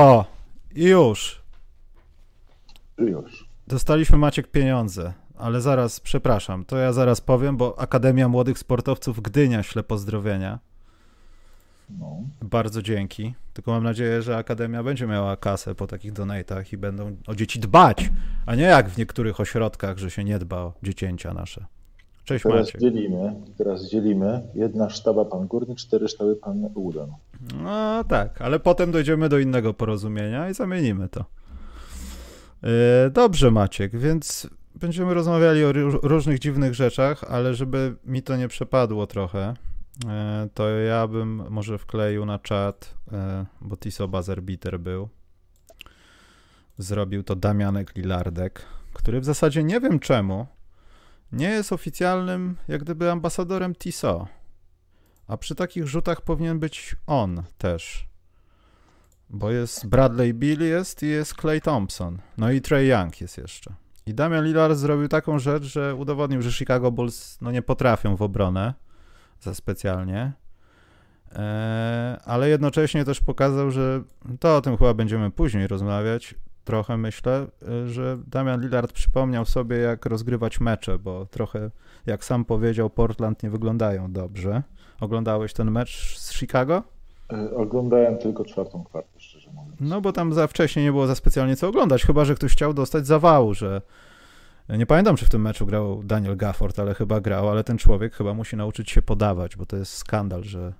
[0.00, 0.24] O,
[0.74, 1.42] i już.
[2.98, 3.48] Już.
[3.66, 9.62] Dostaliśmy Maciek pieniądze, ale zaraz, przepraszam, to ja zaraz powiem, bo Akademia Młodych Sportowców Gdynia
[9.62, 10.58] śle pozdrowienia.
[11.98, 12.16] No.
[12.42, 13.34] Bardzo dzięki.
[13.54, 17.60] Tylko mam nadzieję, że Akademia będzie miała kasę po takich donatach i będą o dzieci
[17.60, 18.10] dbać,
[18.46, 21.66] a nie jak w niektórych ośrodkach, że się nie dba o dziecięcia nasze.
[22.24, 22.80] Cześć Teraz Maciek.
[22.80, 24.42] dzielimy, teraz dzielimy.
[24.54, 27.10] Jedna sztaba pan Górny, cztery sztaby pan Udan.
[27.62, 31.24] No tak, ale potem dojdziemy do innego porozumienia i zamienimy to.
[32.62, 32.70] Yy,
[33.10, 38.48] Dobrze, Maciek, więc będziemy rozmawiali o ró- różnych dziwnych rzeczach, ale żeby mi to nie
[38.48, 39.54] przepadło trochę,
[40.04, 40.10] yy,
[40.54, 43.18] to ja bym może wkleił na czat, yy,
[43.60, 45.08] bo Tiso Bazerbiter był.
[46.78, 50.46] Zrobił to Damianek Lilardek, który w zasadzie nie wiem czemu
[51.32, 54.26] nie jest oficjalnym, jak gdyby ambasadorem Tiso.
[55.30, 58.08] A przy takich rzutach powinien być on też.
[59.28, 62.18] Bo jest Bradley Bill jest i jest Clay Thompson.
[62.38, 63.74] No i Trey Young jest jeszcze.
[64.06, 68.22] I Damian Lillard zrobił taką rzecz, że udowodnił, że Chicago Bulls no nie potrafią w
[68.22, 68.74] obronę
[69.40, 70.32] za specjalnie.
[71.32, 74.02] Eee, ale jednocześnie też pokazał, że
[74.40, 76.34] to o tym chyba będziemy później rozmawiać.
[76.64, 81.70] Trochę myślę, e, że Damian Lillard przypomniał sobie, jak rozgrywać mecze, bo trochę,
[82.06, 84.62] jak sam powiedział, Portland nie wyglądają dobrze.
[85.00, 86.82] Oglądałeś ten mecz z Chicago?
[87.32, 89.76] Y, Oglądałem tylko czwartą kwartę, szczerze mówiąc.
[89.80, 92.74] No bo tam za wcześnie nie było za specjalnie co oglądać, chyba że ktoś chciał
[92.74, 93.80] dostać zawału, że
[94.68, 98.14] nie pamiętam, czy w tym meczu grał Daniel Gafford, ale chyba grał, ale ten człowiek
[98.14, 100.72] chyba musi nauczyć się podawać, bo to jest skandal, że,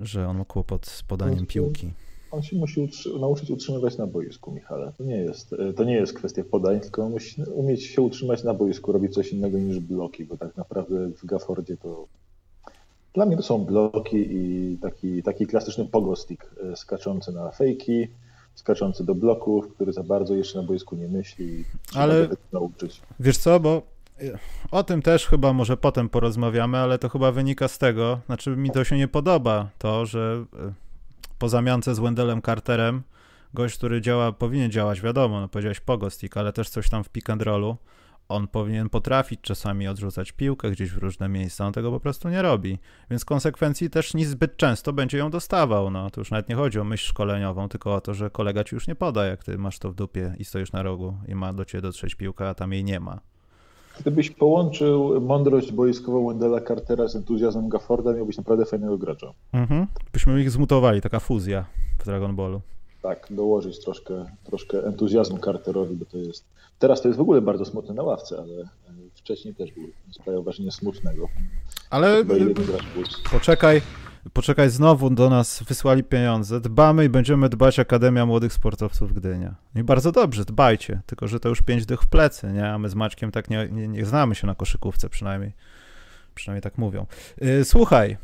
[0.00, 1.92] że on ma kłopot z podaniem piłki.
[2.30, 4.92] On się musi utrzy- nauczyć utrzymywać na boisku, Michale.
[4.98, 8.44] To nie, jest, y, to nie jest kwestia podań, tylko on musi umieć się utrzymać
[8.44, 12.06] na boisku, robić coś innego niż bloki, bo tak naprawdę w Gaffordzie to
[13.16, 18.08] dla mnie to są bloki i taki, taki klasyczny pogostik y, skaczący na fejki,
[18.54, 23.00] skaczący do bloków, który za bardzo jeszcze na boisku nie myśli Ale- nauczyć.
[23.20, 23.82] Wiesz co, bo
[24.22, 24.38] y,
[24.70, 28.70] o tym też chyba może potem porozmawiamy, ale to chyba wynika z tego, znaczy mi
[28.70, 30.72] to się nie podoba, to, że y,
[31.38, 33.02] po zamiance z Wendelem Carterem
[33.54, 37.30] gość, który działa, powinien działać, wiadomo, no powiedziałeś pogostik, ale też coś tam w pick
[37.30, 37.76] and rollu,
[38.28, 42.42] on powinien potrafić czasami odrzucać piłkę gdzieś w różne miejsca, on tego po prostu nie
[42.42, 42.78] robi,
[43.10, 46.54] więc w konsekwencji też nie zbyt często będzie ją dostawał, no to już nawet nie
[46.54, 49.58] chodzi o myśl szkoleniową, tylko o to, że kolega ci już nie poda, jak ty
[49.58, 52.54] masz to w dupie i stoisz na rogu i ma do ciebie dotrzeć piłka, a
[52.54, 53.20] tam jej nie ma.
[54.00, 59.32] Gdybyś połączył mądrość boiskową Wendela Cartera z entuzjazmem Gafforda, miałbyś naprawdę fajnego gracza.
[59.52, 59.86] Mhm.
[60.12, 61.64] Byśmy ich zmutowali, taka fuzja
[61.98, 62.60] w Dragon Ballu.
[63.06, 66.44] Tak, dołożyć troszkę, troszkę entuzjazmu Carterowi, bo to jest.
[66.78, 68.66] Teraz to jest w ogóle bardzo smutny na ławce, ale e,
[69.14, 69.84] wcześniej też był.
[70.10, 71.28] Sprawiał wrażenie smutnego.
[71.90, 73.20] Ale Bulls.
[73.30, 73.82] poczekaj,
[74.32, 76.60] poczekaj, znowu do nas wysłali pieniądze.
[76.60, 79.54] Dbamy i będziemy dbać Akademia Młodych Sportowców Gdynia.
[79.74, 82.68] I bardzo dobrze, dbajcie, tylko że to już pięć dych w plecy, nie?
[82.68, 85.52] A my z Maćkiem tak nie, nie, nie znamy się na koszykówce przynajmniej.
[86.34, 87.06] Przynajmniej tak mówią.
[87.40, 88.16] Yy, słuchaj,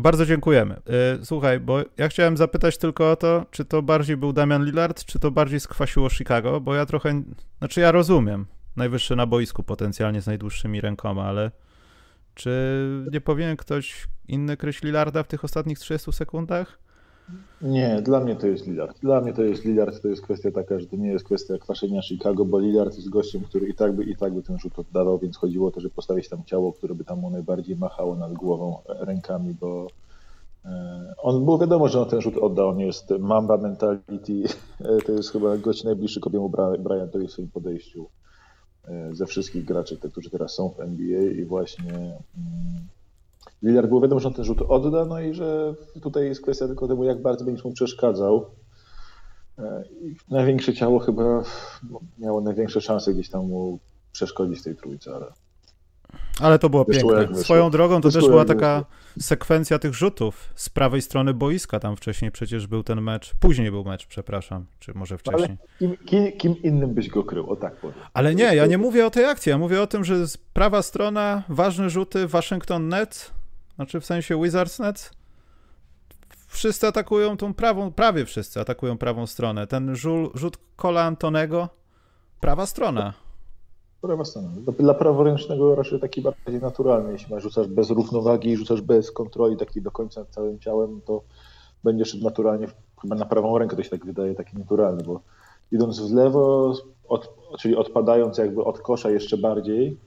[0.00, 0.80] bardzo dziękujemy.
[1.18, 5.04] Yy, słuchaj, bo ja chciałem zapytać tylko o to, czy to bardziej był Damian Lillard,
[5.04, 7.22] czy to bardziej skwasiło Chicago, bo ja trochę,
[7.58, 8.46] znaczy ja rozumiem,
[8.76, 11.50] najwyższy na boisku potencjalnie z najdłuższymi rękoma, ale
[12.34, 12.50] czy
[13.12, 16.78] nie powinien ktoś inny kryć Lillarda w tych ostatnich 30 sekundach?
[17.62, 19.00] Nie, dla mnie to jest Lillard.
[19.00, 22.02] Dla mnie to jest Lillard, to jest kwestia taka, że to nie jest kwestia kwaszenia
[22.02, 25.18] Chicago, bo Lillard jest gościem, który i tak by i tak by ten rzut oddawał,
[25.18, 28.32] więc chodziło o to, żeby postawić tam ciało, które by tam mu najbardziej machało nad
[28.32, 29.86] głową e, rękami, bo
[30.64, 34.42] e, on było wiadomo, że on ten rzut oddał, on jest mamba mentality,
[34.80, 38.06] e, to jest chyba gość najbliższy kobiemu Bryantowi w swoim podejściu
[39.12, 42.20] ze wszystkich graczy, te, którzy teraz są w NBA i właśnie mm,
[43.62, 46.88] Lillard było wiadomo, że on ten rzut odda, no i że tutaj jest kwestia tylko
[46.88, 48.46] tego, jak bardzo będziesz mu przeszkadzał.
[49.58, 51.42] E, I największe ciało chyba
[52.18, 53.78] miało największe szanse gdzieś tam mu
[54.12, 55.26] przeszkodzić tej trójce, ale
[56.40, 57.26] Ale to było Wyszło piękne.
[57.26, 57.44] wyszło.
[57.44, 58.84] Swoją drogą to Wyszło też była taka
[59.20, 61.80] sekwencja tych rzutów z prawej strony boiska.
[61.80, 65.58] Tam wcześniej przecież był ten mecz, później był mecz, przepraszam, czy może wcześniej.
[65.78, 67.96] kim, kim, kim innym byś go krył, o tak powiem.
[68.14, 70.82] Ale nie, ja nie mówię o tej akcji, ja mówię o tym, że z prawa
[70.82, 73.30] strona, ważne rzuty, Waszyngton Nets,
[73.80, 75.10] znaczy w sensie Wizards Nets,
[76.48, 79.66] wszyscy atakują tą prawą, prawie wszyscy atakują prawą stronę.
[79.66, 81.68] Ten żul, rzut Kola Antonego,
[82.40, 83.12] prawa strona.
[84.00, 84.48] Prawa strona.
[84.48, 87.12] Dla- Dla praworęcznego raczej taki bardziej naturalny.
[87.12, 91.22] Jeśli rzucasz bez równowagi, rzucasz bez kontroli, taki do końca całym ciałem, to
[91.84, 92.66] będziesz naturalnie,
[93.02, 95.20] chyba na prawą rękę to się tak wydaje, taki naturalny, bo
[95.72, 96.74] idąc w lewo,
[97.08, 99.98] od, czyli odpadając jakby od kosza jeszcze bardziej,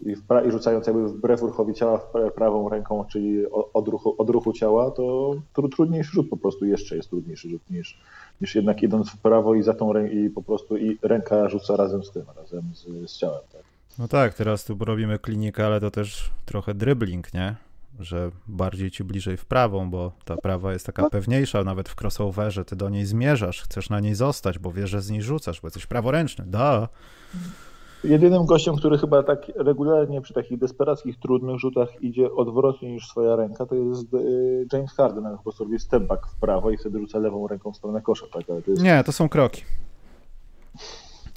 [0.00, 3.44] i, pra- i rzucając jakby wbrew ruchowi ciała w prawą ręką, czyli
[3.74, 5.34] od ruchu, od ruchu ciała, to
[5.76, 8.00] trudniejszy rzut po prostu jeszcze jest trudniejszy rzut niż,
[8.40, 11.76] niż jednak idąc w prawo i za tą rękę i po prostu i ręka rzuca
[11.76, 13.40] razem z tym, razem z, z ciałem.
[13.52, 13.62] Tak?
[13.98, 17.56] No tak, teraz tu robimy klinikę, ale to też trochę dribbling, nie?
[17.98, 21.10] Że bardziej ci bliżej w prawą, bo ta prawa jest taka no.
[21.10, 25.02] pewniejsza, nawet w crossoverze ty do niej zmierzasz, chcesz na niej zostać, bo wiesz, że
[25.02, 26.88] z niej rzucasz, bo jesteś praworęczny, da.
[28.04, 33.36] Jedynym gościem, który chyba tak regularnie przy takich desperackich, trudnych rzutach idzie odwrotnie niż swoja
[33.36, 36.76] ręka, to jest y, James Harden, on po prostu robi step back w prawo i
[36.76, 38.26] wtedy rzuca lewą ręką w stronę kosza.
[38.32, 38.46] Tak?
[38.46, 38.82] To jest...
[38.82, 39.62] Nie, to są kroki.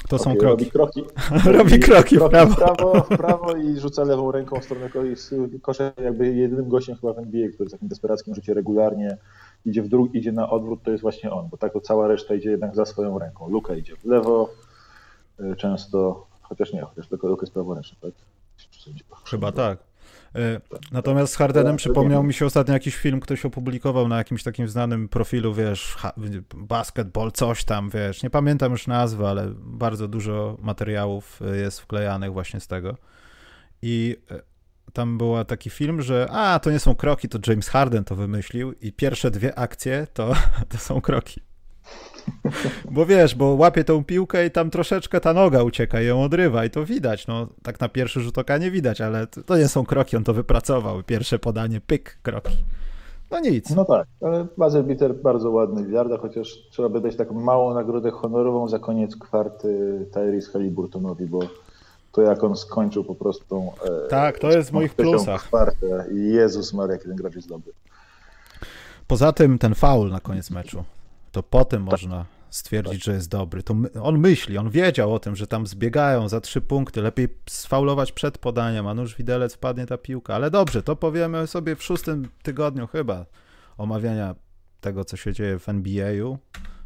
[0.10, 0.65] To okay, są kroki.
[0.65, 1.04] Robi kroki,
[1.57, 2.54] robi kroki, w prawo.
[2.54, 4.89] W prawo, w prawo i rzuca lewą ręką w stronę
[5.62, 5.92] kosza.
[6.04, 9.18] Jakby jedynym gościem chyba w NBA, który w takim desperackim rzucie regularnie
[9.65, 12.36] idzie w dróg, idzie na odwrót, to jest właśnie on, bo tak to cała reszta
[12.36, 13.50] idzie jednak za swoją ręką.
[13.50, 14.50] Luka idzie w lewo,
[15.39, 18.12] y, często Chociaż nie, chociaż tylko ruch jest praworęczny, tak?
[19.25, 19.78] Chyba tak.
[20.36, 20.62] E,
[20.92, 25.10] natomiast z Hardenem przypomniał mi się ostatnio jakiś film, ktoś opublikował na jakimś takim znanym
[25.10, 25.98] profilu, wiesz,
[26.56, 32.34] basketball, coś tam, wiesz, nie pamiętam już nazwy, ale bardzo dużo materiałów e, jest wklejanych
[32.34, 32.98] właśnie z tego.
[33.81, 34.42] I e,
[34.94, 38.74] tam był taki film, że a, to nie są kroki, to James Harden to wymyślił
[38.81, 40.34] i pierwsze dwie akcje to,
[40.69, 41.42] to są kroki.
[42.92, 46.66] Bo wiesz, bo łapie tą piłkę i tam troszeczkę ta noga ucieka i ją odrywa
[46.66, 47.28] i to widać.
[47.28, 50.34] No, tak na pierwszy rzut oka nie widać, ale to nie są kroki, on to
[50.34, 51.04] wypracował.
[51.04, 52.58] Pierwsze podanie, pyk, kroki.
[53.31, 53.70] No nic.
[53.70, 54.08] No tak,
[54.60, 59.16] ale Bitter bardzo ładny w chociaż trzeba by dać taką małą nagrodę honorową za koniec
[59.16, 61.40] kwarty Tyrese Halliburtonowi, bo
[62.12, 63.72] to jak on skończył po prostu
[64.06, 65.44] e, Tak, to jest w moich plusach.
[65.44, 66.06] Kwartę.
[66.14, 67.74] Jezus Maria, jaki ten gracz jest dobry.
[69.08, 70.84] Poza tym ten faul na koniec meczu
[71.34, 71.92] to potem tak.
[71.92, 73.04] można stwierdzić, tak.
[73.04, 73.64] że jest dobry.
[73.64, 78.12] To on myśli, on wiedział o tym, że tam zbiegają za trzy punkty, lepiej sfaulować
[78.12, 80.36] przed podaniem, a nuż widelec wpadnie ta piłka.
[80.36, 83.26] Ale dobrze, to powiemy sobie w szóstym tygodniu chyba
[83.78, 84.36] omawiania
[84.82, 86.38] tego, co się dzieje w NBA-u.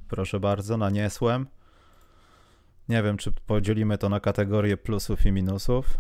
[0.10, 1.48] Proszę bardzo, naniesłem.
[2.90, 5.98] Nie wiem, czy podzielimy to na kategorie plusów i minusów,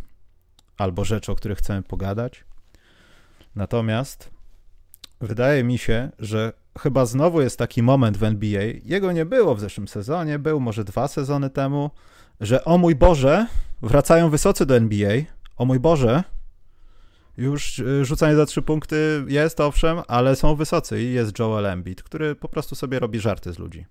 [0.77, 2.43] albo rzeczy, o których chcemy pogadać.
[3.55, 4.29] Natomiast
[5.21, 9.59] wydaje mi się, że chyba znowu jest taki moment w NBA, jego nie było w
[9.59, 11.91] zeszłym sezonie, był może dwa sezony temu,
[12.41, 13.47] że o mój Boże,
[13.81, 15.21] wracają wysocy do NBA,
[15.57, 16.23] o mój Boże,
[17.37, 22.03] już y, rzucanie za trzy punkty jest, owszem, ale są wysocy i jest Joel Embiid,
[22.03, 23.85] który po prostu sobie robi żarty z ludzi.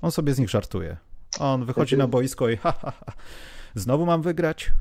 [0.00, 0.96] On sobie z nich żartuje.
[1.38, 3.12] On wychodzi na boisko i ha, ha, ha.
[3.74, 4.72] Znowu mam wygrać?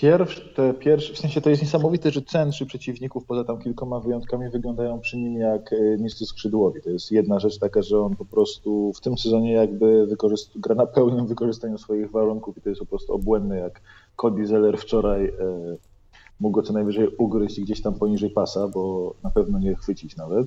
[0.00, 5.00] Pierwszy, te w sensie to jest niesamowite, że centrzy przeciwników, poza tam kilkoma wyjątkami, wyglądają
[5.00, 6.82] przy nim jak e, niscy skrzydłowi.
[6.82, 10.06] To jest jedna rzecz taka, że on po prostu w tym sezonie jakby
[10.56, 13.80] gra na pełnym wykorzystaniu swoich warunków i to jest po prostu obłędne, jak
[14.16, 15.32] Cody Zeller wczoraj e,
[16.40, 20.46] mógł go co najwyżej ugryźć gdzieś tam poniżej pasa, bo na pewno nie chwycić nawet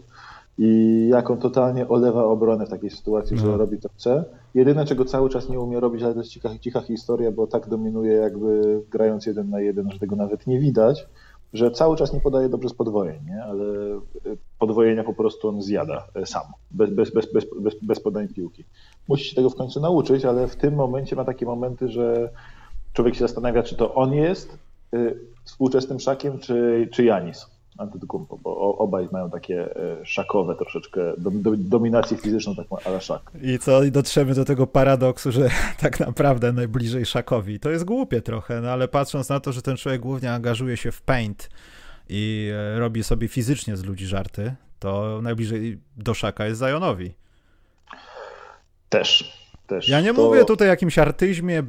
[0.61, 3.41] i jak on totalnie olewa obronę w takiej sytuacji, no.
[3.41, 4.25] że robi to chce.
[4.53, 7.69] Jedyne, czego cały czas nie umie robić, ale to jest cicha, cicha historia, bo tak
[7.69, 11.07] dominuje jakby grając jeden na jeden, że tego nawet nie widać,
[11.53, 13.43] że cały czas nie podaje dobrze z podwojeń, nie?
[13.43, 13.63] ale
[14.59, 18.63] podwojenia po prostu on zjada e, sam, bez, bez, bez, bez, bez, bez podań piłki.
[19.07, 22.29] Musi się tego w końcu nauczyć, ale w tym momencie ma takie momenty, że
[22.93, 24.57] człowiek się zastanawia, czy to on jest
[24.93, 31.01] y, współczesnym szakiem, czy, czy Janis Antetokounmpo, bo obaj mają takie e, szakowe troszeczkę,
[31.57, 33.31] dominację fizyczną taką ale szak.
[33.41, 35.49] I co, i dotrzemy do tego paradoksu, że
[35.81, 37.59] tak naprawdę najbliżej szakowi.
[37.59, 40.91] To jest głupie trochę, no ale patrząc na to, że ten człowiek głównie angażuje się
[40.91, 41.49] w paint
[42.09, 47.13] i e, robi sobie fizycznie z ludzi żarty, to najbliżej do szaka jest Zajonowi.
[48.89, 49.89] Też, też.
[49.89, 50.23] Ja nie to...
[50.23, 51.63] mówię tutaj o jakimś artyzmie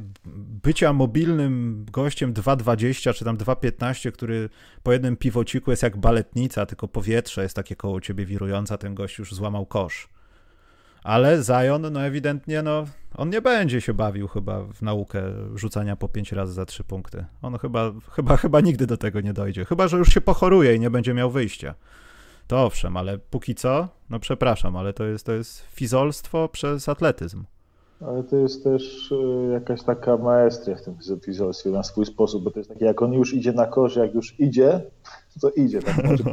[0.63, 4.49] bycia mobilnym gościem 2,20 czy tam 2,15, który
[4.83, 9.17] po jednym piwociku jest jak baletnica, tylko powietrze jest takie koło ciebie wirujące, ten gość
[9.17, 10.09] już złamał kosz.
[11.03, 15.23] Ale Zion, no ewidentnie, no, on nie będzie się bawił chyba w naukę
[15.55, 17.25] rzucania po 5 razy za 3 punkty.
[17.41, 19.65] On chyba, chyba, chyba nigdy do tego nie dojdzie.
[19.65, 21.75] Chyba, że już się pochoruje i nie będzie miał wyjścia.
[22.47, 27.43] To owszem, ale póki co, no przepraszam, ale to jest, to jest fizolstwo przez atletyzm.
[28.07, 32.51] Ale to jest też e, jakaś taka maestria w tym fizolstwie na swój sposób, bo
[32.51, 34.81] to jest takie, jak on już idzie na kosz, jak już idzie,
[35.41, 35.81] to idzie.
[35.81, 36.03] Tak?
[36.03, 36.23] Może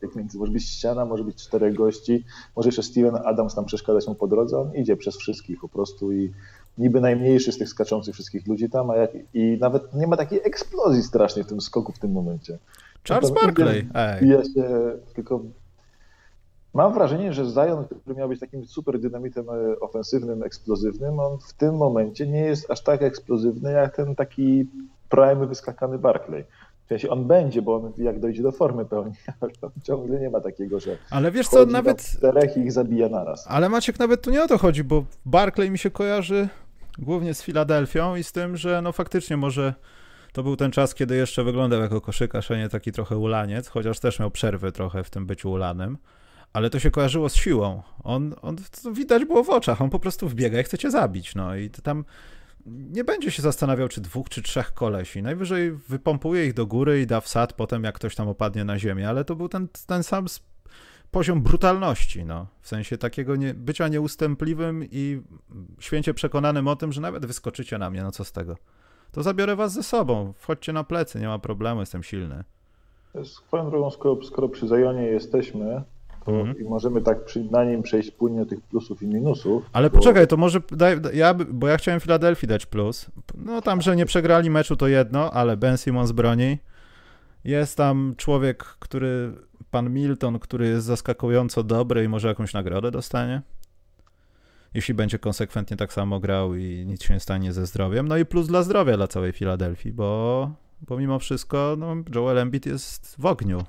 [0.00, 2.24] być między, może być ściana, może być czterech gości,
[2.56, 6.12] może jeszcze Steven Adams tam przeszkadzać mu po drodze, on idzie przez wszystkich po prostu
[6.12, 6.32] i
[6.78, 10.40] niby najmniejszy z tych skaczących wszystkich ludzi tam, a jak, i nawet nie ma takiej
[10.44, 12.58] eksplozji strasznej w tym skoku w tym momencie.
[13.08, 13.88] Charles Barkley.
[14.22, 15.40] Ja się, tylko
[16.74, 21.52] Mam wrażenie, że Zion, który miał być takim super dynamitem e, ofensywnym, eksplozywnym, on w
[21.52, 24.66] tym momencie nie jest aż tak eksplozywny jak ten taki
[25.08, 26.44] prime wyskakany Barclay.
[26.84, 30.40] W sensie on będzie, bo on jak dojdzie do formy pełni, ale ciągle nie ma
[30.40, 30.96] takiego, że.
[31.10, 32.02] Ale wiesz co, nawet.
[32.02, 33.46] Czterech ich zabija naraz.
[33.48, 36.48] Ale Maciek, nawet tu nie o to chodzi, bo Barclay mi się kojarzy
[36.98, 39.74] głównie z Filadelfią i z tym, że no faktycznie może
[40.32, 44.00] to był ten czas, kiedy jeszcze wyglądał jako koszykarz, a nie taki trochę ulaniec, chociaż
[44.00, 45.98] też miał przerwy trochę w tym byciu ulanym.
[46.52, 47.82] Ale to się kojarzyło z siłą.
[48.04, 51.34] On, on to widać było w oczach, on po prostu wbiega i chce cię zabić.
[51.34, 52.04] No i tam
[52.66, 55.22] nie będzie się zastanawiał, czy dwóch, czy trzech kolesi.
[55.22, 59.08] Najwyżej wypompuje ich do góry i da wsad potem, jak ktoś tam opadnie na ziemię,
[59.08, 60.26] ale to był ten, ten sam
[61.10, 62.46] poziom brutalności, no.
[62.60, 65.22] W sensie takiego nie, bycia nieustępliwym i
[65.78, 68.56] święcie przekonanym o tym, że nawet wyskoczycie na mnie, no co z tego.
[69.12, 72.44] To zabiorę was ze sobą, wchodźcie na plecy, nie ma problemu, jestem silny.
[73.24, 75.82] Swoją drogą, skoro, skoro przy Zajonie jesteśmy,
[76.26, 76.58] mhm.
[76.58, 79.70] i możemy tak przy, na nim przejść płynnie tych plusów i minusów.
[79.72, 79.98] Ale bo...
[79.98, 83.10] poczekaj, to może daj, ja, bo ja chciałem Filadelfii dać plus.
[83.34, 86.58] No tam, że nie przegrali meczu to jedno, ale Ben Simmons broni.
[87.44, 89.32] Jest tam człowiek, który,
[89.70, 93.42] pan Milton, który jest zaskakująco dobry i może jakąś nagrodę dostanie.
[94.74, 98.08] Jeśli będzie konsekwentnie tak samo grał i nic się nie stanie ze zdrowiem.
[98.08, 100.50] No i plus dla zdrowia dla całej Filadelfii, bo,
[100.88, 103.64] bo mimo wszystko no, Joel Embiid jest w ogniu.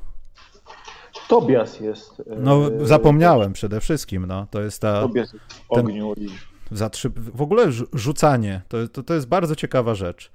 [1.32, 2.24] Tobias jest.
[2.38, 4.48] No, e, zapomniałem przede wszystkim, no.
[4.52, 5.02] To jest ta.
[5.02, 5.36] Tobias
[5.70, 6.16] ogniu.
[6.16, 6.28] Ten,
[6.72, 10.32] za trzy, w ogóle rzucanie to, to, to jest bardzo ciekawa rzecz.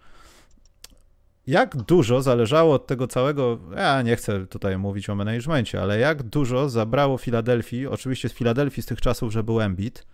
[1.47, 6.23] Jak dużo zależało od tego całego, ja nie chcę tutaj mówić o managemencie, ale jak
[6.23, 10.07] dużo zabrało Filadelfii, oczywiście z Filadelfii z tych czasów, że był Embiid,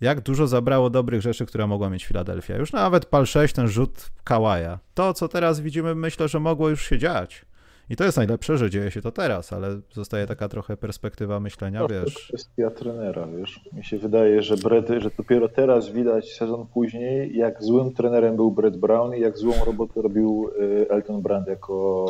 [0.00, 2.56] jak dużo zabrało dobrych rzeczy, które mogła mieć Filadelfia.
[2.56, 4.78] Już nawet pal 6, ten rzut Kawaja.
[4.94, 7.44] To, co teraz widzimy, myślę, że mogło już się dziać.
[7.92, 11.80] I to jest najlepsze, że dzieje się to teraz, ale zostaje taka trochę perspektywa myślenia,
[11.80, 12.14] to wiesz.
[12.14, 13.60] To kwestia trenera, wiesz.
[13.72, 18.50] Mi się wydaje, że Brett, że dopiero teraz widać sezon później, jak złym trenerem był
[18.50, 22.06] Brett Brown i jak złą robotę robił y, Elton Brand jako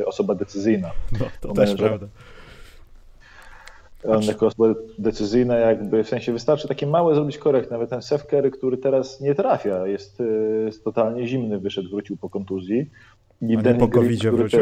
[0.00, 0.90] y, osoba decyzyjna.
[1.12, 2.06] No, to też prawda.
[4.08, 7.70] On jako osoba decyzyjna, jakby w sensie wystarczy takie małe zrobić korekt.
[7.70, 12.16] Nawet ten Seth Curry, który teraz nie trafia, jest, y, jest totalnie zimny, wyszedł, wrócił
[12.16, 12.90] po kontuzji.
[13.42, 14.60] I A nie po covid wrócił?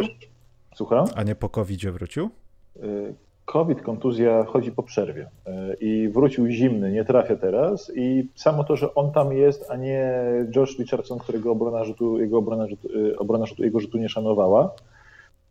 [0.75, 1.07] Słucham?
[1.15, 2.31] A nie po covid wrócił?
[2.77, 3.15] Y,
[3.45, 8.77] COVID, kontuzja chodzi po przerwie y, i wrócił zimny, nie trafia teraz i samo to,
[8.77, 10.15] że on tam jest, a nie
[10.57, 14.75] Josh Richardson, którego obrona rzutu, jego obrona rzutu, y, obrona rzutu, jego rzutu nie szanowała,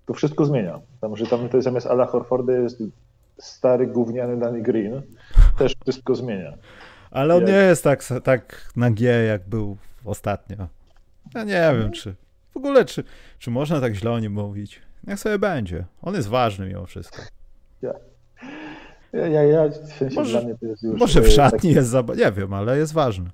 [0.05, 0.79] to wszystko zmienia.
[1.01, 2.83] Tam, że tam to jest zamiast Ala Horforda jest
[3.37, 5.01] stary gówniany Danny Green,
[5.57, 6.53] też wszystko zmienia.
[7.11, 7.49] Ale on jak...
[7.49, 10.57] nie jest tak, tak na G, jak był ostatnio.
[11.35, 12.15] Ja nie wiem, czy
[12.53, 13.03] w ogóle, czy,
[13.39, 14.81] czy można tak źle o nim mówić.
[15.07, 15.85] Niech sobie będzie.
[16.01, 17.21] On jest ważny mimo wszystko.
[17.81, 17.93] Ja.
[19.13, 20.99] Ja, ja, ja w sensie może, dla mnie to jest już...
[20.99, 21.73] Może w szatni taki...
[21.73, 23.29] jest, zaba- nie wiem, ale jest ważny.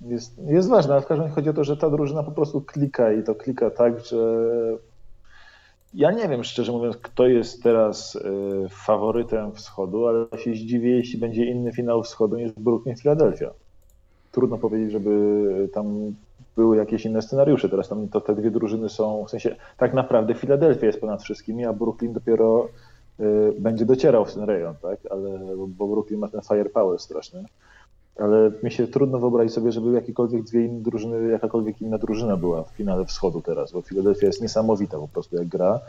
[0.00, 2.60] Jest, jest ważne, ale w każdym razie chodzi o to, że ta drużyna po prostu
[2.60, 4.16] klika i to klika tak, że
[5.94, 8.20] ja nie wiem, szczerze mówiąc, kto jest teraz y,
[8.70, 13.50] faworytem wschodu, ale się zdziwię, jeśli będzie inny finał wschodu niż Brooklyn Philadelphia.
[14.32, 16.14] Trudno powiedzieć, żeby tam
[16.58, 17.68] były jakieś inne scenariusze.
[17.68, 21.64] Teraz tam to te dwie drużyny są, w sensie tak naprawdę Filadelfia jest ponad wszystkimi,
[21.64, 22.68] a Brooklyn dopiero
[23.20, 24.98] y, będzie docierał w ten rejon, tak?
[25.10, 27.44] Ale, bo Brooklyn ma ten firepower straszny.
[28.16, 32.62] Ale mi się trudno wyobrazić sobie, żeby jakiekolwiek dwie inne drużyny, jakakolwiek inna drużyna była
[32.64, 35.80] w finale wschodu teraz, bo Philadelphia jest niesamowita po prostu jak gra,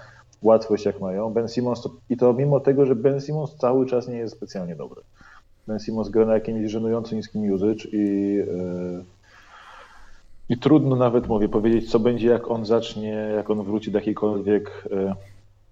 [0.42, 1.34] łatwość jak mają.
[1.34, 4.76] Ben Simmons to, i to mimo tego, że Ben Simmons cały czas nie jest specjalnie
[4.76, 5.02] dobry.
[5.68, 9.04] Ben Simmons gra na jakimś żenująco niskim usage i yy,
[10.50, 14.88] i trudno nawet, mówię, powiedzieć, co będzie, jak on zacznie, jak on wróci do jakiejkolwiek
[14.92, 15.16] e,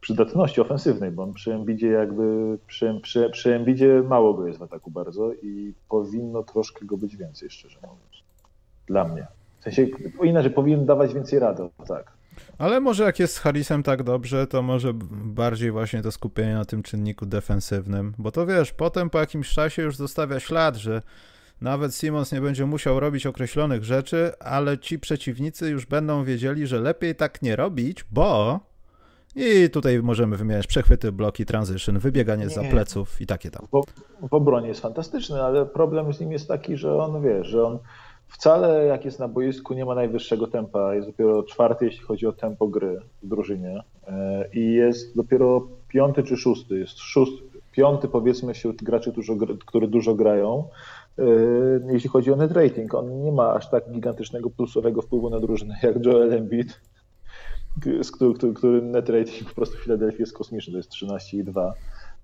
[0.01, 4.63] przydatności ofensywnej, bo on przy Embidzie jakby, przy, przy, przy Embidzie mało go jest w
[4.63, 8.23] ataku bardzo i powinno troszkę go być więcej, szczerze mówiąc.
[8.87, 9.27] Dla mnie.
[9.59, 9.87] W sensie,
[10.23, 12.11] inaczej, powinien dawać więcej rady, tak.
[12.57, 16.65] Ale może jak jest z Harrisem tak dobrze, to może bardziej właśnie to skupienie na
[16.65, 21.01] tym czynniku defensywnym, bo to wiesz, potem po jakimś czasie już zostawia ślad, że
[21.61, 26.79] nawet Simons nie będzie musiał robić określonych rzeczy, ale ci przeciwnicy już będą wiedzieli, że
[26.79, 28.59] lepiej tak nie robić, bo.
[29.35, 33.67] I tutaj możemy wymieniać przechwyty, bloki, transition, wybieganie za pleców i takie tam.
[33.73, 33.81] W,
[34.29, 37.79] w obronie jest fantastyczny, ale problem z nim jest taki, że on wie, że on
[38.27, 42.31] wcale jak jest na boisku nie ma najwyższego tempa, jest dopiero czwarty, jeśli chodzi o
[42.31, 48.53] tempo gry w drużynie e, i jest dopiero piąty czy szósty, jest szósty, piąty powiedzmy
[48.53, 49.13] wśród graczy,
[49.65, 50.69] którzy dużo grają,
[51.89, 52.93] jeśli chodzi o net rating.
[52.93, 56.81] On nie ma aż tak gigantycznego plusowego wpływu na drużynę jak Joel Embiid,
[58.03, 61.71] z który, który, który net rating po prostu w Filadelfii jest kosmiczny, to jest 13,2.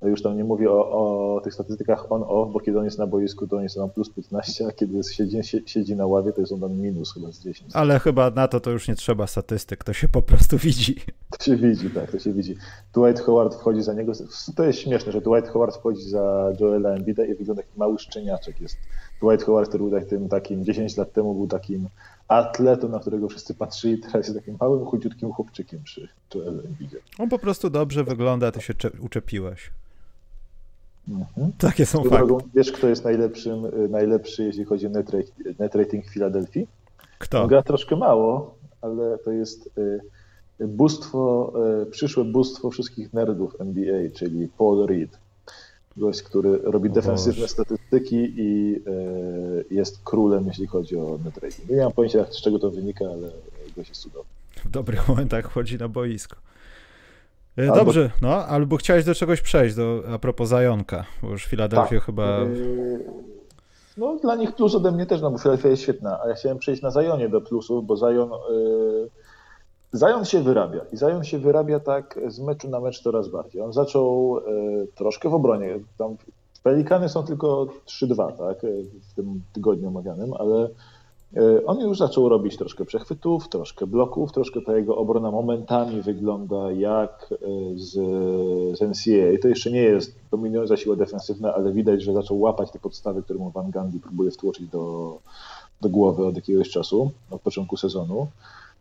[0.09, 3.47] Już tam nie mówię o, o tych statystykach on-off, bo kiedy on jest na boisku,
[3.47, 6.59] to on jest tam plus 15, a kiedy siedzi, siedzi na ławie, to jest on
[6.59, 7.71] tam minus chyba z 10.
[7.73, 10.95] Ale chyba na to to już nie trzeba statystyk, to się po prostu widzi.
[11.37, 12.55] To się widzi, tak, to się widzi.
[12.93, 14.11] Dwight Howard wchodzi za niego,
[14.55, 18.61] to jest śmieszne, że Dwight Howard wchodzi za Joela Embida i wygląda jak mały szczeniaczek
[18.61, 18.77] jest.
[19.21, 21.87] Dwight Howard, który był takim, takim 10 lat temu był takim
[22.27, 26.97] atletą, na którego wszyscy patrzyli, teraz jest takim małym, chudziutkim chłopczykiem przy Joelu Embidzie.
[27.19, 29.71] On po prostu dobrze wygląda, ty się uczepiłeś.
[31.09, 31.51] Mhm.
[31.57, 32.33] Takie są fakty.
[32.55, 35.11] Wiesz, kto jest najlepszym, y, najlepszy, jeśli chodzi o net,
[35.59, 36.67] net rating w Filadelfii?
[37.19, 37.41] Kto?
[37.41, 44.09] On gra troszkę mało, ale to jest y, bóstwo, y, przyszłe bóstwo wszystkich nerdów NBA,
[44.13, 45.19] czyli Paul Reed.
[45.97, 48.81] Gość, który robi defensywne statystyki i
[49.71, 51.69] jest królem, jeśli chodzi o net rating.
[51.69, 53.31] Nie mam pojęcia, z czego to wynika, ale
[53.75, 54.31] gość jest cudowny.
[54.65, 56.35] W dobrych momentach wchodzi na boisko.
[57.57, 57.75] E, albo...
[57.75, 62.03] Dobrze, no, albo chciałeś do czegoś przejść, do, a propos Zajonka, bo już Filadelfia tak.
[62.03, 62.23] chyba...
[62.23, 62.47] E,
[63.97, 66.57] no dla nich plus ode mnie też, no bo Filadelfia jest świetna, a ja chciałem
[66.57, 68.29] przejść na Zajonie do plusów, bo Zajon...
[68.29, 69.09] Yy...
[69.95, 73.61] Zajon się wyrabia i Zajon się wyrabia tak z meczu na mecz coraz bardziej.
[73.61, 75.79] On zaczął yy, troszkę w obronie.
[75.97, 76.15] Tam
[76.63, 78.61] Pelikany są tylko 3-2 tak,
[79.11, 80.69] w tym tygodniu omawianym, ale
[81.65, 87.29] on już zaczął robić troszkę przechwytów, troszkę bloków, troszkę ta jego obrona momentami wygląda jak
[87.31, 87.37] e,
[87.75, 87.91] z,
[88.77, 89.41] z NCAA.
[89.41, 93.39] To jeszcze nie jest dominująca siła defensywna, ale widać, że zaczął łapać te podstawy, które
[93.39, 95.17] mu Van Gundy próbuje wtłoczyć do,
[95.81, 98.27] do głowy od jakiegoś czasu, od początku sezonu.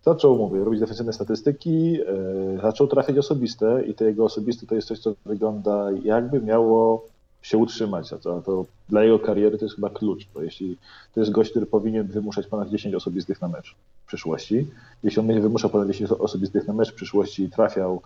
[0.04, 4.88] Zaczął, mówię, robić defensywne statystyki, e, zaczął trafiać osobiste i te jego osobiste to jest
[4.88, 7.04] coś, co wygląda jakby miało
[7.42, 10.78] się utrzymać, a to, to dla jego kariery to jest chyba klucz, bo jeśli
[11.14, 14.66] to jest gość, który powinien wymuszać ponad 10 osobistych na mecz w przyszłości,
[15.02, 18.02] jeśli on będzie wymuszał ponad 10 osobistych na mecz w przyszłości i trafiał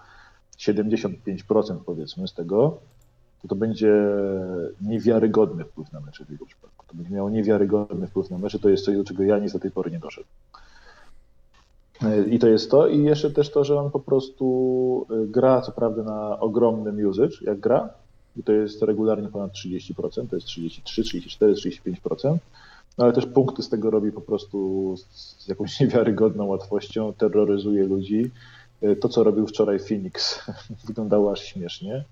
[0.59, 2.79] 75% powiedzmy z tego,
[3.43, 3.93] to to będzie
[4.81, 6.87] niewiarygodny wpływ na mecze w jego przypadku.
[6.89, 9.59] To będzie miało niewiarygodny wpływ na mecze, to jest coś, do czego ja nic do
[9.59, 10.27] tej pory nie doszedł.
[12.31, 12.87] I to jest to.
[12.87, 17.61] I jeszcze też to, że on po prostu gra, co prawda, na ogromnym usage, jak
[17.61, 17.89] gra,
[18.37, 22.39] i to jest regularnie ponad 30%, to jest 33, 34, 35%,
[22.99, 28.31] no ale też punkty z tego robi po prostu z jakąś niewiarygodną łatwością, terroryzuje ludzi.
[28.83, 30.43] E, to, co robił wczoraj Phoenix,
[30.87, 32.05] wyglądało aż śmiesznie.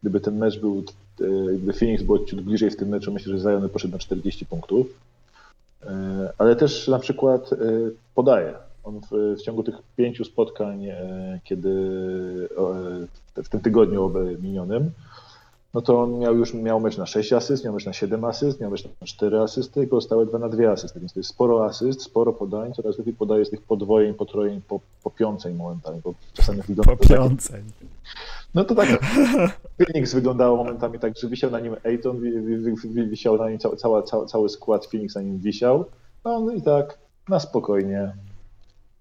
[0.00, 0.84] Gdyby ten mecz był,
[1.20, 4.46] e, gdyby Phoenix był ciut bliżej w tym meczu, myślę, że Zion poszedł na 40
[4.46, 4.86] punktów.
[5.82, 7.50] E, ale też na przykład
[8.14, 8.54] podaje.
[8.84, 10.86] On w, w ciągu tych pięciu spotkań,
[11.44, 11.70] kiedy
[13.36, 14.90] w tym tygodniu minionym,
[15.74, 18.60] no to on miał już miał mecz na 6 asyst, miał mecz na 7 asyst,
[18.60, 22.02] miał mecz na 4 asysty, pozostałe 2 na 2 asysty, więc to jest sporo asyst,
[22.02, 26.62] sporo podań, coraz lepiej podaje z tych podwojeń, potrojeń, po, po piącej momentami, bo czasami
[26.62, 27.62] wygląda Po piącej.
[28.54, 28.88] No to tak,
[29.78, 32.20] Phoenix wyglądało momentami tak, że wisiał na nim Ayton,
[33.10, 35.84] wisiał na nim cały, cały, cały skład Phoenix na nim wisiał,
[36.24, 38.12] no, no i tak na spokojnie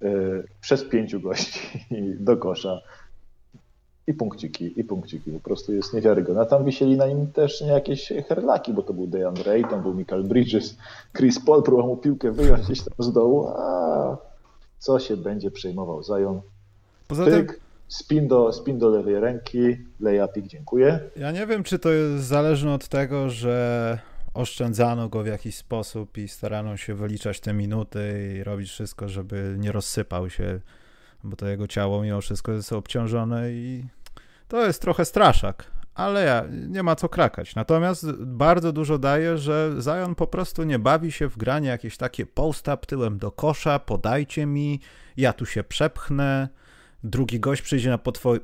[0.02, 1.60] yy, przez pięciu gości
[2.20, 2.82] do kosza
[4.08, 5.32] i punkciki, i punkciki.
[5.32, 6.42] Po prostu jest niewiarygodne.
[6.42, 9.82] A tam wisieli na nim też nie jakieś herlaki, bo to był Dejan Ray, tam
[9.82, 10.78] był Michael Bridges,
[11.18, 14.18] Chris Paul próbował mu piłkę wyjąć gdzieś tam z dołu, a
[14.80, 16.42] co się będzie przejmował Zajon?
[17.08, 17.48] Poza tym...
[17.88, 21.00] Spin do, spin do lewej ręki, layupik, dziękuję.
[21.16, 24.00] Ja nie wiem, czy to jest zależne od tego, że
[24.34, 29.56] oszczędzano go w jakiś sposób i starano się wyliczać te minuty i robić wszystko, żeby
[29.60, 30.60] nie rozsypał się
[31.24, 33.86] bo to jego ciało mimo wszystko jest obciążone i
[34.48, 37.56] to jest trochę straszak, ale ja, nie ma co krakać.
[37.56, 42.26] Natomiast bardzo dużo daje, że Zion po prostu nie bawi się w granie jakieś takie
[42.26, 44.80] post-up tyłem do kosza, podajcie mi,
[45.18, 46.50] ja tu się przepchnę,
[47.04, 47.98] drugi gość przyjdzie na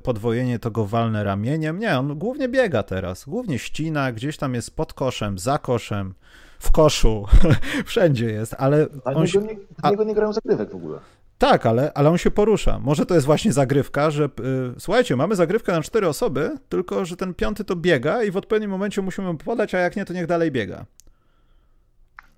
[0.03, 1.79] podwojenie, to go walnę ramieniem.
[1.79, 6.13] Nie, on głównie biega teraz, głównie ścina, gdzieś tam jest pod koszem, za koszem,
[6.59, 7.25] w koszu,
[7.85, 8.87] wszędzie jest, ale...
[9.05, 9.39] A on się...
[9.39, 9.57] nie,
[9.89, 10.99] niego nie grają zagrywek w ogóle.
[11.37, 12.79] Tak, ale, ale on się porusza.
[12.79, 14.29] Może to jest właśnie zagrywka, że yy,
[14.77, 18.71] słuchajcie, mamy zagrywkę na cztery osoby, tylko że ten piąty to biega i w odpowiednim
[18.71, 20.85] momencie musimy podać, a jak nie, to niech dalej biega.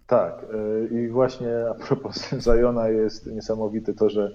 [0.08, 0.46] Tak,
[0.92, 4.32] yy, i właśnie a propos Zajona jest niesamowite to, że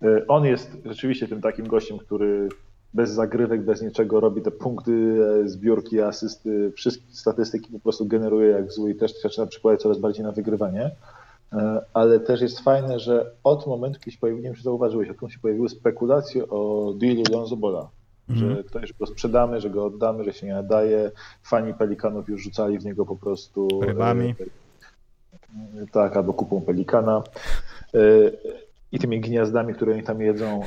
[0.00, 2.48] yy, on jest rzeczywiście tym takim gościem, który
[2.94, 8.50] bez zagrywek, bez niczego robi te punkty, e, zbiórki, asysty, wszystkie statystyki po prostu generuje
[8.50, 10.90] jak zły i też zaczyna przykładać coraz bardziej na wygrywanie.
[11.52, 15.08] E, ale też jest fajne, że od momentu, kiedy się pojawiły, nie wiem, czy zauważyłeś,
[15.08, 17.88] odkąd się pojawiły spekulacje o dealu Lonzo Bola,
[18.28, 18.64] że mhm.
[18.64, 21.10] ktoś go sprzedamy, że go oddamy, że się nie nadaje.
[21.42, 24.34] Fani Pelikanów już rzucali w niego po prostu rybami.
[25.82, 27.22] E, tak, albo kupą Pelikana.
[27.94, 27.98] E,
[28.92, 30.62] i tymi gniazdami, które oni tam jedzą.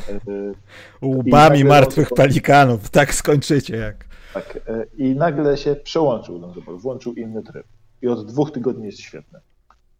[1.02, 4.06] Łbami martwych pelikanów, tak skończycie jak.
[4.34, 4.60] Tak,
[4.98, 7.68] i nagle się przełączył, włączył inny tryb.
[8.02, 9.40] I od dwóch tygodni jest świetny.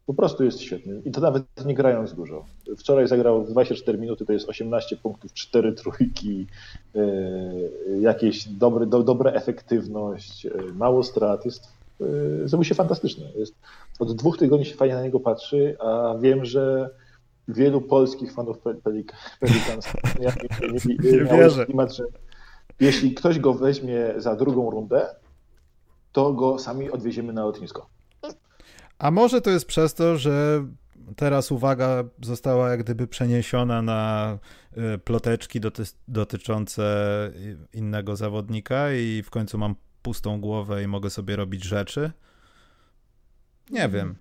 [0.10, 1.02] Po prostu jest świetny.
[1.06, 2.46] I to nawet nie grając dużo.
[2.78, 6.48] Wczoraj zagrał 24 minuty, to jest 18 punktów, 4 trójki,
[6.94, 11.46] yy, jakieś dobre, do, dobra efektywność, yy, mało strat.
[11.46, 11.68] Jest,
[12.00, 13.26] yy, zrobił się fantastycznie.
[13.36, 13.56] Jest,
[14.00, 16.90] od dwóch tygodni się fajnie na niego patrzy, a wiem, że
[17.48, 18.58] wielu polskich fanów
[19.40, 19.88] Pelicans
[20.20, 21.66] ja, nie, nie, nie wierzę.
[21.66, 22.04] Klimat, że
[22.80, 25.16] jeśli ktoś go weźmie za drugą rundę,
[26.12, 27.99] to go sami odwieziemy na lotnisko.
[29.00, 30.66] A może to jest przez to, że
[31.16, 34.38] teraz uwaga została jak gdyby przeniesiona na
[34.96, 36.84] y, ploteczki doty dotyczące
[37.74, 42.12] innego zawodnika i w końcu mam pustą głowę i mogę sobie robić rzeczy?
[43.70, 43.92] Nie mm.
[43.92, 44.16] wiem.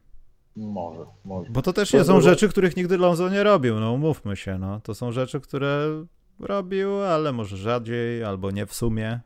[0.57, 1.51] Może, może.
[1.51, 4.81] Bo to też nie są rzeczy, których nigdy Lonzo nie robił, no umówmy się, no.
[4.81, 6.05] To są rzeczy, które
[6.41, 9.21] robił, ale może rzadziej, albo nie w sumie,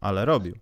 [0.00, 0.56] ale robił.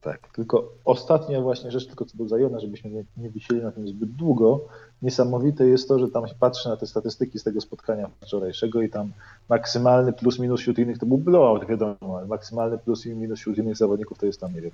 [0.00, 3.88] Tak, tylko ostatnia właśnie rzecz, tylko co był zajęta, żebyśmy nie, nie wisieli na tym
[3.88, 4.60] zbyt długo.
[5.02, 8.90] Niesamowite jest to, że tam się patrzy na te statystyki z tego spotkania wczorajszego i
[8.90, 9.12] tam
[9.48, 13.58] maksymalny plus minus wśród innych, to był blowout, wiadomo, ale maksymalny plus i minus wśród
[13.58, 14.72] innych zawodników to jest tam, nie wiem,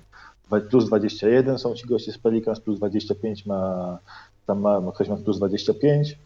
[0.69, 3.99] plus 21 są ci goście z Pelicans, plus 25 ma,
[4.45, 6.19] tam ma, ktoś ma plus 25,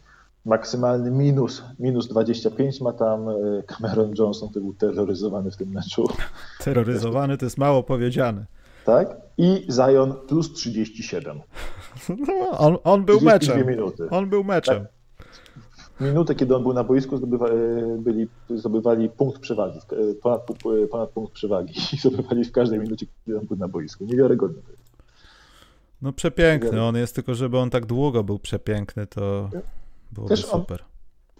[0.44, 3.32] maksymalny minus, minus 25 ma tam e,
[3.66, 6.08] Cameron Johnson, który był terroryzowany w tym meczu.
[6.64, 9.16] Terroryzowany to jest mało powiedziane tak?
[9.38, 11.40] I Zion plus 37.
[12.08, 13.66] No, on, on był meczem.
[13.66, 14.08] Minuty.
[14.10, 14.82] On był meczem.
[14.82, 15.00] Tak.
[16.00, 17.52] Minutę, kiedy on był na boisku, zdobywa, e,
[17.98, 23.06] byli, zdobywali punkt przewagi, e, ponad, e, ponad punkt przewagi i zdobywali w każdej minucie,
[23.06, 24.04] kiedy on był na boisku.
[24.04, 24.82] Niewiarygodne to jest.
[26.02, 29.50] No przepiękny on jest, tylko żeby on tak długo był przepiękny, to
[30.12, 30.84] byłoby Też super.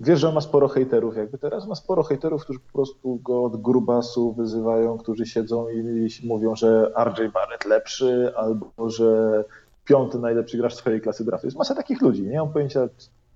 [0.00, 3.44] On, Wiesz, że ma sporo hejterów jakby teraz, ma sporo hejterów, którzy po prostu go
[3.44, 9.44] od grubasu wyzywają, którzy siedzą i mówią, że RJ Barrett lepszy, albo że
[9.84, 11.46] piąty najlepszy gracz swojej klasy draftu.
[11.46, 12.88] Jest masa takich ludzi, nie mam pojęcia,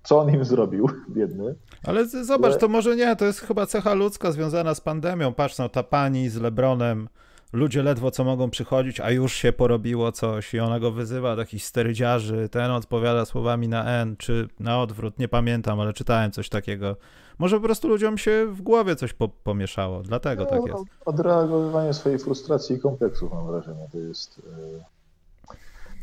[0.03, 1.55] co on im zrobił, biedny.
[1.83, 5.33] Ale zobacz, to może nie, to jest chyba cecha ludzka związana z pandemią.
[5.33, 7.09] Patrz, no ta pani z Lebronem,
[7.55, 11.63] ludzie ledwo co mogą przychodzić, a już się porobiło coś i ona go wyzywa, takich
[11.63, 16.95] sterydziarzy, ten odpowiada słowami na N, czy na odwrót, nie pamiętam, ale czytałem coś takiego.
[17.39, 20.83] Może po prostu ludziom się w głowie coś po, pomieszało, dlatego no, tak jest.
[21.05, 24.41] Odreagowywanie swojej frustracji i kompleksów mam wrażenie, to jest...
[24.45, 24.94] Yy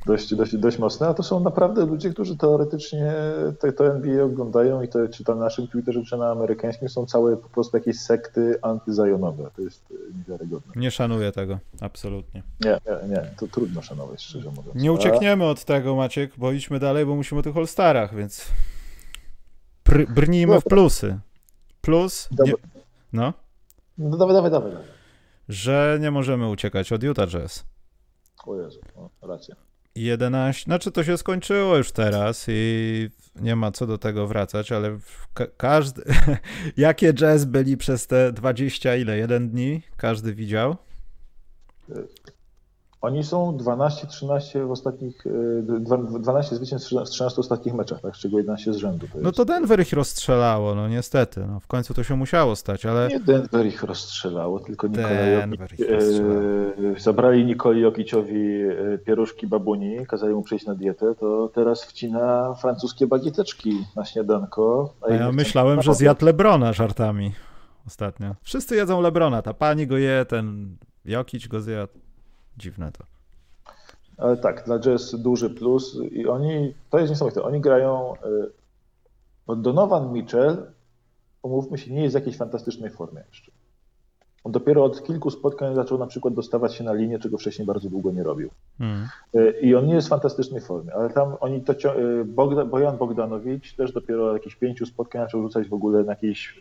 [0.06, 3.12] dość, dość, dość mocne, a to są naprawdę ludzie, którzy teoretycznie
[3.60, 7.06] to, to NBA oglądają i to czy tam na naszym Twitterze, czy na amerykańskim są
[7.06, 9.50] całe po prostu jakieś sekty antyzajonowe.
[9.56, 10.72] To jest niewiarygodne.
[10.76, 12.42] Nie szanuję tego, absolutnie.
[12.64, 14.74] Nie, nie, nie, to trudno szanować, szczerze mówiąc.
[14.74, 18.46] Nie uciekniemy od tego, Maciek, bo idźmy dalej, bo musimy o tych All-Starach, więc
[20.14, 21.18] brnijmy w plusy.
[21.80, 22.28] Plus...
[22.44, 22.52] Nie...
[23.12, 23.32] No?
[23.98, 24.72] No dawaj, dawaj, dawaj.
[25.48, 27.64] Że nie możemy uciekać od Utah Jazz.
[28.46, 29.56] O Jezu, o, racja.
[29.94, 34.98] 11, znaczy to się skończyło już teraz i nie ma co do tego wracać, ale
[35.34, 36.02] ka każdy,
[36.76, 40.76] jakie jazz byli przez te 20 ile, jeden dni, każdy widział?
[43.02, 45.24] Oni są 12-13 w ostatnich,
[46.20, 49.06] 12 e, zwycięstw w 13 ostatnich meczach, tak, z czego 11 z rzędu.
[49.12, 52.86] To no to Denver ich rozstrzelało, no niestety, no w końcu to się musiało stać,
[52.86, 53.08] ale...
[53.08, 56.40] Nie Denver ich rozstrzelało, tylko Denver ich rozstrzelało.
[56.96, 62.54] E, zabrali Nikoli Jokiciowi e, pieruszki babuni, kazali mu przejść na dietę, to teraz wcina
[62.54, 64.94] francuskie bagieteczki na śniadanko.
[65.00, 67.32] A, a ja myślałem, że zjadł Lebrona żartami
[67.86, 68.34] ostatnio.
[68.42, 71.92] Wszyscy jedzą Lebrona, ta pani go je, ten Jokic go zjadł.
[72.56, 73.04] Dziwne to.
[74.16, 78.14] Ale tak, dla Jazz duży plus i oni, to jest niesamowite, oni grają,
[79.50, 80.66] y, Donovan Mitchell,
[81.42, 83.52] umówmy się, nie jest w jakiejś fantastycznej formie jeszcze.
[84.44, 87.90] On dopiero od kilku spotkań zaczął na przykład dostawać się na linię, czego wcześniej bardzo
[87.90, 88.50] długo nie robił.
[88.78, 89.08] Hmm.
[89.62, 93.74] I on nie jest w fantastycznej formie, ale tam oni to y, Bogdan, Bojan Bogdanowicz
[93.74, 96.60] też dopiero od jakichś pięciu spotkań zaczął rzucać w ogóle na jakieś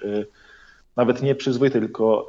[0.95, 2.27] nawet nie przyzwoite, tylko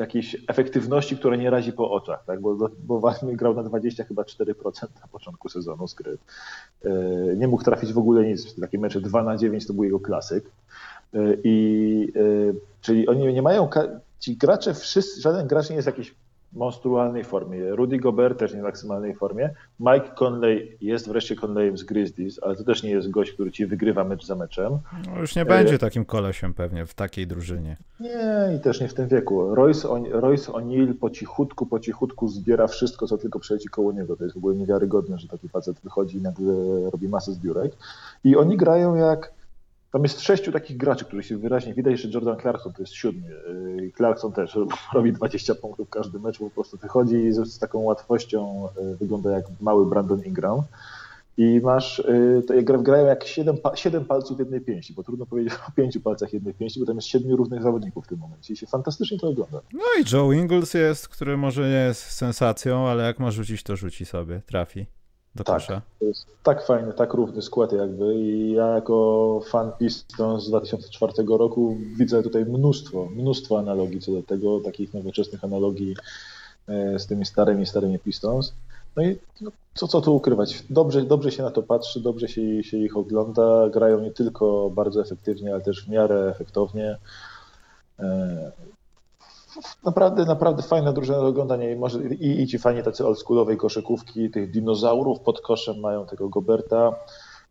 [0.00, 2.40] jakiejś efektywności, która nie razi po oczach, tak?
[2.40, 4.46] bo, bo grał na 20 chyba 4%
[5.00, 6.18] na początku sezonu z gry.
[6.84, 6.90] E,
[7.36, 8.60] nie mógł trafić w ogóle nic.
[8.60, 10.50] Takie mecze 2 na 9 to był jego klasyk.
[11.14, 13.68] E, I, e, czyli oni nie mają,
[14.18, 16.14] ci gracze, wszyscy, żaden gracz nie jest jakiś
[16.56, 17.70] monstrualnej formie.
[17.70, 19.50] Rudy Gobert też nie w maksymalnej formie.
[19.80, 23.66] Mike Conley jest wreszcie Conleyem z Grizzlies, ale to też nie jest gość, który ci
[23.66, 24.78] wygrywa mecz za meczem.
[25.14, 25.78] No już nie będzie e...
[25.78, 27.76] takim kolesiem pewnie w takiej drużynie.
[28.00, 29.54] Nie, i też nie w tym wieku.
[29.54, 34.16] Royce, Royce O'Neal po cichutku, po cichutku zbiera wszystko, co tylko przeleci koło niego.
[34.16, 36.54] To jest w ogóle niewiarygodne, że taki facet wychodzi i nagle
[36.90, 37.72] robi masę zbiórek.
[38.24, 39.35] I oni grają jak
[39.92, 43.28] tam jest sześciu takich graczy, których się wyraźnie widać, że Jordan Clarkson to jest siódmy.
[43.28, 44.58] Y, Clarkson też
[44.94, 49.30] robi 20 punktów w każdym meczu, po prostu wychodzi i z taką łatwością y, wygląda
[49.30, 50.62] jak mały Brandon Ingram.
[51.38, 55.54] I masz, y, to jak grają jak siedem, siedem palców jednej pięści, bo trudno powiedzieć
[55.68, 58.56] o pięciu palcach jednej pięści, bo tam jest siedmiu równych zawodników w tym momencie i
[58.56, 59.60] się fantastycznie to ogląda.
[59.72, 63.76] No i Joe Ingles jest, który może nie jest sensacją, ale jak ma rzucić, to
[63.76, 64.86] rzuci sobie, trafi
[65.36, 65.82] do tak, kosza.
[66.00, 71.12] To jest tak fajny, tak równy skład jakby i ja jako fan Pistons z 2004
[71.28, 75.96] roku widzę tutaj mnóstwo, mnóstwo analogii co do tego, takich nowoczesnych analogii
[76.68, 78.52] e, z tymi starymi, starymi Pistons.
[78.96, 80.64] No i no, co, co tu ukrywać?
[80.70, 83.68] Dobrze, dobrze się na to patrzy, dobrze się, się ich ogląda.
[83.70, 86.98] Grają nie tylko bardzo efektywnie, ale też w miarę efektownie.
[89.84, 94.30] Naprawdę, naprawdę fajna drużyna do oglądania i, może, i, i ci fajnie tacy oldschoolowej koszykówki,
[94.30, 96.94] tych dinozaurów pod koszem mają tego Goberta,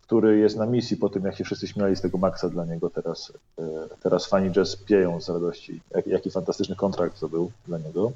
[0.01, 2.89] który jest na misji po tym, jak się wszyscy śmiali z tego Maxa dla niego
[2.89, 3.33] teraz.
[3.59, 3.63] E,
[4.03, 8.11] teraz fani jazz pieją z radości, jak, jaki fantastyczny kontrakt to był dla niego.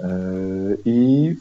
[0.00, 0.08] E,
[0.84, 1.36] I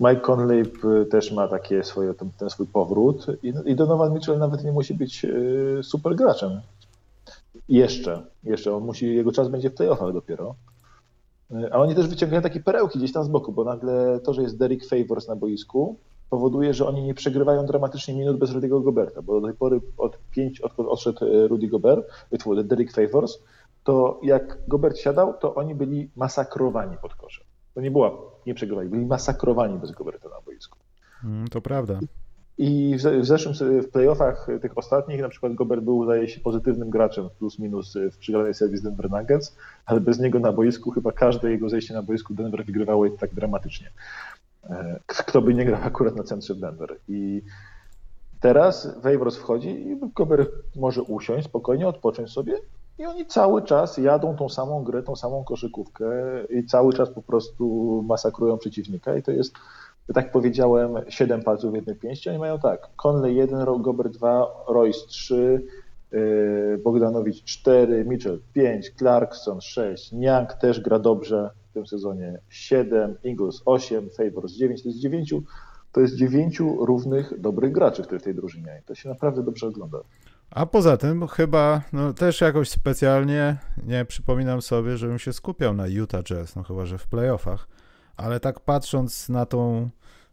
[0.00, 0.64] Mike Conley
[1.10, 4.94] też ma takie swoje, ten, ten swój powrót i, i Donovan Mitchell nawet nie musi
[4.94, 6.60] być e, super graczem.
[7.68, 8.76] Jeszcze, jeszcze.
[8.76, 10.54] On musi, jego czas będzie w playoffach dopiero.
[11.70, 14.58] A oni też wyciągają takie perełki gdzieś tam z boku, bo nagle to, że jest
[14.58, 15.98] Derek Favors na boisku,
[16.30, 20.18] powoduje, że oni nie przegrywają dramatycznie minut bez Rudy'ego Goberta, bo do tej pory od
[20.30, 22.06] pięć, odkąd odszedł e, Rudy Gobert,
[22.64, 23.38] Derek Favors,
[23.84, 27.44] to jak Gobert siadał, to oni byli masakrowani pod koszem.
[27.74, 28.10] To nie była,
[28.46, 30.78] nie przegrywali, byli masakrowani bez Goberta na boisku.
[31.24, 31.98] Mm, to prawda.
[32.64, 37.28] I w zeszłym w playoffach tych ostatnich na przykład Gobert był zdaje się pozytywnym graczem
[37.38, 41.50] plus minus w przegranej serii z Denver Nuggets, ale bez niego na boisku chyba każde
[41.50, 43.90] jego zejście na boisku Denver wygrywało tak dramatycznie.
[44.70, 46.96] E, kto by nie grał akurat na centrze Denver.
[47.08, 47.42] I
[48.40, 52.58] teraz Favors wchodzi i Gobert może usiąść, spokojnie odpocząć sobie
[52.98, 56.06] i oni cały czas jadą tą samą grę, tą samą koszykówkę
[56.50, 59.54] i cały czas po prostu masakrują przeciwnika i to jest
[60.14, 62.30] tak powiedziałem, 7 palców w jednej pięści.
[62.30, 65.62] Oni mają tak, Conley 1, Gobert 2, Royce 3,
[66.12, 73.16] yy, Bogdanowicz 4, Mitchell 5, Clarkson 6, Niang też gra dobrze w tym sezonie 7,
[73.24, 75.34] Ingles 8, Favors 9, to jest 9,
[75.92, 78.82] to jest 9 równych, dobrych graczy w tej drużynie.
[78.86, 79.98] To się naprawdę dobrze ogląda.
[80.50, 85.86] A poza tym chyba no, też jakoś specjalnie nie przypominam sobie, żebym się skupiał na
[85.86, 87.68] Utah Jazz, no chyba, że w playoffach
[88.16, 89.90] ale tak patrząc na tą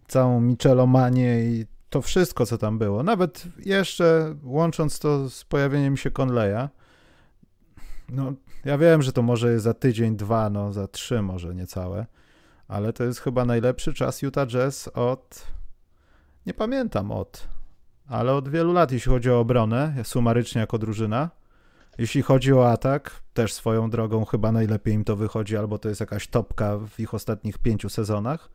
[0.08, 6.12] całą Michelomanię i to wszystko, co tam było, nawet jeszcze łącząc to z pojawieniem się
[6.12, 6.68] Conleya,
[8.10, 8.34] no
[8.66, 12.06] ja wiem, że to może jest za tydzień, dwa, no za trzy może niecałe,
[12.68, 15.48] ale to jest chyba najlepszy czas Utah Jazz od,
[16.46, 17.48] nie pamiętam od,
[18.08, 21.30] ale od wielu lat, jeśli chodzi o obronę, sumarycznie jako drużyna.
[22.00, 26.02] Jeśli chodzi o atak, też swoją drogą chyba najlepiej im to wychodzi, albo to jest
[26.02, 28.50] jakaś topka w ich ostatnich pięciu sezonach.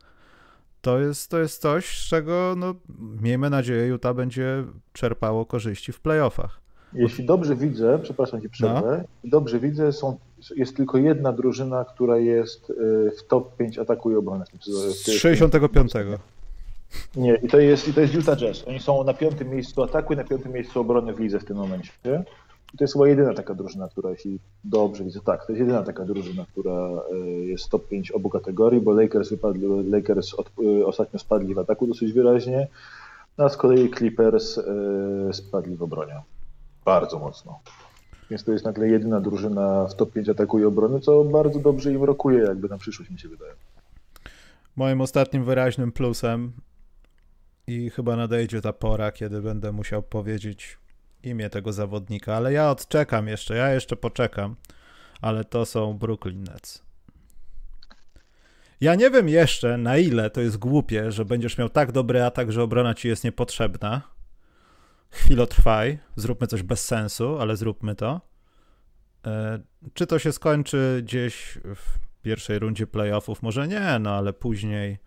[0.81, 2.75] To jest, to jest coś, z czego no,
[3.21, 6.61] miejmy nadzieję Utah będzie czerpało korzyści w playoffach.
[6.93, 9.29] Jeśli dobrze widzę, przepraszam cię przerwę, no.
[9.29, 10.17] dobrze widzę, są,
[10.55, 12.73] jest tylko jedna drużyna, która jest y,
[13.17, 14.45] w top 5 ataku i obrony.
[14.91, 15.91] Z 65.
[17.15, 18.67] Nie, i to, jest, i to jest Utah Jazz.
[18.67, 21.57] Oni są na piątym miejscu ataku i na piątym miejscu obrony w lidze w tym
[21.57, 21.91] momencie.
[22.77, 26.05] To jest chyba jedyna taka drużyna, która, jeśli dobrze widzę, tak, to jest jedyna taka
[26.05, 31.19] drużyna, która e, jest top 5 obu kategorii, bo Lakers wypadli, Lakers od, e, ostatnio
[31.19, 32.67] spadli w ataku dosyć wyraźnie,
[33.37, 34.63] a z kolei Clippers e,
[35.33, 36.21] spadli w obronie.
[36.85, 37.59] Bardzo mocno.
[38.29, 41.93] Więc to jest nagle jedyna drużyna w top 5 ataku i obrony, co bardzo dobrze
[41.93, 43.53] im rokuje jakby na przyszłość, mi się wydaje.
[44.75, 46.51] Moim ostatnim wyraźnym plusem
[47.67, 50.77] i chyba nadejdzie ta pora, kiedy będę musiał powiedzieć
[51.25, 54.55] imię tego zawodnika, ale ja odczekam jeszcze, ja jeszcze poczekam,
[55.21, 56.85] ale to są Brooklyn Nets.
[58.81, 62.51] Ja nie wiem jeszcze, na ile to jest głupie, że będziesz miał tak dobry atak,
[62.51, 64.01] że obrona ci jest niepotrzebna.
[65.11, 68.21] Chwilotrwaj, zróbmy coś bez sensu, ale zróbmy to.
[69.27, 69.59] E,
[69.93, 73.41] czy to się skończy gdzieś w pierwszej rundzie playoffów?
[73.41, 74.97] Może nie, no ale później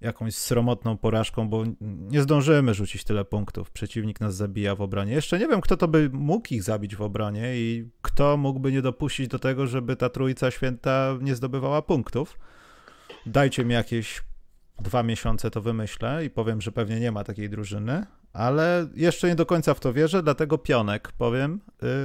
[0.00, 3.70] jakąś sromotną porażką, bo nie zdążymy rzucić tyle punktów.
[3.70, 5.12] Przeciwnik nas zabija w obronie.
[5.12, 8.82] Jeszcze nie wiem, kto to by mógł ich zabić w obronie i kto mógłby nie
[8.82, 12.38] dopuścić do tego, żeby ta trójca święta nie zdobywała punktów.
[13.26, 14.22] Dajcie mi jakieś
[14.82, 19.34] dwa miesiące, to wymyślę i powiem, że pewnie nie ma takiej drużyny, ale jeszcze nie
[19.34, 21.60] do końca w to wierzę, dlatego Pionek powiem,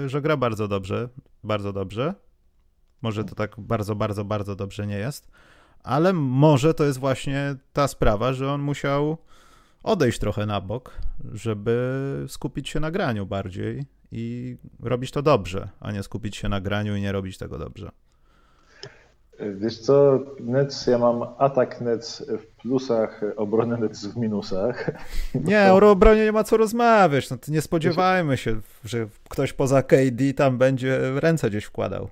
[0.06, 1.10] y, że gra bardzo dobrze,
[1.44, 2.14] bardzo dobrze.
[3.02, 5.32] Może to tak bardzo, bardzo, bardzo dobrze nie jest
[5.84, 9.18] ale może to jest właśnie ta sprawa, że on musiał
[9.84, 10.92] odejść trochę na bok,
[11.34, 16.62] żeby skupić się na graniu bardziej i robić to dobrze, a nie skupić się na
[16.62, 17.92] graniu i nie robić tego dobrze.
[19.56, 24.92] Wiesz co, Nets, ja mam atak Nets w plusach, obronę Nets w minusach.
[25.46, 27.30] Nie, o obronie nie ma co rozmawiać.
[27.30, 32.10] No nie spodziewajmy się, że ktoś poza KD tam będzie ręce gdzieś wkładał.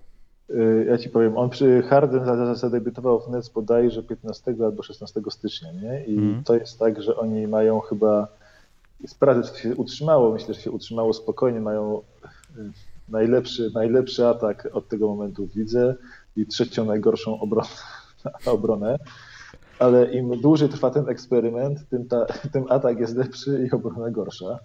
[0.49, 5.71] Y, ja ci powiem, on przy Harden zadebiutował w Nets bodajże 15 albo 16 stycznia,
[5.71, 6.05] nie?
[6.05, 6.43] I mm.
[6.43, 8.27] to jest tak, że oni mają chyba,
[9.07, 12.01] sprawdzę czy to się utrzymało, myślę, że się utrzymało spokojnie, mają
[12.57, 12.71] y,
[13.09, 15.95] najlepszy, najlepszy atak od tego momentu widzę
[16.35, 17.69] i trzecią najgorszą obronę,
[18.45, 18.99] obronę.
[19.79, 24.59] Ale im dłużej trwa ten eksperyment, tym, ta, tym atak jest lepszy i obrona gorsza.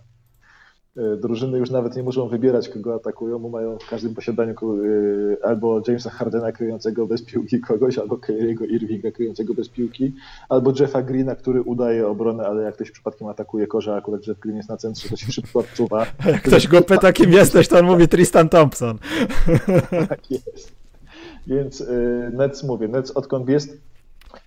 [0.96, 5.46] E, drużyny już nawet nie muszą wybierać, kogo atakują, bo mają w każdym posiadaniu e,
[5.46, 10.14] albo Jamesa Hardena kryjącego bez piłki kogoś, albo Kyriego Irvinga kryjącego bez piłki,
[10.48, 14.56] albo Jeffa Greena, który udaje obronę, ale jak ktoś przypadkiem atakuje korza, akurat Jeff Green
[14.56, 16.06] jest na centrze, to się szybko odczuwa.
[16.26, 18.98] Jak ktoś go pyta, kim jesteś, to on mówi Tristan Thompson.
[20.08, 20.72] tak jest.
[21.46, 23.91] Więc y, Nets mówię, Nets odkąd jest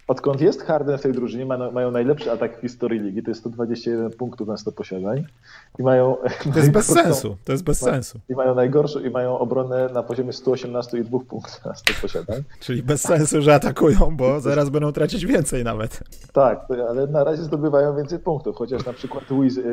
[0.07, 4.11] Odkąd jest Harden w tej drużynie, mają najlepszy atak w historii ligi, to jest 121
[4.11, 5.25] punktów na 100 posiadań.
[5.79, 6.15] I mają
[6.53, 8.19] to jest bez sensu, to jest bez sensu.
[8.29, 12.43] I mają najgorszą, i mają obronę na poziomie 118,2 punktów na 100 posiadań.
[12.59, 15.99] Czyli bez sensu, że atakują, bo zaraz będą tracić więcej nawet.
[16.33, 19.63] Tak, ale na razie zdobywają więcej punktów, chociaż na przykład Wiz, yy,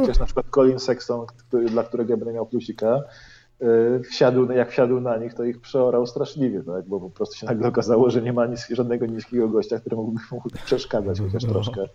[0.00, 1.26] chociaż na przykład Colin Sexton,
[1.68, 3.31] dla którego ja będę miał plusika, Y,
[4.10, 6.88] wsiadł, jak wsiadł na nich, to ich przeorał straszliwie, tak?
[6.88, 10.20] bo po prostu się nagle okazało, że nie ma nic, żadnego niskiego gościa, który mógłby
[10.32, 11.52] mu przeszkadzać chociaż no.
[11.52, 11.88] troszkę.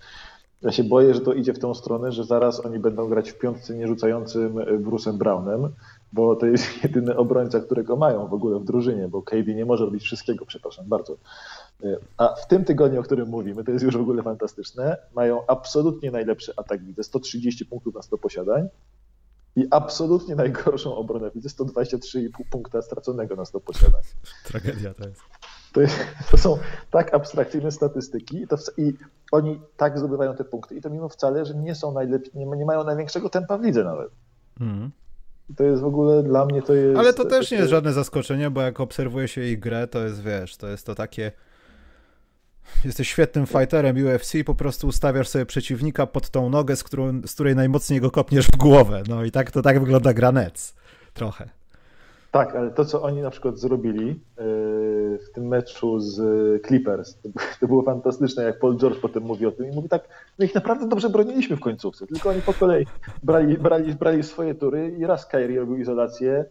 [0.61, 3.37] Ja się boję, że to idzie w tą stronę, że zaraz oni będą grać w
[3.37, 5.69] piątce nierzucającym Bruce'em Brownem,
[6.13, 9.85] bo to jest jedyny obrońca, którego mają w ogóle w drużynie, bo KD nie może
[9.85, 11.17] robić wszystkiego, przepraszam bardzo.
[11.83, 15.45] Y, a w tym tygodniu, o którym mówimy, to jest już w ogóle fantastyczne, mają
[15.47, 18.67] absolutnie najlepszy atak, widzę 130 punktów na 100 posiadań,
[19.57, 24.01] i absolutnie najgorszą obronę widzę 123,5 punkta straconego na 100 posiadań.
[24.43, 25.21] Tragedia to jest.
[25.73, 25.95] To, jest,
[26.31, 26.57] to są
[26.91, 28.93] tak abstrakcyjne statystyki i, to, i,
[29.31, 32.65] oni tak zdobywają te punkty i to mimo wcale, że nie są najlepiej, nie, nie
[32.65, 34.11] mają największego tempa w lidze nawet.
[34.59, 34.91] Mm.
[35.55, 36.99] To jest w ogóle dla mnie to jest.
[36.99, 40.21] Ale to też nie jest żadne zaskoczenie, bo jak obserwuje się ich grę, to jest
[40.21, 41.31] wiesz, to jest to takie
[42.85, 47.33] jesteś świetnym fighterem UFC po prostu ustawiasz sobie przeciwnika pod tą nogę, z, którą, z
[47.33, 49.03] której najmocniej go kopniesz w głowę.
[49.09, 50.75] No i tak to tak wygląda granec.
[51.13, 51.49] Trochę.
[52.31, 54.15] Tak, ale to, co oni na przykład zrobili yy,
[55.17, 56.21] w tym meczu z
[56.67, 57.17] Clippers,
[57.59, 60.07] to było fantastyczne, jak Paul George potem mówi o tym i mówi tak,
[60.39, 62.85] my ich naprawdę dobrze broniliśmy w końcówce, tylko oni po kolei
[63.23, 66.45] brali, brali, brali swoje tury i raz Kyrie robił izolację,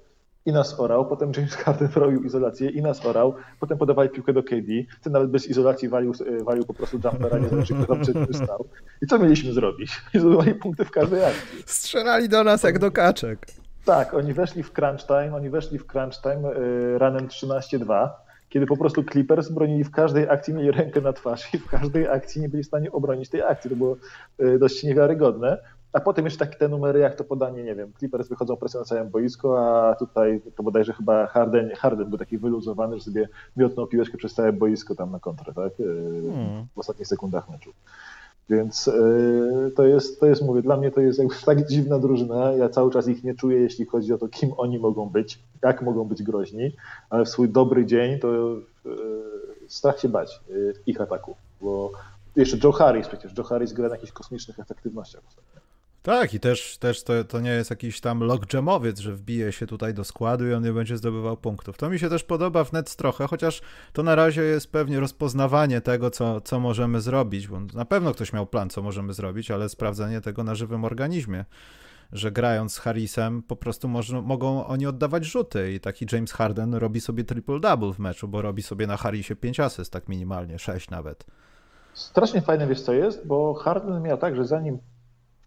[0.47, 4.43] i nas orał, potem James Harden robił izolację i nas orał, potem podawali piłkę do
[4.43, 8.01] KD, ten nawet bez izolacji walił, e, walił po prostu jumpera, nie znaczy kto tam
[8.01, 8.65] przed stał.
[9.03, 10.01] I co mieliśmy zrobić?
[10.15, 11.63] I zdobywali punkty w każdej akcji.
[11.67, 13.47] Strzelali do nas jak do kaczek.
[13.85, 18.09] Tak, oni weszli w crunch time, oni weszli w crunch time y, ranem 13-2,
[18.49, 22.09] kiedy po prostu Clippers bronili w każdej akcji, mieli rękę na twarz i w każdej
[22.09, 23.71] akcji nie byli w stanie obronić tej akcji.
[23.71, 23.97] To było
[24.41, 25.59] y, dość niewiarygodne.
[25.93, 28.87] A potem jeszcze takie te numery, jak to podanie, nie wiem, Clippers wychodzą presją na
[28.87, 33.87] całym boisko, a tutaj to bodajże chyba Harden, Harden był taki wyluzowany, że sobie miotnął
[33.87, 35.73] piłeczkę przez całe boisko tam na kontrę, tak?
[35.81, 35.85] E,
[36.33, 36.67] hmm.
[36.75, 37.73] W ostatnich sekundach meczu.
[38.51, 42.53] Więc yy, to, jest, to jest, mówię, dla mnie to jest jakby tak dziwna drużyna.
[42.53, 45.83] Ja cały czas ich nie czuję, jeśli chodzi o to, kim oni mogą być, jak
[45.83, 46.77] mogą być groźni,
[47.11, 48.29] ale w swój dobry dzień to
[48.85, 48.95] yy,
[49.69, 51.37] strach się bać yy, ich ataku.
[51.61, 51.93] Bo
[52.37, 55.66] jeszcze Joe Harris przecież, Joe Harris gra na jakichś kosmicznych efektywnościach ostatnio.
[56.07, 59.95] Tak, i też, też to, to nie jest jakiś tam lockjamowiec, że wbije się tutaj
[59.95, 61.77] do składu i on nie będzie zdobywał punktów.
[61.77, 63.61] To mi się też podoba w Nets trochę, chociaż
[63.93, 68.33] to na razie jest pewnie rozpoznawanie tego, co, co możemy zrobić, bo na pewno ktoś
[68.33, 71.45] miał plan, co możemy zrobić, ale sprawdzanie tego na żywym organizmie
[72.13, 76.75] że grając z Harrisem po prostu można, mogą oni oddawać rzuty i taki James Harden
[76.75, 80.91] robi sobie triple-double w meczu, bo robi sobie na Harrisie 5 asyst, tak minimalnie, 6
[80.91, 81.27] nawet.
[81.95, 84.79] Strasznie fajne wiesz co jest, bo Harden miał tak, że zanim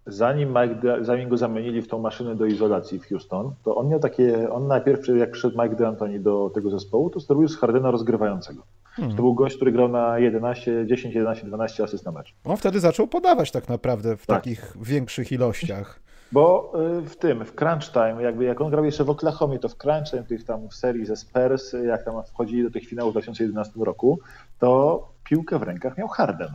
[0.10, 4.00] zanim, Mike, zanim go zamienili w tą maszynę do izolacji w Houston, to on miał
[4.00, 8.64] takie, on najpierw, jak przyszedł Mike D'Antoni do tego zespołu, to zrobił z Hardena rozgrywającego.
[8.84, 9.16] Hmm.
[9.16, 12.36] To był gość, który grał na 11, 10, 11, 12 asyst na mecz.
[12.46, 14.38] On wtedy zaczął podawać tak naprawdę w tak.
[14.38, 16.00] takich większych ilościach.
[16.32, 19.70] Bo y, w tym, w crunch time, jakby jak on grał jeszcze w Oklahomie, to
[19.70, 23.12] w crunch time tych tam w serii ze Spurs, jak tam wchodzili do tych finałów
[23.12, 24.20] w 2011 roku,
[24.60, 26.50] to piłkę w rękach miał Harden.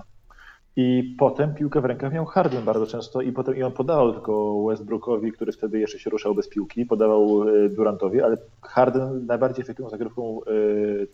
[0.76, 4.64] I potem piłkę w rękach miał Harden bardzo często i potem i on podawał tylko
[4.64, 9.90] Westbrookowi, który wtedy jeszcze się ruszał bez piłki, podawał e, Durantowi, ale Harden najbardziej efektywną
[9.90, 10.50] zagrywką e,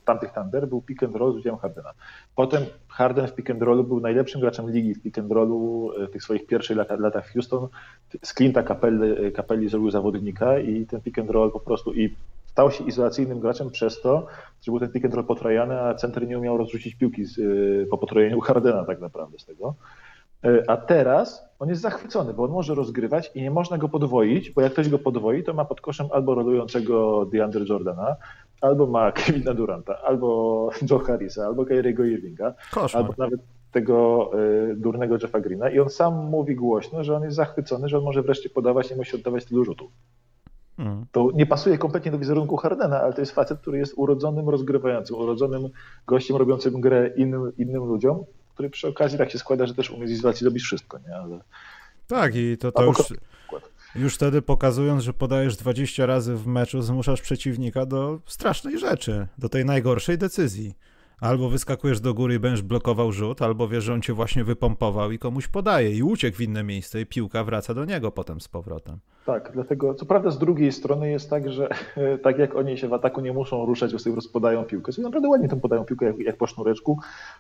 [0.05, 1.91] tamtych Thunder był pick and roll z udziałem Hardena.
[2.37, 6.11] Potem Harden w pick and rollu był najlepszym graczem ligi w pick and rollu w
[6.11, 7.69] tych swoich pierwszych latach, latach Houston.
[8.23, 12.15] Z Clint'a Capelli, Capelli zrobił zawodnika i ten pick and roll po prostu i
[12.51, 14.27] stał się izolacyjnym graczem przez to,
[14.63, 17.99] że był ten pick and roll a center nie umiał rozrzucić piłki z, y, po
[17.99, 19.75] potrojeniu Hardena tak naprawdę z tego.
[20.47, 24.51] Y, a teraz on jest zachwycony, bo on może rozgrywać i nie można go podwoić,
[24.51, 28.17] bo jak ktoś go podwoi, to ma pod koszem albo rolującego DeAndre Jordana,
[28.61, 33.03] albo ma Kevina Duranta, albo Joe Harrisa, albo Kyriego Irvinga, Koszmar.
[33.03, 33.41] albo nawet
[33.73, 34.31] tego
[34.71, 38.05] y, durnego Jeffa Greena i on sam mówi głośno, że on jest zachwycony, że on
[38.05, 39.91] może wreszcie podawać, nie musi oddawać tylu rzutów.
[40.81, 41.07] Hmm.
[41.13, 45.17] To nie pasuje kompletnie do wizerunku Hardena, ale to jest facet, który jest urodzonym rozgrywającym,
[45.17, 45.69] urodzonym
[46.07, 48.25] gościem robiącym grę innym, innym ludziom,
[48.55, 51.17] który przy okazji tak się składa, że też umie z izolacji robić wszystko, nie?
[51.17, 51.41] Ale...
[52.07, 52.97] Tak i to, to już,
[53.95, 59.49] już wtedy pokazując, że podajesz 20 razy w meczu, zmuszasz przeciwnika do strasznej rzeczy, do
[59.49, 60.75] tej najgorszej decyzji.
[61.21, 65.11] Albo wyskakujesz do góry i będziesz blokował rzut, albo wiesz, że on cię właśnie wypompował
[65.11, 68.49] i komuś podaje i uciekł w inne miejsce i piłka wraca do niego potem z
[68.49, 68.99] powrotem.
[69.27, 71.69] Tak, dlatego co prawda z drugiej strony jest tak, że
[72.25, 75.29] tak jak oni się w ataku nie muszą ruszać, bo sobie rozpodają piłkę, sobie naprawdę
[75.29, 76.99] ładnie tam podają piłkę jak, jak po sznureczku,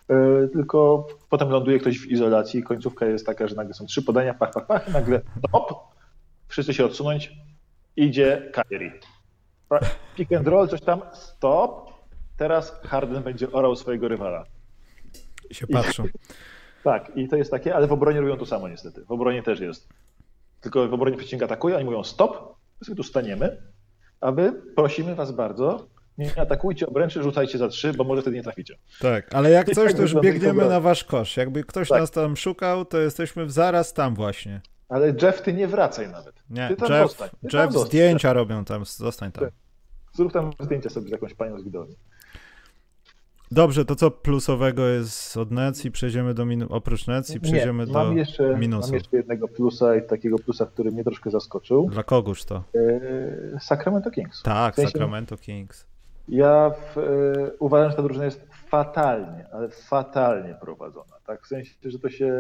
[0.09, 4.03] yy, tylko potem ląduje ktoś w izolacji i końcówka jest taka, że nagle są trzy
[4.03, 5.75] podania, pach, pach, pach nagle stop,
[6.49, 7.33] wszyscy się odsunąć,
[7.97, 8.93] idzie Kyrie.
[10.17, 12.00] Pick and roll, coś tam, stop,
[12.41, 14.45] teraz Harden będzie orał swojego rywala.
[15.51, 16.05] I się patrzą.
[16.07, 16.11] I,
[16.85, 19.05] tak, i to jest takie, ale w obronie robią to samo niestety.
[19.05, 19.89] W obronie też jest.
[20.61, 23.63] Tylko w obronie przeciwnika atakuje, oni mówią stop, my sobie tu staniemy,
[24.21, 25.89] a wy prosimy was bardzo,
[26.19, 28.79] nie atakujcie obręczy, rzucajcie za trzy, bo może wtedy nie traficie.
[29.01, 31.37] Tak, ale jak coś, to już biegniemy na wasz kosz.
[31.37, 32.01] Jakby ktoś tak.
[32.01, 34.61] nas tam szukał, to jesteśmy zaraz tam właśnie.
[34.89, 36.35] Ale Jeff, ty nie wracaj nawet.
[36.51, 39.49] Nie, Jeff, Jeff zdjęcia robią tam, zostań tam.
[40.13, 41.97] Zrób tam zdjęcia sobie z jakąś panią z widowni.
[43.53, 47.87] Dobrze, to co plusowego jest od Nets i przejdziemy do minusów, oprócz Nets i przejdziemy
[47.87, 48.91] Nie, mam do jeszcze, minusów.
[48.91, 51.89] Mam jeszcze jednego plusa i takiego plusa, który mnie troszkę zaskoczył.
[51.89, 52.63] Dla kogoż to?
[52.75, 54.43] E, Sacramento Kings.
[54.43, 55.87] Tak, w sensie, Sacramento Kings.
[56.29, 57.03] Ja w, e,
[57.59, 61.17] uważam, że ta drużyna jest fatalnie, ale fatalnie prowadzona.
[61.27, 61.43] Tak?
[61.43, 62.35] W sensie, że to się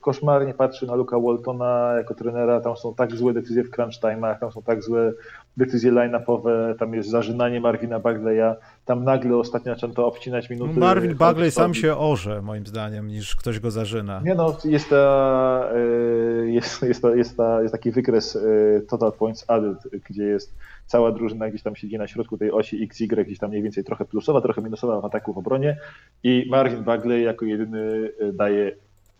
[0.00, 2.60] koszmarnie patrzy na Luka Waltona jako trenera.
[2.60, 5.12] Tam są tak złe decyzje w crunch time'ach, tam są tak złe
[5.58, 8.54] decyzje line-upowe, tam jest zażynanie Marvina Bagleya.
[8.84, 10.72] Tam nagle ostatnio zaczął to obcinać minuty.
[10.74, 14.20] No Marvin Bagley sam się orze, moim zdaniem, niż ktoś go zażyna.
[14.24, 18.40] Nie no, jest, ta, e, jest, jest, ta, jest, ta, jest taki wykres e,
[18.80, 19.78] Total Points Added,
[20.10, 20.54] gdzie jest
[20.86, 24.04] cała drużyna gdzieś tam siedzi na środku tej osi XY, gdzieś tam mniej więcej trochę
[24.04, 25.76] plusowa, trochę minusowa w ataku w obronie
[26.22, 28.32] i Marvin Bagley jako jedyny e,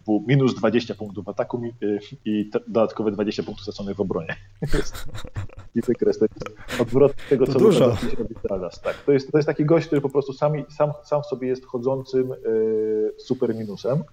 [0.09, 1.63] daje minus 20 punktów w ataku
[2.25, 4.37] i dodatkowe 20 punktów straconych w obronie.
[5.75, 7.97] I wykres to jest odwrot tego, to co dużo.
[8.49, 8.81] teraz.
[8.81, 11.67] Tak, to, jest, to jest taki gość, który po prostu sam, sam, sam sobie jest
[11.67, 12.35] chodzącym
[13.19, 14.05] super minusem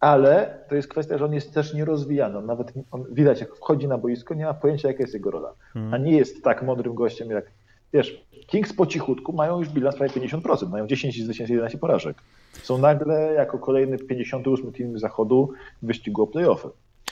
[0.00, 2.38] ale to jest kwestia, że on jest też nierozwijany.
[2.38, 5.54] On nawet on, widać, jak wchodzi na boisko, nie ma pojęcia, jaka jest jego rola.
[5.72, 5.94] Hmm.
[5.94, 7.50] A nie jest tak mądrym gościem, jak
[7.92, 12.16] wiesz, Kings po cichutku mają już bilans prawie 50%, mają 10 zwycięstw, 11 porażek.
[12.62, 15.52] Są nagle jako kolejny 58 team zachodu
[15.82, 16.68] w wyścigu o playoffy.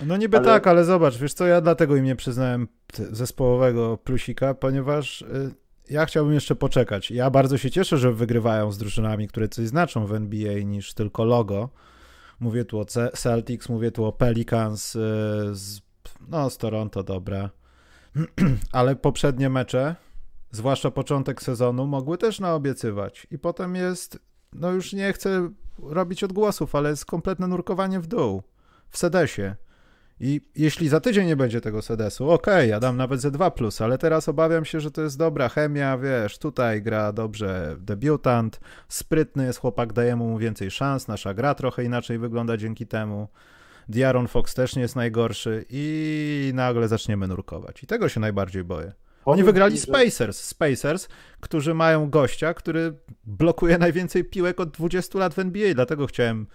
[0.06, 0.46] No niby ale...
[0.46, 5.54] tak, ale zobacz, wiesz co, ja dlatego im nie przyznałem zespołowego plusika, ponieważ y,
[5.90, 7.10] ja chciałbym jeszcze poczekać.
[7.10, 11.24] Ja bardzo się cieszę, że wygrywają z drużynami, które coś znaczą w NBA niż tylko
[11.24, 11.68] logo,
[12.40, 12.84] Mówię tu o
[13.14, 14.98] Celtics, mówię tu o Pelicans y,
[15.52, 15.80] z,
[16.28, 17.50] no, z Toronto, dobra.
[18.72, 19.96] Ale poprzednie mecze,
[20.50, 23.26] zwłaszcza początek sezonu, mogły też naobiecywać.
[23.30, 24.18] I potem jest,
[24.54, 25.50] no już nie chcę
[25.82, 28.42] robić odgłosów, ale jest kompletne nurkowanie w dół
[28.90, 29.56] w Sedesie.
[30.20, 33.50] I jeśli za tydzień nie będzie tego sedesu, okej, okay, ja dam nawet ze 2
[33.50, 38.60] plus, ale teraz obawiam się, że to jest dobra chemia, wiesz, tutaj gra dobrze debiutant,
[38.88, 43.28] sprytny jest chłopak, dajemy mu więcej szans, nasza gra trochę inaczej wygląda dzięki temu.
[43.88, 47.82] Diaron Fox też nie jest najgorszy i nagle zaczniemy nurkować.
[47.82, 48.92] I tego się najbardziej boję.
[49.24, 51.08] Oni wygrali Spacers, Spacers,
[51.40, 52.94] którzy mają gościa, który
[53.24, 56.46] blokuje najwięcej piłek od 20 lat w NBA, dlatego chciałem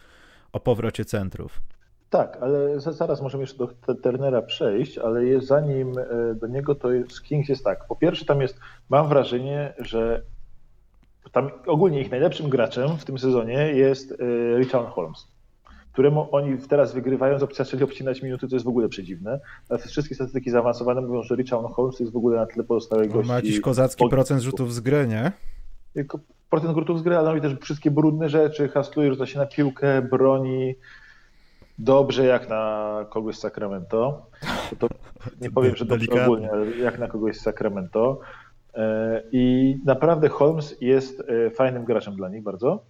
[0.53, 1.61] o powrocie centrów.
[2.09, 3.57] Tak, ale zaraz możemy jeszcze
[3.87, 7.87] do Turnera przejść, ale jest, zanim e, do niego to jest, Kings jest tak.
[7.87, 8.59] Po pierwsze tam jest,
[8.89, 10.21] mam wrażenie, że
[11.31, 14.15] tam ogólnie ich najlepszym graczem w tym sezonie jest e,
[14.59, 15.27] Richard Holmes,
[15.99, 19.39] któremu oni teraz wygrywają, zaczęli obcinać minuty, to jest w ogóle przedziwne.
[19.69, 23.27] Ale wszystkie statystyki zaawansowane mówią, że Richard Holmes jest w ogóle na tle pozostałych gości.
[23.27, 25.31] Ma jakiś kozacki procent rzutów z gry, nie?
[26.49, 30.01] Procent rzutów z gry, ale on też wszystkie brudne rzeczy, hasluje, rzuca się na piłkę,
[30.01, 30.75] broni,
[31.79, 34.25] dobrze jak na kogoś z Sacramento.
[34.79, 34.95] To, to
[35.41, 38.19] nie powiem, że dobrze ogólnie, ale jak na kogoś z Sacramento.
[38.73, 42.83] E, I naprawdę Holmes jest e, fajnym graczem dla nich bardzo.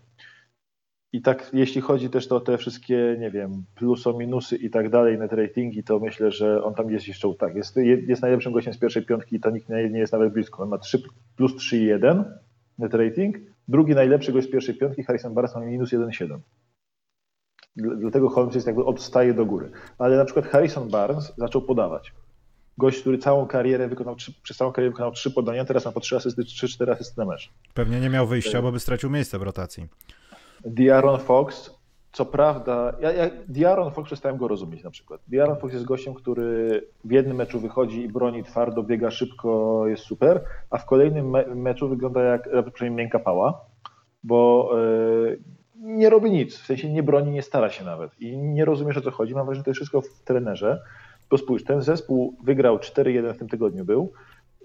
[1.13, 5.17] I tak, jeśli chodzi też o te wszystkie, nie wiem, pluso, minusy i tak dalej,
[5.17, 7.55] net ratingi, to myślę, że on tam jest jeszcze tak.
[7.55, 7.75] Jest,
[8.07, 10.63] jest najlepszym gościem z pierwszej piątki i to nikt nie, jest nawet blisko.
[10.63, 11.01] On ma 3,
[11.35, 12.23] plus 3,1
[12.79, 13.37] net rating.
[13.67, 16.39] Drugi najlepszy gość z pierwszej piątki, Harrison Barnes, ma minus 1,7.
[17.75, 19.71] Dlatego Holmes jest jakby odstaje do góry.
[19.97, 22.13] Ale na przykład Harrison Barnes zaczął podawać.
[22.77, 26.15] Gość, który całą karierę wykonał, przez całą karierę wykonał trzy podania, teraz ma po trzy
[26.15, 27.49] asysty, trzy, cztery asysty na mecz.
[27.73, 29.87] Pewnie nie miał wyjścia, bo by stracił miejsce w rotacji.
[30.65, 31.79] Diaron Fox,
[32.11, 35.21] co prawda, ja, ja Diaron Fox przestałem go rozumieć na przykład.
[35.27, 40.03] Diaron Fox jest gościem, który w jednym meczu wychodzi i broni twardo, biega szybko, jest
[40.03, 43.65] super, a w kolejnym me meczu wygląda jak przynajmniej miękka pała,
[44.23, 45.39] bo yy,
[45.75, 49.01] nie robi nic, w sensie nie broni, nie stara się nawet i nie rozumiesz o
[49.01, 49.35] co chodzi.
[49.35, 50.81] Mam wrażenie, że to jest wszystko w trenerze.
[51.29, 54.11] Bo spójrz, ten zespół wygrał 4-1 w tym tygodniu był,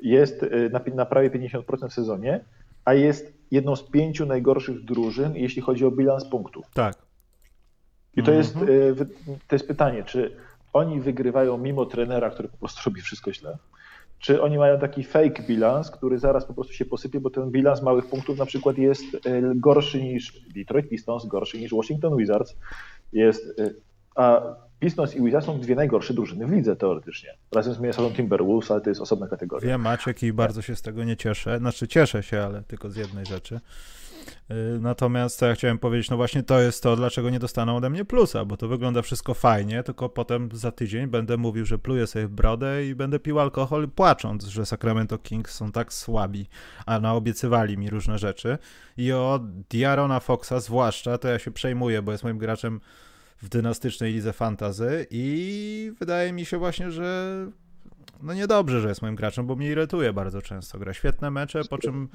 [0.03, 2.45] jest y, na, na prawie 50% w sezonie,
[2.85, 6.67] a jest jedną z pięciu najgorszych drużyn, jeśli chodzi o bilans punktów.
[6.75, 6.97] Tak.
[8.17, 8.71] I to, jest, mhm.
[8.71, 8.95] y,
[9.49, 10.37] to jest pytanie, czy
[10.73, 13.59] oni wygrywają mimo trenera, który po prostu robi wszystko źle,
[14.19, 17.83] czy oni mają taki fake bilans, który zaraz po prostu się posypie, bo ten bilans
[17.83, 19.21] małych punktów na przykład jest y,
[19.55, 22.57] gorszy niż Detroit Pistons, gorszy niż Washington Wizards,
[23.13, 23.61] jest,
[24.15, 24.43] a
[24.85, 27.31] Pistons i Wizards są dwie najgorsze drużyny w lidze teoretycznie.
[27.53, 29.69] Razem z Minnesota Timberwolves, ale to jest osobna kategoria.
[29.69, 31.59] Wiem, Maciek, i bardzo się z tego nie cieszę.
[31.59, 33.61] Znaczy cieszę się, ale tylko z jednej rzeczy.
[34.51, 37.91] Y, natomiast co ja chciałem powiedzieć, no właśnie to jest to, dlaczego nie dostaną ode
[37.91, 42.07] mnie plusa, bo to wygląda wszystko fajnie, tylko potem za tydzień będę mówił, że pluję
[42.07, 46.47] sobie w brodę i będę pił alkohol płacząc, że Sacramento Kings są tak słabi,
[46.87, 48.59] a naobiecywali mi różne rzeczy.
[48.97, 52.81] I o Diarona Foxa zwłaszcza, to ja się przejmuję, bo jest moim graczem
[53.43, 57.37] w dynastycznej lidze fantazy i wydaje mi się właśnie, że
[58.23, 60.79] no niedobrze, że jest moim graczem, bo mnie irytuje bardzo często.
[60.79, 62.09] Gra świetne mecze, po czym...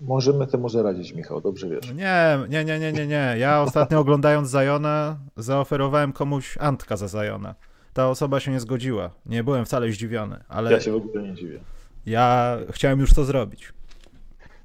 [0.00, 1.92] Możemy temu zaradzić, Michał, dobrze wiesz.
[1.92, 3.34] Nie, nie, nie, nie, nie, nie.
[3.38, 7.54] Ja ostatnio oglądając Zajona zaoferowałem komuś Antka za Zajona.
[7.92, 9.10] Ta osoba się nie zgodziła.
[9.26, 10.72] Nie byłem wcale zdziwiony, ale...
[10.72, 11.60] Ja się w ogóle nie dziwię.
[12.06, 13.72] Ja chciałem już to zrobić.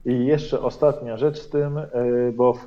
[0.06, 1.92] I jeszcze ostatnia rzecz z tym, e,
[2.34, 2.60] bo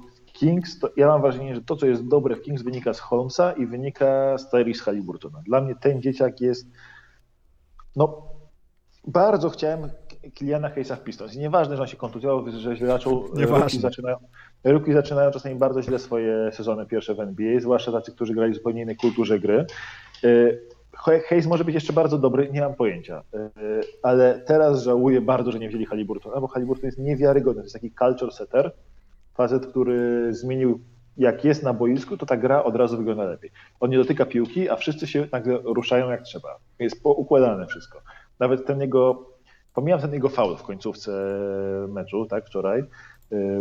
[0.42, 3.52] Kings, to ja mam wrażenie, że to, co jest dobre w Kings, wynika z Holmesa
[3.52, 5.42] i wynika z Tyrese Halliburtona.
[5.46, 6.66] Dla mnie ten dzieciak jest.
[7.96, 8.22] No,
[9.06, 9.90] bardzo chciałem
[10.34, 11.34] Kiliana Hayesa w Pistons.
[11.34, 13.28] I nieważne, że on się kontuzjował, że źle zaczął.
[13.34, 14.16] Ruki zaczynają,
[14.64, 18.56] ruki zaczynają czasami bardzo źle swoje sezony pierwsze w NBA, zwłaszcza tacy, którzy grali w
[18.56, 19.66] zupełnie innej kulturze gry.
[20.24, 23.50] E, Hayes może być jeszcze bardzo dobry, nie mam pojęcia, e,
[24.02, 27.92] ale teraz żałuję bardzo, że nie wzięli Halliburtona, bo Halliburton jest niewiarygodny, to jest taki
[27.98, 28.72] culture setter,
[29.34, 30.80] facet, który zmienił,
[31.16, 33.50] jak jest na boisku, to ta gra od razu wygląda lepiej.
[33.80, 36.58] On nie dotyka piłki, a wszyscy się nagle ruszają jak trzeba.
[36.78, 38.00] Jest poukładane wszystko.
[38.38, 39.26] Nawet ten jego,
[39.74, 41.12] pomijam ten jego faul w końcówce
[41.88, 42.84] meczu, tak, wczoraj,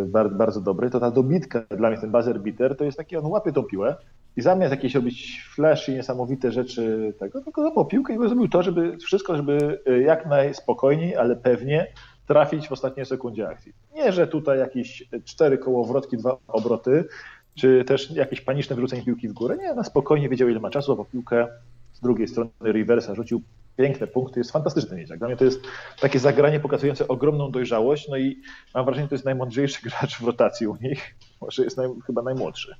[0.05, 3.25] bardzo, bardzo dobry, to ta dobitka, dla mnie ten buzzer beater, to jest taki, on
[3.25, 3.95] łapie tą piłę
[4.37, 8.63] i zamiast jakieś robić flash i niesamowite rzeczy tego, tylko złapał piłkę i zrobił to,
[8.63, 11.87] żeby wszystko, żeby jak najspokojniej, ale pewnie
[12.31, 13.73] trafić w ostatniej sekundzie akcji.
[13.93, 17.05] Nie, że tutaj jakieś cztery kołowrotki, dwa obroty,
[17.55, 19.57] czy też jakieś paniczne wyrzucenie piłki w górę.
[19.57, 21.47] Nie, na spokojnie wiedział, ile ma czasu, bo piłkę
[21.93, 23.41] z drugiej strony reversa rzucił
[23.77, 25.19] piękne punkty, jest fantastyczny dzieciak.
[25.19, 25.61] Dla mnie to jest
[26.01, 28.41] takie zagranie pokazujące ogromną dojrzałość, no i
[28.75, 32.21] mam wrażenie, że to jest najmądrzejszy gracz w rotacji u nich, może jest naj, chyba
[32.21, 32.75] najmłodszy.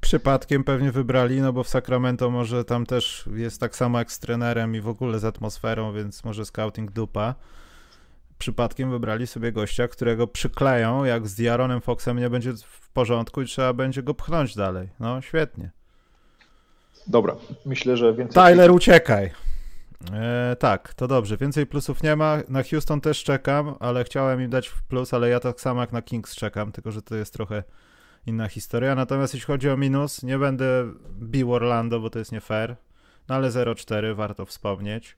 [0.00, 4.20] Przypadkiem pewnie wybrali, no bo w Sacramento może tam też jest tak samo jak z
[4.20, 7.34] trenerem i w ogóle z atmosferą, więc może scouting dupa
[8.40, 13.46] przypadkiem wybrali sobie gościa, którego przykleją, jak z Diaronem Foxem nie będzie w porządku i
[13.46, 14.88] trzeba będzie go pchnąć dalej.
[15.00, 15.70] No, świetnie.
[17.06, 17.36] Dobra,
[17.66, 18.44] myślę, że więcej...
[18.44, 19.30] Tyler, uciekaj.
[20.12, 21.36] E, tak, to dobrze.
[21.36, 22.38] Więcej plusów nie ma.
[22.48, 26.02] Na Houston też czekam, ale chciałem im dać plus, ale ja tak samo jak na
[26.02, 27.62] Kings czekam, tylko że to jest trochę
[28.26, 28.94] inna historia.
[28.94, 32.76] Natomiast jeśli chodzi o minus, nie będę bił Orlando, bo to jest nie fair.
[33.28, 35.16] No ale 0-4 warto wspomnieć.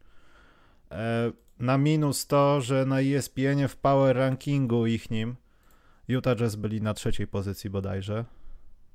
[0.90, 5.36] E, na minus to, że na ESPN w power rankingu ich nim
[6.08, 8.24] Utah Jazz byli na trzeciej pozycji bodajże.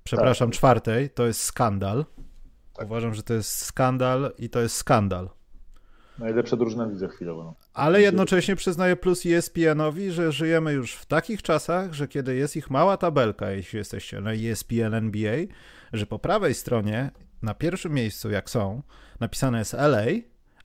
[0.03, 0.57] Przepraszam, tak.
[0.57, 1.09] czwartej.
[1.09, 2.05] To jest skandal.
[2.73, 2.85] Tak.
[2.85, 5.29] Uważam, że to jest skandal i to jest skandal.
[6.19, 7.43] Najlepsza drużyna widzę chwilowo.
[7.43, 7.55] No.
[7.73, 12.69] Ale jednocześnie przyznaję plus ESPN-owi, że żyjemy już w takich czasach, że kiedy jest ich
[12.69, 15.37] mała tabelka, jeśli jesteście na ESPN NBA,
[15.93, 18.81] że po prawej stronie, na pierwszym miejscu jak są,
[19.19, 20.05] napisane jest LA,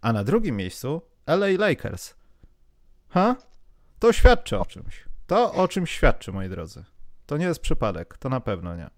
[0.00, 2.14] a na drugim miejscu LA Lakers.
[3.08, 3.36] Ha?
[3.98, 5.04] To świadczy o czymś.
[5.26, 6.84] To o czymś świadczy, moi drodzy.
[7.26, 8.90] To nie jest przypadek, to na pewno nie.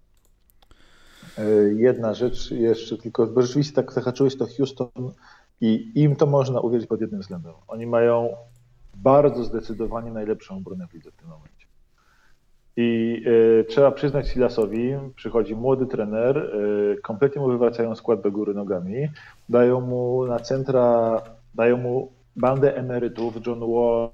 [1.77, 4.89] Jedna rzecz jeszcze tylko, bo rzeczywiście tak zahaczyłeś to Houston
[5.61, 7.53] i im to można uwierzyć pod jednym względem.
[7.68, 8.37] Oni mają
[8.97, 11.66] bardzo zdecydowanie najlepszą obronę w lidze w tym momencie.
[12.77, 18.55] I y, trzeba przyznać Silasowi, przychodzi młody trener, y, kompletnie mu wywracają skład do góry
[18.55, 19.09] nogami,
[19.49, 21.22] dają mu na centra,
[21.55, 24.11] dają mu bandę emerytów, John Wall,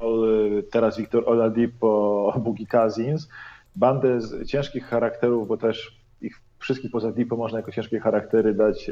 [0.70, 3.28] teraz Victor Oladipo, Bugi Cousins,
[3.76, 8.90] bandę z ciężkich charakterów, bo też ich wszystkich poza Dipo można jako ciężkie charaktery dać,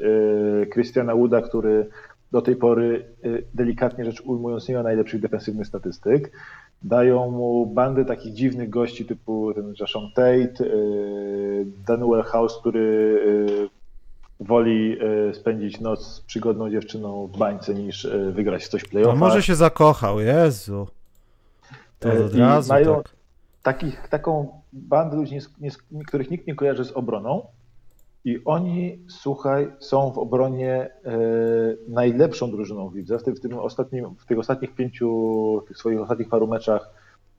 [0.73, 1.89] Christiana Wooda, który
[2.33, 3.05] do tej pory,
[3.55, 6.33] delikatnie rzecz ujmując, nie ma najlepszych defensywnych statystyk,
[6.83, 13.71] dają mu bandę takich dziwnych gości typu ten Jashon Tate, y, Daniel House, który
[14.41, 14.99] woli
[15.31, 19.15] y, spędzić noc z przygodną dziewczyną w bańce niż wygrać w coś playoff.
[19.15, 20.87] No może się zakochał, Jezu.
[21.99, 23.13] To od I razu mają tak.
[23.63, 25.39] takich, taką bandę ludzi,
[26.07, 27.47] których nikt nie kojarzy z obroną,
[28.25, 31.19] i oni, słuchaj, są w obronie e,
[31.89, 33.19] najlepszą drużyną widzę.
[33.19, 36.91] W, tym, w, tym ostatnim, w tych ostatnich pięciu, w tych swoich ostatnich paru meczach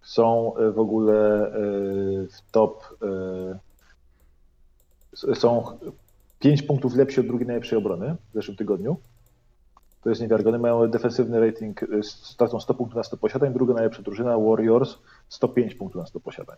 [0.01, 1.51] są e, w ogóle e,
[2.27, 2.97] w top.
[5.13, 5.63] Są
[6.39, 8.97] pięć punktów lepsi od drugiej najlepszej obrony w zeszłym tygodniu.
[10.01, 10.59] To jest niewiarygodne.
[10.59, 13.53] Mają defensywny rating z stratą 100 punktów na 100 posiadań.
[13.53, 14.97] Druga najlepsza drużyna, Warriors,
[15.29, 16.57] 105 punktów na 100 posiadań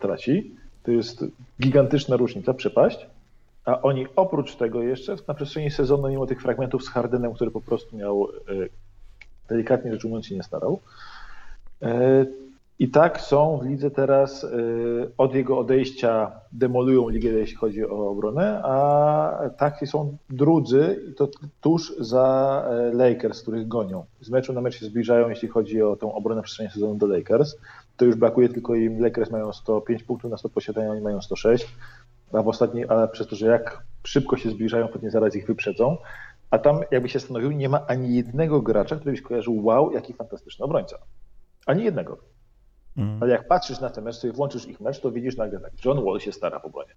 [0.00, 0.56] traci.
[0.82, 1.24] To jest
[1.60, 3.06] gigantyczna różnica, przepaść.
[3.64, 7.60] A oni oprócz tego jeszcze na przestrzeni sezonu, mimo tych fragmentów z Hardenem, który po
[7.60, 8.28] prostu miał, e,
[9.48, 10.80] delikatnie rzecz ujmując, się nie starał,
[12.78, 14.48] i tak są w lidze teraz e,
[15.18, 21.28] od jego odejścia demolują ligę, jeśli chodzi o obronę, a tak są drudzy i to
[21.60, 24.04] tuż za Lakers, których gonią.
[24.20, 27.56] Z meczu na mecz się zbliżają, jeśli chodzi o tą obronę przestrzeni sezonu do Lakers.
[27.96, 29.00] To już brakuje tylko im.
[29.00, 31.76] Lakers mają 105 punktów na 100 posiadania, oni mają 106
[32.32, 35.96] a w ostatniej, ale przez to, że jak szybko się zbliżają, pewnie zaraz ich wyprzedzą.
[36.50, 40.12] A tam, jakby się stanowił, nie ma ani jednego gracza, który byś kojarzył, wow, jaki
[40.12, 40.98] fantastyczny obrońca.
[41.66, 42.18] Ani jednego.
[42.96, 43.22] Mm.
[43.22, 46.04] Ale jak patrzysz na ten mecz, sobie włączysz ich mecz, to widzisz nagle tak, John
[46.04, 46.92] Wall się stara w obronie.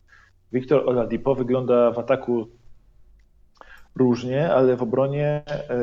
[0.52, 2.48] Wiktor Oladipo wygląda w ataku
[3.96, 5.80] różnie, ale w obronie e,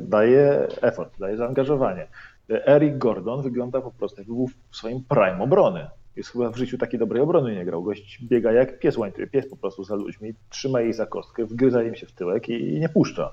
[0.00, 2.06] daje effort, daje zaangażowanie.
[2.48, 5.86] Eric Gordon wygląda po prostu, jakby był w swoim prime obrony.
[6.16, 7.82] Jest chyba w życiu takiej dobrej obrony nie grał.
[7.82, 11.82] Gość biega jak pies łańcuchy, pies po prostu za ludźmi, trzyma jej za kostkę, wgryza
[11.82, 13.32] im się w tyłek i, nie puszcza.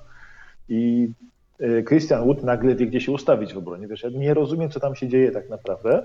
[0.68, 1.35] I e,
[1.88, 3.88] Christian Wood nagle wie, gdzie się ustawić w obronie.
[3.88, 6.02] Wiesz, ja nie rozumiem, co tam się dzieje tak naprawdę,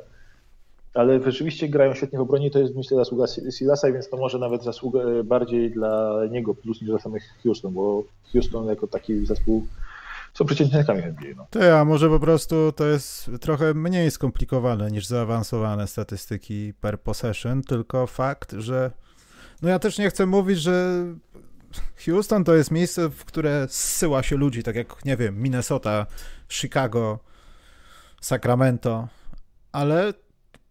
[0.93, 2.51] ale rzeczywiście grają świetnie w obronie.
[2.51, 3.25] To jest, myślę, zasługa
[3.57, 7.73] Silasa, więc to może nawet zasługa e, bardziej dla niego plus niż dla samych Houston,
[7.73, 9.67] bo Houston jako taki zespół
[10.33, 11.31] są przeciętnikami NBA.
[11.37, 11.47] No.
[11.49, 17.61] Ty, a może po prostu to jest trochę mniej skomplikowane niż zaawansowane statystyki per possession,
[17.61, 18.91] tylko fakt, że
[19.61, 21.05] no ja też nie chcę mówić, że
[22.05, 26.05] Houston to jest miejsce, w które zsyła się ludzi, tak jak, nie wiem, Minnesota,
[26.49, 27.19] Chicago,
[28.21, 29.07] Sacramento,
[29.71, 30.13] ale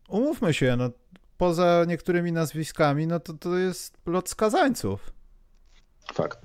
[0.08, 0.90] umówmy się, no
[1.38, 5.12] poza niektórymi nazwiskami, no to to jest lot skazańców.
[6.12, 6.38] Fakt.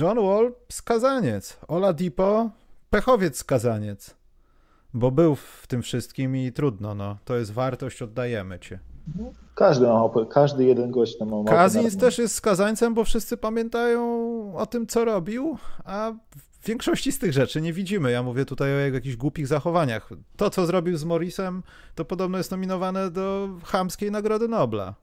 [0.00, 1.58] John Wall, skazaniec.
[1.68, 2.50] Ola Dipo,
[2.90, 4.16] pechowiec skazaniec.
[4.94, 7.18] Bo był w tym wszystkim i trudno, no.
[7.24, 8.78] To jest wartość, oddajemy cię.
[9.54, 14.02] Każdy, ma, każdy jeden gość tam ma Kazins też jest skazańcem, bo wszyscy pamiętają
[14.56, 16.12] o tym, co robił, a
[16.60, 18.10] w większości z tych rzeczy nie widzimy.
[18.10, 20.10] Ja mówię tutaj o jakichś głupich zachowaniach.
[20.36, 21.62] To, co zrobił z Morrisem,
[21.94, 24.94] to podobno jest nominowane do chamskiej Nagrody Nobla.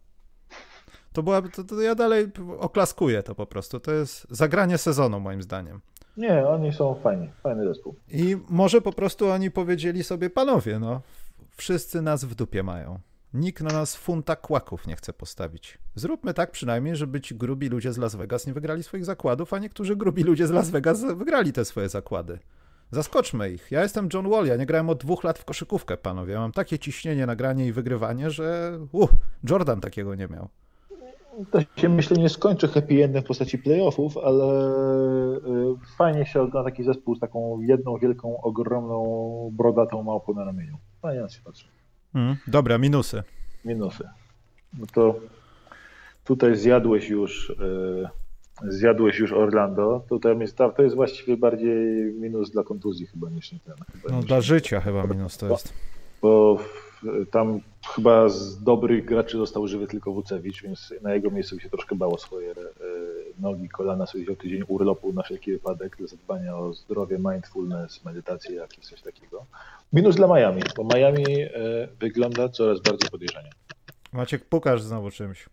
[1.14, 2.28] To była, to, to ja dalej
[2.60, 3.80] oklaskuję to po prostu.
[3.80, 5.82] To jest zagranie sezonu moim zdaniem.
[6.18, 7.96] Nie, oni są fajni, fajny zespół.
[8.12, 11.02] I może po prostu oni powiedzieli sobie, panowie, no,
[11.58, 13.00] wszyscy nas w dupie mają.
[13.36, 15.78] Nikt na nas funta kłaków nie chce postawić.
[15.96, 19.60] Zróbmy tak przynajmniej, żeby ci grubi ludzie z Las Vegas nie wygrali swoich zakładów, a
[19.60, 22.40] niektórzy grubi ludzie z Las Vegas wygrali te swoje zakłady.
[22.92, 23.72] Zaskoczmy ich.
[23.72, 26.34] Ja jestem John Wall, ja nie grałem od dwóch lat w koszykówkę, panowie.
[26.34, 29.10] Ja mam takie ciśnienie, nagranie i wygrywanie, że uh,
[29.50, 30.50] Jordan takiego nie miał
[31.52, 34.70] to się myślę nie skończy happy endem w postaci playoffów, ale
[35.38, 40.78] y, fajnie się ogląda taki zespół z taką jedną wielką, ogromną, brodatą małpą na ramieniu.
[41.02, 41.75] Fajnie na się patrzy.
[42.16, 43.24] Mm, dobra, minusy.
[43.66, 44.04] Minusy.
[44.80, 45.20] No to
[46.26, 48.10] tutaj zjadłeś już y,
[48.64, 50.04] zjadłeś już Orlando.
[50.10, 53.76] Tutaj jest, to jest właściwie bardziej minus dla kontuzji chyba niż nie ten.
[54.02, 55.74] Chyba no dla życia chyba minus to jest.
[56.22, 56.64] Bo, bo
[57.32, 57.60] tam
[57.96, 62.18] chyba z dobrych graczy został żywy tylko Wucewicz, więc na jego miejscu się troszkę bało
[62.18, 62.56] swoje e,
[63.40, 68.56] nogi, kolana, sobie wziął tydzień urlopu na wszelki wypadek dla zadbania o zdrowie, mindfulness, medytację,
[68.56, 69.46] jakieś coś takiego.
[69.94, 71.50] Minus dla Miami, bo Miami e,
[72.00, 73.50] wygląda coraz bardziej podejrzanie.
[74.14, 75.50] Maciek, pukasz znowu czymś.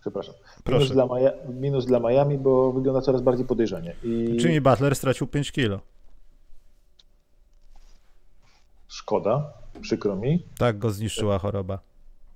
[0.00, 0.34] Przepraszam.
[0.68, 3.96] Minus dla, Maja, minus dla Miami, bo wygląda coraz bardziej podejrzanie.
[4.04, 4.36] I...
[4.40, 5.80] Jimmy Butler stracił 5 kilo.
[8.88, 10.42] Szkoda, przykro mi.
[10.58, 11.78] Tak go zniszczyła choroba.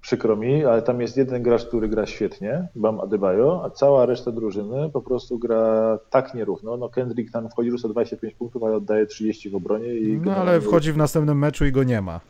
[0.00, 4.32] Przykro mi, ale tam jest jeden gracz, który gra świetnie, Bam Adebayo, a cała reszta
[4.32, 6.76] drużyny po prostu gra tak nierówno.
[6.76, 9.94] No Kendrick tam wchodzi rzuca 25 punktów, ale oddaje 30 w obronie.
[9.94, 12.20] I no ale wchodzi w następnym meczu i go nie ma.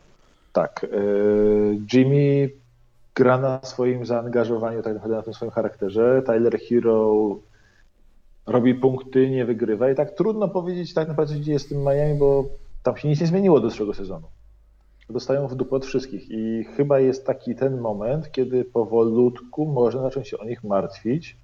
[0.53, 0.83] Tak.
[0.83, 0.87] E,
[1.93, 2.49] Jimmy
[3.15, 6.21] gra na swoim zaangażowaniu, tak naprawdę na tym swoim charakterze.
[6.25, 7.15] Tyler Hero
[8.45, 12.19] robi punkty, nie wygrywa i tak trudno powiedzieć tak naprawdę, gdzie jest w tym Miami,
[12.19, 12.45] bo
[12.83, 14.27] tam się nic nie zmieniło do zeszłego sezonu.
[15.11, 20.27] Dostają w dupę od wszystkich i chyba jest taki ten moment, kiedy powolutku można zacząć
[20.27, 21.37] się o nich martwić,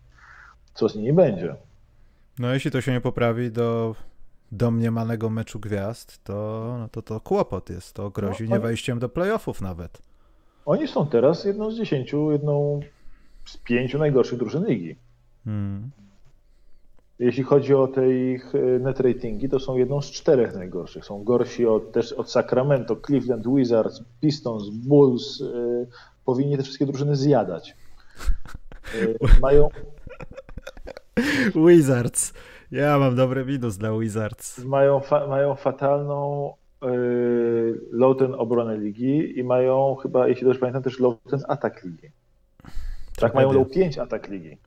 [0.74, 1.56] co z nimi będzie.
[2.40, 3.96] No jeśli to się nie poprawi do
[4.52, 7.96] domniemanego meczu gwiazd, to, no to to kłopot jest.
[7.96, 10.02] To grozi no, nie wejściem do playoffów nawet.
[10.66, 12.80] Oni są teraz jedną z dziesięciu, jedną
[13.46, 14.96] z pięciu najgorszych drużyn ligi.
[15.46, 15.92] Hmm.
[17.20, 21.06] Jeśli chodzi o te ich e, net ratingi, to są jedną z czterech najgorszych.
[21.06, 25.40] Są gorsi od, też od Sacramento, Cleveland Wizards, Pistons, Bulls.
[25.40, 25.88] Yy,
[26.26, 27.76] powinni te wszystkie drużyny zjadać.
[29.02, 29.70] Yy, mają.
[31.56, 32.34] Wizards.
[32.72, 34.58] Ja mam dobry minus dla Wizards.
[34.66, 40.84] Mają, fa mają fatalną yy, low ten obronę ligi i mają chyba, jeśli dobrze pamiętam,
[40.84, 42.12] też low ten atak ligi.
[43.16, 44.58] Tak, mają low 5 atak ligi.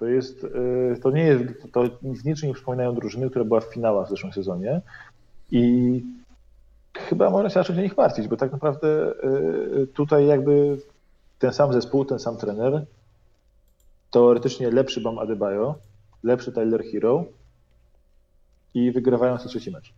[0.00, 3.74] To jest, y, to nie jest, to w niczym nie przypominają drużyny, która była w
[3.74, 4.80] finałach w zeszłym sezonie
[5.50, 6.02] i
[6.94, 9.12] chyba można się zacząć o nich martwić, bo tak naprawdę
[9.82, 10.78] y, tutaj jakby
[11.38, 12.86] ten sam zespół, ten sam trener,
[14.10, 15.74] teoretycznie lepszy Bam Adebayo,
[16.22, 17.24] lepszy Tyler Hero
[18.74, 19.92] i wygrywają co trzeci mecz.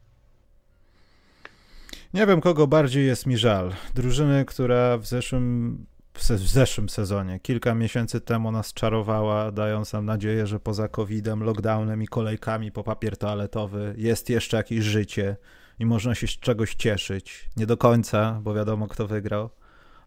[2.15, 3.73] Nie wiem, kogo bardziej jest mi żal.
[3.95, 5.79] Drużyny, która w zeszłym
[6.15, 7.41] w zeszłym sezonie.
[7.41, 12.85] Kilka miesięcy temu nas czarowała, dając nam nadzieję, że poza COVID-em, lockdownem i kolejkami po
[12.85, 15.37] papier toaletowy jest jeszcze jakieś życie
[15.79, 17.51] i można się z czegoś cieszyć.
[17.57, 19.51] Nie do końca, bo wiadomo kto wygrał,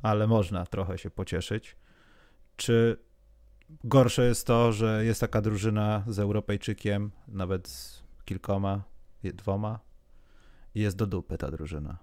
[0.02, 1.76] ale można trochę się pocieszyć.
[2.56, 2.98] Czy
[3.84, 8.84] gorsze jest to, że jest taka drużyna z Europejczykiem, nawet z kilkoma,
[9.24, 9.80] dwoma
[10.76, 11.98] i jest do dupy ta drużyna.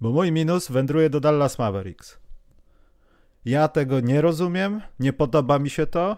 [0.00, 2.25] Bo mój minus wędruje do Dallas Mavericks.
[3.46, 6.16] Ja tego nie rozumiem, nie podoba mi się to.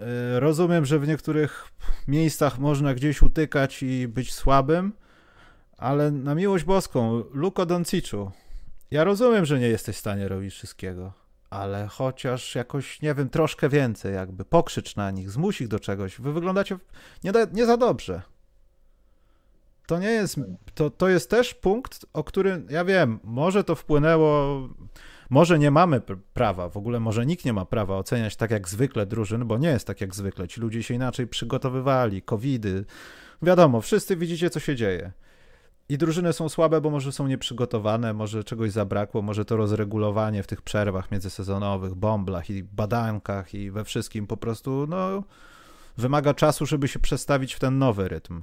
[0.00, 1.68] E, rozumiem, że w niektórych
[2.08, 4.92] miejscach można gdzieś utykać i być słabym,
[5.78, 8.30] ale na miłość boską, Luko Donciczu,
[8.90, 11.12] ja rozumiem, że nie jesteś w stanie robić wszystkiego,
[11.50, 16.20] ale chociaż jakoś, nie wiem, troszkę więcej jakby, pokrzycz na nich, zmuś ich do czegoś.
[16.20, 16.78] Wy wyglądacie
[17.24, 18.22] nie, nie za dobrze.
[19.86, 20.36] To nie jest,
[20.74, 24.60] to, to jest też punkt, o którym, ja wiem, może to wpłynęło
[25.30, 26.00] może nie mamy
[26.34, 29.68] prawa, w ogóle może nikt nie ma prawa oceniać tak jak zwykle drużyn, bo nie
[29.68, 30.48] jest tak jak zwykle.
[30.48, 32.84] Ci ludzie się inaczej przygotowywali, covidy.
[33.42, 35.12] Wiadomo, wszyscy widzicie, co się dzieje.
[35.88, 40.46] I drużyny są słabe, bo może są nieprzygotowane, może czegoś zabrakło, może to rozregulowanie w
[40.46, 45.22] tych przerwach międzysezonowych, bąblach i badankach i we wszystkim po prostu, no,
[45.96, 48.42] wymaga czasu, żeby się przestawić w ten nowy rytm.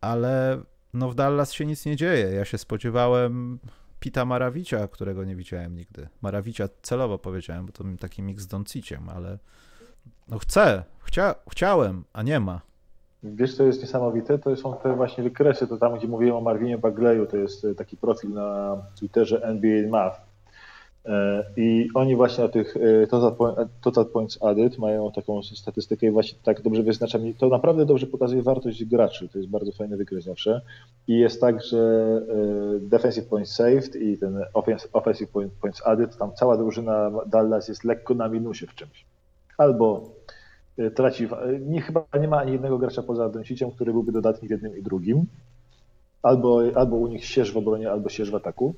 [0.00, 0.62] Ale
[0.94, 2.26] no w Dallas się nic nie dzieje.
[2.26, 3.58] Ja się spodziewałem
[4.00, 6.08] Pita Marawicia, którego nie widziałem nigdy.
[6.22, 9.38] Marawicia celowo powiedziałem, bo to taki mix z Donciciem, ale
[10.28, 12.60] no chcę, chcia, chciałem, a nie ma.
[13.22, 14.38] Wiesz, co jest niesamowite?
[14.38, 17.96] To są te właśnie wykresy, to tam, gdzie mówiłem o Marvinie Bagleju, to jest taki
[17.96, 20.29] profil na Twitterze NBA Math.
[21.06, 23.06] E, I oni właśnie o tych e,
[23.80, 28.06] total, points added mają taką statystykę i właśnie tak dobrze wyznacza mi, to naprawdę dobrze
[28.06, 30.60] pokazuje wartość graczy, to jest bardzo fajny wykres zawsze.
[31.08, 31.78] I jest tak, że
[32.76, 34.44] e, defensive points saved i ten
[34.92, 35.30] offensive
[35.60, 39.04] points added, tam cała drużyna Dallas jest lekko na minusie w czymś.
[39.58, 40.10] Albo
[40.94, 41.28] traci,
[41.60, 44.82] nie, chyba nie ma ani jednego gracza poza Donciciem, który byłby dodatni w jednym i
[44.82, 45.26] drugim.
[46.22, 48.74] Albo, albo u nich sierż w obronie, albo sierż w ataku.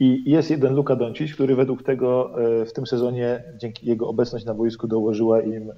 [0.00, 4.44] I jest jeden Luka Doncic, który według tego e, w tym sezonie dzięki jego obecność
[4.44, 5.72] na boisku dołożyła im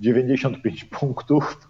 [0.00, 1.68] 95 e, punktów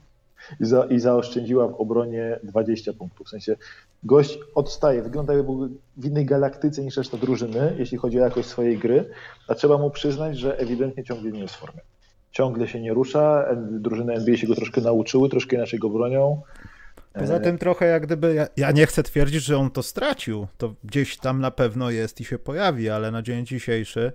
[0.61, 3.26] i, za, i zaoszczędziła w obronie 20 punktów.
[3.26, 3.57] W sensie
[4.04, 8.48] gość odstaje, wygląda jakby był w innej galaktyce niż reszta drużyny, jeśli chodzi o jakość
[8.48, 9.11] swojej gry,
[9.48, 11.80] a trzeba mu przyznać, że ewidentnie ciągle nie jest w formie.
[12.32, 16.42] Ciągle się nie rusza, drużyny NBA się go troszkę nauczyły, troszkę inaczej go bronią.
[17.12, 20.74] Poza tym trochę jak gdyby, ja, ja, nie chcę twierdzić, że on to stracił, to
[20.84, 24.12] gdzieś tam na pewno jest i się pojawi, ale na dzień dzisiejszy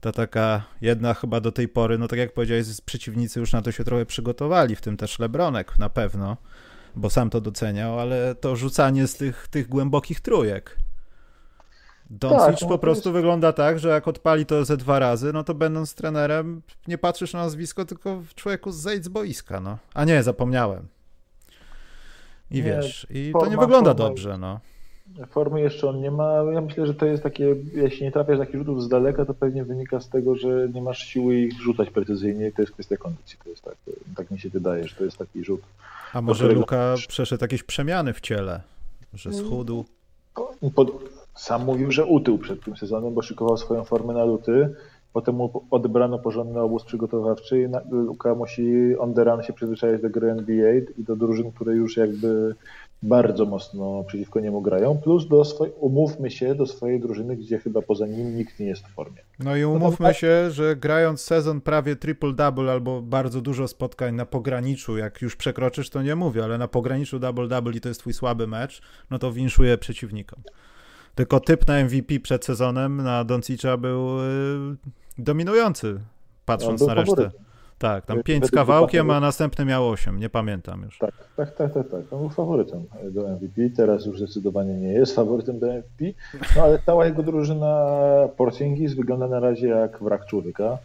[0.00, 3.72] to taka jedna chyba do tej pory, no tak jak powiedziałeś, przeciwnicy już na to
[3.72, 6.36] się trochę przygotowali, w tym też Lebronek na pewno,
[6.96, 10.76] bo sam to doceniał, ale to rzucanie z tych, tych głębokich trójek.
[12.10, 13.14] Doncic tak, no po prostu jest...
[13.14, 17.32] wygląda tak, że jak odpali to ze dwa razy, no to będąc trenerem nie patrzysz
[17.32, 19.78] na nazwisko, tylko w człowieku zejdź z boiska, no.
[19.94, 20.88] A nie, zapomniałem.
[22.52, 24.60] I nie, wiesz, i forma, to nie wygląda forma, dobrze, no.
[25.30, 26.42] Formy jeszcze on nie ma.
[26.52, 29.64] Ja myślę, że to jest takie, jeśli nie trafiasz takich rzutów z daleka, to pewnie
[29.64, 33.38] wynika z tego, że nie masz siły ich rzucać precyzyjnie to jest kwestia kondycji.
[33.44, 33.74] To jest tak,
[34.16, 35.60] tak mi się wydaje, że to jest taki rzut.
[36.12, 36.60] A może którego...
[36.60, 38.60] Luka przeszedł jakieś przemiany w ciele,
[39.14, 39.84] że schudł?
[40.74, 40.92] Pod...
[41.34, 44.74] Sam mówił, że utył przed tym sezonem, bo szykował swoją formę na luty.
[45.12, 50.10] Potem mu odebrano porządny obóz przygotowawczy i Luka musi on the run się przyzwyczaić do
[50.10, 52.54] gry NBA i do drużyn, które już jakby
[53.02, 57.82] bardzo mocno przeciwko niemu grają, plus do swoj, umówmy się do swojej drużyny, gdzie chyba
[57.82, 59.18] poza nim nikt nie jest w formie.
[59.38, 64.26] No i umówmy no się, że grając sezon prawie triple-double albo bardzo dużo spotkań na
[64.26, 68.12] pograniczu, jak już przekroczysz, to nie mówię, ale na pograniczu double-double i to jest twój
[68.12, 70.42] słaby mecz, no to winszuje przeciwnikom.
[71.14, 74.76] Tylko typ na MVP przed sezonem na Doncicza był yy,
[75.18, 76.00] dominujący,
[76.44, 77.16] patrząc no, na resztę.
[77.16, 77.52] Faworytem.
[77.82, 80.98] Tak, tam pięć z kawałkiem, a następny miał osiem, nie pamiętam już.
[80.98, 82.12] Tak, tak, tak, tak, tak.
[82.12, 86.04] On był faworytem do MVP, teraz już zdecydowanie nie jest faworytem do MVP,
[86.56, 87.86] no ale cała jego drużyna
[88.36, 90.78] Porzingis wygląda na razie jak wrak człowieka.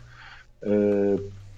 [0.63, 0.69] E,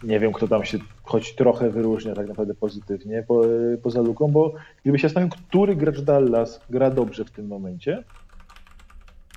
[0.04, 3.42] nie wiem, kto tam się choć trochę wyróżnia tak naprawdę pozytywnie po,
[3.84, 4.54] poza luką, bo
[4.84, 8.04] gdyby się zastanowił, który gracz Dallas gra dobrze w tym momencie,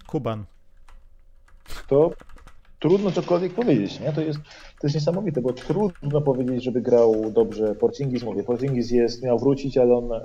[0.06, 0.44] Kuban.
[1.88, 2.12] To
[2.82, 4.12] trudno cokolwiek powiedzieć, nie?
[4.12, 4.38] To jest,
[4.80, 8.22] to jest niesamowite, bo trudno powiedzieć, żeby grał dobrze Porcingis.
[8.22, 10.20] Mówię, Porcingis jest, miał wrócić, ale on e,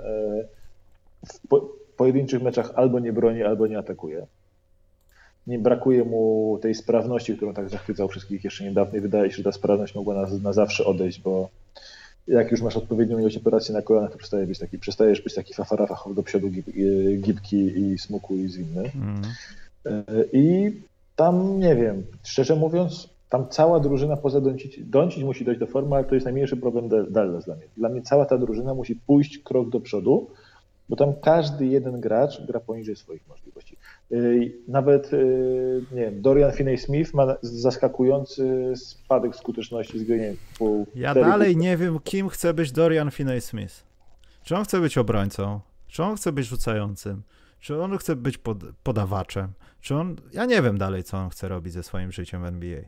[1.26, 4.26] w po, pojedynczych meczach albo nie broni, albo nie atakuje.
[5.46, 9.44] Nie brakuje mu tej sprawności, którą tak zachwycał wszystkich jeszcze niedawno i wydaje się, że
[9.44, 11.48] ta sprawność mogła na, na zawsze odejść, bo
[12.28, 15.54] jak już masz odpowiednią ilość operacji na kolanach, to przestajesz być taki, przestajesz być taki
[15.54, 16.66] fafarafachowy do przodu, gib,
[17.20, 18.90] gibki i smuku i zwinny.
[18.94, 19.22] Mm.
[19.86, 20.02] E,
[20.32, 20.72] I
[21.18, 25.96] tam nie wiem, szczerze mówiąc, tam cała drużyna poza Doncic, Doncic musi dojść do formy,
[25.96, 27.64] ale to jest najmniejszy problem Dallas dla mnie.
[27.76, 30.30] Dla mnie cała ta drużyna musi pójść krok do przodu,
[30.88, 33.76] bo tam każdy jeden gracz gra poniżej swoich możliwości.
[34.68, 40.36] Nawet, y, nie wiem, Dorian Finney-Smith ma zaskakujący spadek skuteczności z gry.
[40.94, 43.82] Ja dalej nie wiem, kim chce być Dorian Finney-Smith.
[44.42, 45.60] Czy on chce być obrońcą?
[45.88, 47.22] Czy on chce być rzucającym?
[47.60, 49.48] Czy on chce być pod, podawaczem?
[49.80, 50.16] Czy on.
[50.32, 52.80] Ja nie wiem dalej, co on chce robić ze swoim życiem w NBA.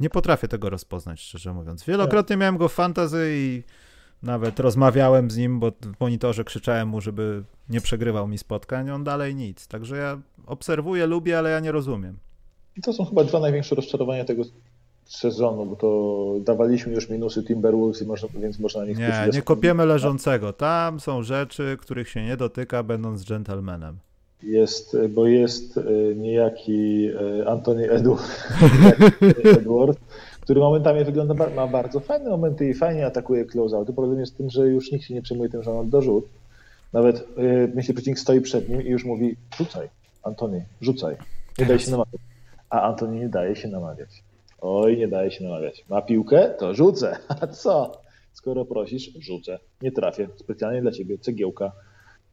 [0.00, 1.84] Nie potrafię tego rozpoznać, szczerze mówiąc.
[1.84, 3.62] Wielokrotnie miałem go w fantazy i
[4.22, 8.90] nawet rozmawiałem z nim, bo w monitorze krzyczałem mu, żeby nie przegrywał mi spotkań.
[8.90, 9.66] On dalej nic.
[9.68, 12.18] Także ja obserwuję, lubię, ale ja nie rozumiem.
[12.76, 14.42] I to są chyba dwa największe rozczarowania tego
[15.04, 19.42] sezonu, bo to dawaliśmy już minusy Timberwolves, i można, więc można na nich Nie, nie
[19.42, 20.52] kopiemy leżącego.
[20.52, 23.98] Tam są rzeczy, których się nie dotyka, będąc gentlemanem.
[24.44, 25.82] Jest, bo jest e,
[26.14, 27.08] niejaki
[27.40, 29.98] e, Anthony Edward,
[30.40, 33.92] który momentami wygląda, ma bardzo fajne momenty i fajnie atakuje close-out.
[33.92, 35.90] Problem jest tym, że już nikt się nie przejmuje tym, że on.
[36.92, 37.22] Nawet e,
[37.74, 39.88] myślę, przeciwnik stoi przed nim i już mówi rzucaj,
[40.22, 41.16] Antony, rzucaj.
[41.58, 42.20] Nie daje się namawiać.
[42.70, 44.22] A Antony nie daje się namawiać.
[44.60, 45.84] Oj, nie daje się namawiać.
[45.88, 46.54] Ma piłkę?
[46.58, 47.16] To rzucę.
[47.40, 47.92] A co?
[48.32, 49.58] Skoro prosisz, rzucę.
[49.82, 50.28] Nie trafię.
[50.36, 51.72] Specjalnie dla ciebie cegiełka.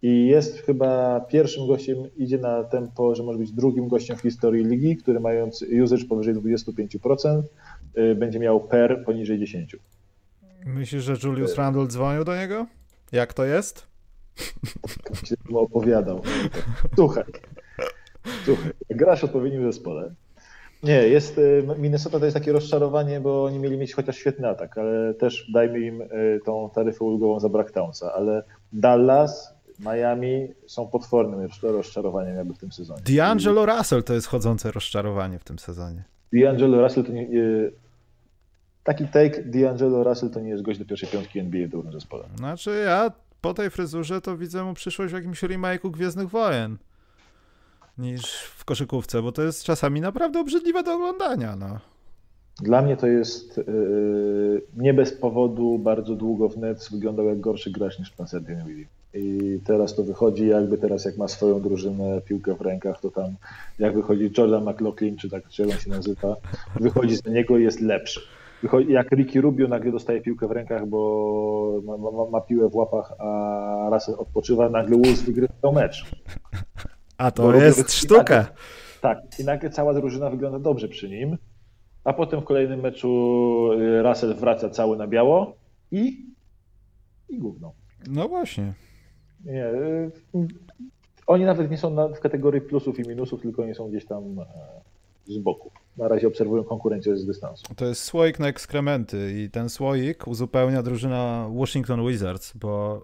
[0.01, 4.65] I jest chyba pierwszym gościem, idzie na tempo, że może być drugim gościem w historii
[4.65, 7.43] ligi, który mając usage powyżej 25%,
[7.97, 9.75] y, będzie miał per poniżej 10.
[10.65, 12.67] Myślisz, że Julius Randle dzwonił do niego?
[13.11, 13.87] Jak to jest?
[15.49, 16.21] Mu opowiadał.
[16.95, 17.23] Słuchaj,
[18.45, 20.11] słuchaj, grasz w odpowiednim zespole,
[20.83, 24.77] nie, jest y, Minnesota to jest takie rozczarowanie, bo oni mieli mieć chociaż świetny atak,
[24.77, 28.43] ale też dajmy im y, tą taryfę ulgową za brak Townsa, ale
[28.73, 29.53] Dallas,
[29.85, 33.01] Miami są potwornym rozczarowaniem jakby w tym sezonie.
[33.01, 36.03] D'Angelo Russell to jest chodzące rozczarowanie w tym sezonie.
[36.33, 37.73] D'Angelo Russell to nie, y,
[38.83, 42.23] taki take, D'Angelo Russell to nie jest gość do pierwszej piątki NBA w dobrym zespole.
[42.37, 43.11] Znaczy ja
[43.41, 46.77] po tej fryzurze to widzę mu przyszłość w jakimś remake'u Gwiezdnych Wojen
[47.97, 51.55] niż w koszykówce, bo to jest czasami naprawdę obrzydliwe do oglądania.
[51.55, 51.79] No.
[52.61, 57.71] Dla mnie to jest yy, nie bez powodu bardzo długo w Nets wyglądał jak gorszy
[57.71, 58.85] gracz niż Spencer Dinwiddie.
[59.13, 63.35] I teraz to wychodzi, jakby teraz jak ma swoją drużynę, piłkę w rękach, to tam
[63.79, 66.35] jak wychodzi Jordan McLaughlin, czy tak czy on się nazywa,
[66.79, 68.21] wychodzi z niego i jest lepszy.
[68.61, 72.75] Wychodzi, jak Ricky Rubio nagle dostaje piłkę w rękach, bo ma, ma, ma piłę w
[72.75, 76.05] łapach, a Russell odpoczywa, nagle Wolves wygrywa mecz.
[77.17, 78.35] A to jest sztuka.
[78.35, 78.53] Nagle,
[79.01, 81.37] tak, i nagle cała drużyna wygląda dobrze przy nim,
[82.03, 83.09] a potem w kolejnym meczu
[83.73, 85.55] y, Russell wraca cały na biało
[85.91, 86.25] i,
[87.29, 87.73] i gówno.
[88.07, 88.73] No właśnie.
[89.45, 90.11] Nie, y,
[91.27, 94.23] Oni nawet nie są w kategorii plusów i minusów, tylko oni są gdzieś tam
[95.27, 95.71] z boku.
[95.97, 97.63] Na razie obserwują konkurencję z dystansu.
[97.75, 103.01] To jest słoik na ekskrementy i ten słoik uzupełnia drużyna Washington Wizards, bo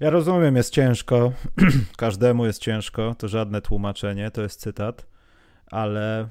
[0.00, 1.32] ja rozumiem, jest ciężko,
[1.96, 5.06] każdemu jest ciężko, to żadne tłumaczenie, to jest cytat,
[5.66, 6.28] ale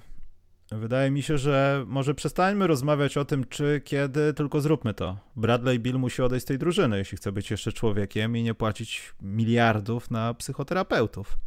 [0.71, 5.17] wydaje mi się, że może przestańmy rozmawiać o tym, czy, kiedy, tylko zróbmy to.
[5.35, 9.13] Bradley Bill musi odejść z tej drużyny, jeśli chce być jeszcze człowiekiem i nie płacić
[9.21, 11.37] miliardów na psychoterapeutów.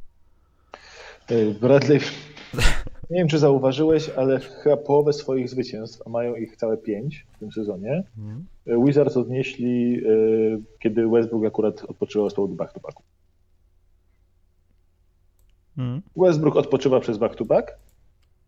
[1.61, 2.01] Bradley,
[3.11, 7.39] nie wiem czy zauważyłeś, ale chyba połowę swoich zwycięstw, a mają ich całe pięć w
[7.39, 8.47] tym sezonie, hmm.
[8.87, 10.11] Wizards odnieśli, e,
[10.79, 13.03] kiedy Westbrook akurat odpoczywał z powodu back-to-backu.
[15.77, 16.03] Hmm.
[16.17, 17.79] Westbrook odpoczywa przez back-to-back,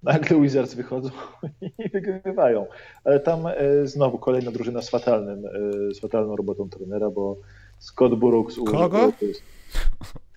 [0.03, 1.11] nagle Wizards wychodzą
[1.85, 2.67] i wygrywają.
[3.05, 3.53] Ale tam e,
[3.85, 7.37] znowu kolejna drużyna z, fatalnym, e, z fatalną robotą trenera, bo
[7.79, 8.57] Scott Brooks...
[8.67, 9.13] Kogo?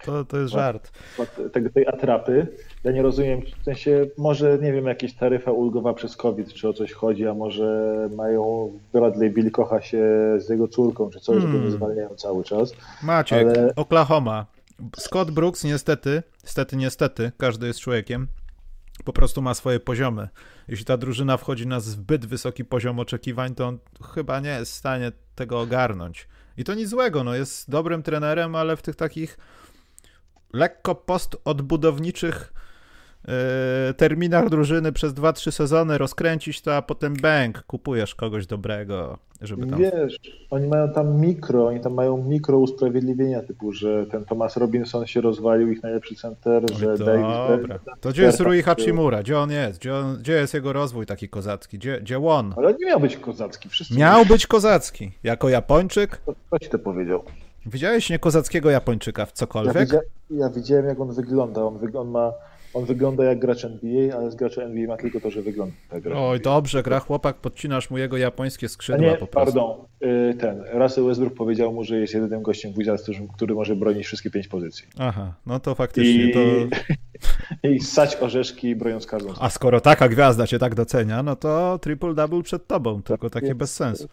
[0.05, 0.91] To, to jest żart.
[1.53, 2.47] Tej, tej atrapy.
[2.83, 6.73] Ja nie rozumiem, w sensie może, nie wiem, jakaś taryfa ulgowa przez COVID, czy o
[6.73, 10.03] coś chodzi, a może mają, Bradley Bill kocha się
[10.37, 11.53] z jego córką, czy coś, hmm.
[11.53, 12.73] że go nie zwalniają cały czas.
[13.03, 13.75] Maciek, ale...
[13.75, 14.45] Oklahoma.
[14.97, 18.27] Scott Brooks niestety, niestety, niestety, każdy jest człowiekiem,
[19.03, 20.29] po prostu ma swoje poziomy.
[20.67, 23.79] Jeśli ta drużyna wchodzi na zbyt wysoki poziom oczekiwań, to on
[24.13, 26.27] chyba nie jest w stanie tego ogarnąć.
[26.57, 29.37] I to nic złego, no jest dobrym trenerem, ale w tych takich
[30.53, 32.53] lekko postodbudowniczych
[33.27, 39.67] yy, terminach drużyny przez 2-3 sezony rozkręcić to, a potem bank, kupujesz kogoś dobrego, żeby
[39.67, 39.79] tam...
[39.79, 40.19] Wiesz,
[40.49, 45.21] oni mają tam mikro, oni tam mają mikro usprawiedliwienia typu, że ten Thomas Robinson się
[45.21, 47.79] rozwalił, ich najlepszy center, Oj, że Dobra.
[48.01, 49.23] To gdzie jest Rui Hachimura?
[49.23, 49.79] Gdzie on jest?
[49.79, 51.77] Gdzie, on, gdzie jest jego rozwój taki kozacki?
[51.77, 52.53] Gdzie, gdzie on?
[52.57, 53.69] Ale on nie miał być kozacki.
[53.69, 55.11] Wszyscy miał być kozacki.
[55.23, 56.21] Jako Japończyk?
[56.47, 57.23] Kto ci to powiedział?
[57.65, 59.75] Widziałeś niekozackiego Japończyka w cokolwiek?
[59.75, 59.99] Ja, widzia,
[60.29, 61.63] ja widziałem, jak on wygląda.
[61.63, 62.31] On, wyg on, ma,
[62.75, 66.03] on wygląda jak gracz NBA, ale z gracza NBA ma tylko to, że wygląda jak
[66.15, 69.53] Oj, dobrze, gra chłopak, podcinasz mu jego japońskie skrzydła nie, po prostu.
[69.53, 69.77] pardon.
[70.31, 74.05] Y, ten, Russell Westbrook powiedział mu, że jest jedynym gościem w Wizards, który może bronić
[74.05, 74.87] wszystkie pięć pozycji.
[74.99, 76.39] Aha, no to faktycznie I, to...
[77.69, 79.33] I ssać orzeszki broniąc każdą.
[79.39, 83.73] A skoro taka gwiazda cię tak docenia, no to triple-double przed tobą, tylko takie bez
[83.73, 84.07] sensu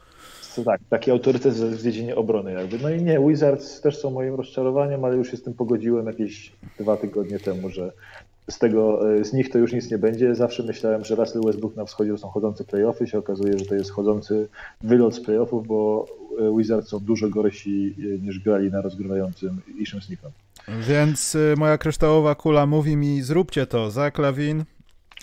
[0.64, 2.78] tak, taki autorytet w dziedzinie obrony jakby.
[2.78, 6.52] No i nie, Wizards też są moim rozczarowaniem, ale już się z tym pogodziłem jakieś
[6.78, 7.92] dwa tygodnie temu, że
[8.50, 10.34] z tego, e, z nich to już nic nie będzie.
[10.34, 13.90] Zawsze myślałem, że Russell Westbrook na wschodzie są chodzące playoffy, się okazuje, że to jest
[13.90, 14.48] chodzący
[14.80, 16.06] wylot z playoffów, bo
[16.38, 20.30] e, Wizards są dużo gorsi e, niż grali na rozgrywającym Isham Sniffem.
[20.88, 24.64] Więc moja kryształowa kula mówi mi, zróbcie to, Zach Lavin,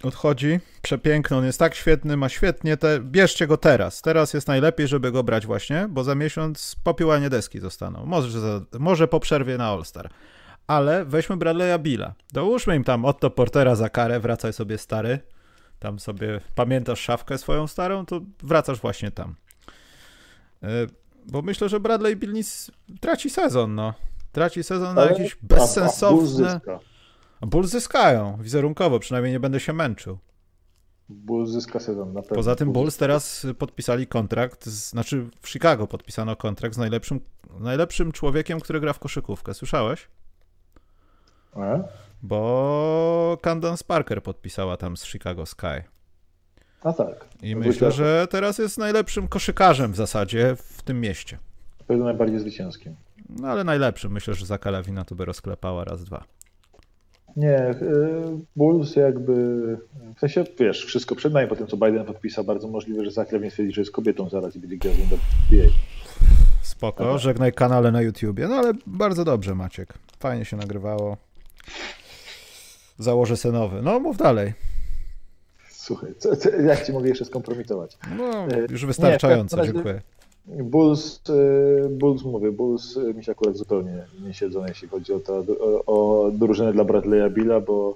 [0.04, 0.60] odchodzi.
[0.82, 3.00] Przepiękny, on jest tak świetny, ma świetnie, te...
[3.00, 4.02] bierzcie go teraz.
[4.02, 8.06] Teraz jest najlepiej, żeby go brać właśnie, bo za miesiąc popiłanie deski zostaną.
[8.06, 8.62] Może, za...
[8.80, 10.10] może po przerwie na All-Star.
[10.70, 12.14] Ale weźmy Bradley'a Billa.
[12.34, 15.20] Dołóżmy im tam Otto Portera za karę, wracaj sobie stary.
[15.80, 19.36] Tam sobie pamiętasz szafkę swoją starą, to wracasz właśnie tam.
[20.62, 20.70] Yy,
[21.26, 23.94] bo myślę, że Bradley Bill nic traci sezon, no.
[24.32, 26.62] Traci sezon na jakieś bezsensowne...
[27.42, 30.18] Bulls zyskają wizerunkowo, przynajmniej nie będę się męczył.
[31.10, 32.36] Bulls zyska sezon, na pewno.
[32.36, 37.20] Poza tym Bulls teraz podpisali kontrakt, z, znaczy w Chicago podpisano kontrakt z najlepszym,
[37.60, 39.54] najlepszym człowiekiem, który gra w koszykówkę.
[39.54, 40.08] Słyszałeś?
[41.56, 41.84] E?
[42.24, 45.84] Bo Candace Parker podpisała tam z Chicago Sky.
[46.84, 47.26] A tak.
[47.42, 51.38] I myślę, że teraz jest najlepszym koszykarzem w zasadzie w tym mieście.
[51.88, 52.96] Pewnie najbardziej zwycięskim.
[53.30, 54.12] No ale najlepszym.
[54.12, 56.24] Myślę, że Zakalawina to by rozklepała raz, dwa.
[57.36, 57.76] Nie, y,
[58.56, 59.34] Bulls jakby,
[60.16, 63.32] w sensie, wiesz, wszystko przed nami, po tym co Biden podpisał, bardzo możliwe, że Zach
[63.32, 65.18] Levin stwierdzi, że jest kobietą zaraz i będzie gwiazdą do
[65.52, 65.70] NBA.
[66.62, 67.18] Spoko, Aha.
[67.18, 71.18] żegnaj kanale na YouTubie, no ale bardzo dobrze Maciek, fajnie się nagrywało.
[73.00, 73.82] Założę senowy.
[73.82, 74.54] No mów dalej.
[75.70, 77.98] Słuchaj, co, co, jak ci mogę jeszcze skompromitować?
[78.18, 80.02] No, już wystarczająco, nie, dziękuję.
[80.46, 85.20] Bulls, y, Bulls mówię, Bulls y, mi się akurat zupełnie nie siedzą, jeśli chodzi o,
[85.20, 87.96] to, o, o drużynę dla Bradley'a Billa, bo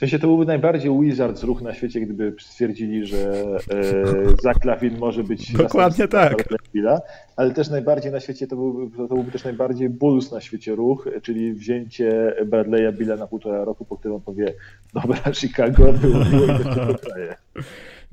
[0.00, 4.98] w sensie to byłby najbardziej Wizards ruch na świecie, gdyby stwierdzili, że e, Zach Lavin
[4.98, 6.48] może być Dokładnie tak.
[6.74, 7.00] Billa,
[7.36, 11.08] ale też najbardziej na świecie to byłby, to byłby też najbardziej Bulls na świecie ruch,
[11.22, 14.54] czyli wzięcie Bradley'a Billa na półtora roku, po którym on powie,
[14.94, 16.58] dobra, Chicago, było miło i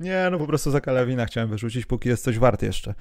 [0.00, 2.94] Nie, no po prostu za Kalawina chciałem wyrzucić, póki jest coś wart jeszcze.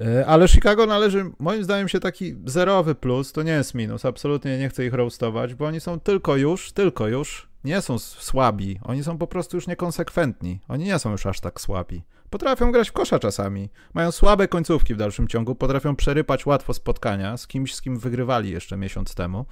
[0.00, 4.04] E, ale Chicago należy, moim zdaniem, się taki zerowy plus, to nie jest minus.
[4.04, 8.78] Absolutnie nie chcę ich roastować, bo oni są tylko już, tylko już, nie są słabi.
[8.82, 10.60] Oni są po prostu już niekonsekwentni.
[10.68, 12.02] Oni nie są już aż tak słabi.
[12.30, 13.70] Potrafią grać w kosza czasami.
[13.94, 18.50] Mają słabe końcówki w dalszym ciągu, potrafią przerypać łatwo spotkania z kimś, z kim wygrywali
[18.50, 19.46] jeszcze miesiąc temu.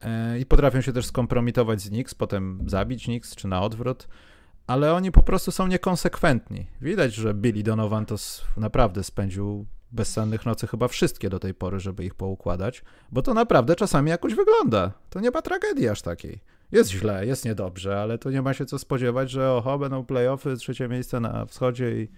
[0.00, 4.08] e, i potrafią się też skompromitować z Knicks, potem zabić Knicks, czy na odwrót,
[4.66, 6.66] ale oni po prostu są niekonsekwentni.
[6.80, 8.16] Widać, że Billy Donovan to
[8.56, 13.76] naprawdę spędził bezsennych nocy chyba wszystkie do tej pory, żeby ich poukładać, bo to naprawdę
[13.76, 14.92] czasami jakoś wygląda.
[15.10, 16.40] To nie ma tragedii aż takiej.
[16.72, 20.56] Jest źle, jest niedobrze, ale to nie ma się co spodziewać, że oho, będą playoffy,
[20.56, 22.08] trzecie miejsce na wschodzie i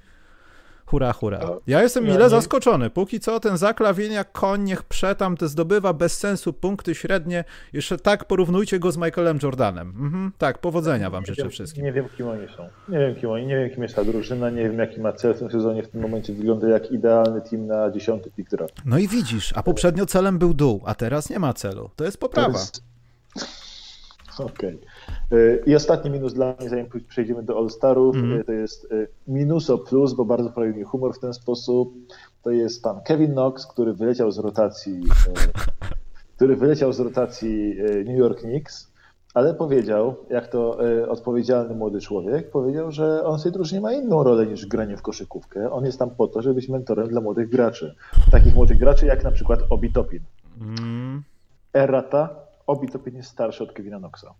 [0.86, 1.40] hura, hura.
[1.66, 2.90] Ja jestem mile zaskoczony.
[2.90, 7.44] Póki co ten zaklawienia koń niech przetam, te zdobywa bez sensu punkty średnie.
[7.72, 9.88] Jeszcze tak porównujcie go z Michaelem Jordanem.
[9.88, 11.84] Mhm, tak, powodzenia wam życzę wiem, wszystkim.
[11.84, 12.68] Nie wiem, kim oni są.
[12.88, 15.34] Nie wiem, kim oni, nie wiem, kim jest ta drużyna, nie wiem, jaki ma cel
[15.34, 15.82] w tym sezonie.
[15.82, 18.74] W tym momencie wygląda jak idealny team na dziesiąty pick draft.
[18.84, 21.90] No i widzisz, a poprzednio celem był dół, a teraz nie ma celu.
[21.96, 22.52] To jest poprawa.
[22.52, 22.93] To jest...
[24.38, 24.78] Okej.
[25.26, 25.62] Okay.
[25.66, 28.44] I ostatni minus dla mnie, zanim przejdziemy do All-Starów, mm.
[28.44, 31.94] to jest y, minuso plus, bo bardzo prawi mi humor w ten sposób.
[32.42, 35.02] To jest pan Kevin Knox, który wyleciał z rotacji,
[36.36, 38.94] który wyleciał z rotacji New York Knicks,
[39.34, 40.78] ale powiedział, jak to
[41.08, 45.02] odpowiedzialny młody człowiek, powiedział, że on w tej drużynie ma inną rolę niż granie w
[45.02, 45.70] koszykówkę.
[45.72, 47.94] On jest tam po to, żeby być mentorem dla młodych graczy.
[48.30, 50.20] Takich młodych graczy jak na przykład Obi Topin.
[50.60, 51.22] Mm.
[51.72, 54.34] Errata, Obi Topin jest starszy od Kevina Knoxa.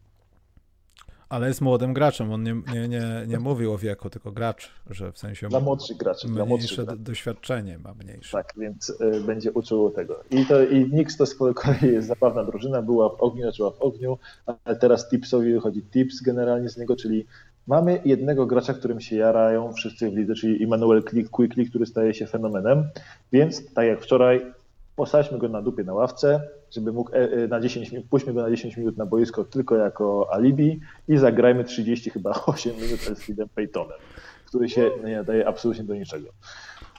[1.28, 5.12] Ale jest młodym graczem, on nie, nie, nie, nie mówił o wieku, tylko gracz, że
[5.12, 7.02] w sensie dla młodszych graczy, dla młodszych graczy.
[7.02, 8.32] doświadczenie ma mniejsze.
[8.32, 10.24] Tak, więc y, będzie uczył tego.
[10.30, 13.82] I, to, i Knicks to z kolei jest zabawna drużyna, była w ogniu, zaczęła w
[13.82, 14.18] ogniu,
[14.64, 17.26] ale teraz Tipsowi wychodzi Tips generalnie z niego, czyli
[17.66, 22.26] mamy jednego gracza, którym się jarają wszyscy w lidze, czyli Emmanuel Quickly, który staje się
[22.26, 22.88] fenomenem,
[23.32, 24.52] więc tak jak wczoraj,
[24.96, 28.42] posadźmy go na dupie na ławce, żeby mógł e, e, na 10 minut, puśćmy go
[28.42, 33.48] na 10 minut na boisko tylko jako alibi i zagrajmy 30 chyba 8 minut Elfriedem
[33.48, 33.98] Paytonem,
[34.46, 36.28] który się nie nadaje absolutnie do niczego.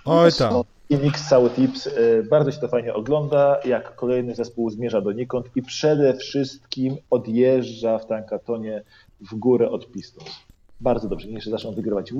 [0.05, 0.63] Oj tam.
[0.89, 1.91] I Nix cały tips, e,
[2.23, 8.07] bardzo się to fajnie ogląda, jak kolejny zespół zmierza donikąd i przede wszystkim odjeżdża w
[8.07, 8.83] tankatonie
[9.31, 10.29] w górę od Pistons.
[10.81, 12.13] Bardzo dobrze, niech zaczną wygrywać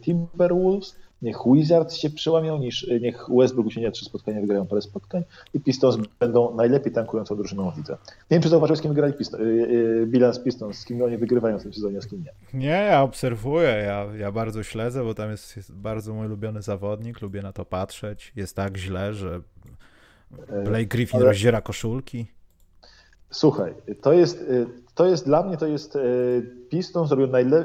[0.00, 5.24] Timberwolves, niech Wizards się przełamią, niż, niech Westbrook się nie trzy spotkania, wygrają parę spotkań
[5.54, 7.92] i Pistons będą najlepiej tankującą drużyną w lidze.
[8.02, 11.16] Nie wiem, czy zauważyłeś, z kim wygrali Pistons, y, y, bilans Pistons, z kim oni
[11.16, 12.58] wygrywają w tym sezonie, z kim nie.
[12.58, 17.20] Nie, ja obserwuję, ja, ja bardzo śledzę, bo tam jest, jest bardzo mój ulubiony zawodnik,
[17.20, 18.32] lubię na to patrzeć.
[18.36, 19.40] Jest tak źle, że
[20.64, 21.26] Blake Griffin Ale...
[21.26, 22.26] rozdziera koszulki.
[23.30, 25.98] Słuchaj, to jest, y, to jest dla mnie, to jest
[26.70, 27.64] Pistons zrobił najle,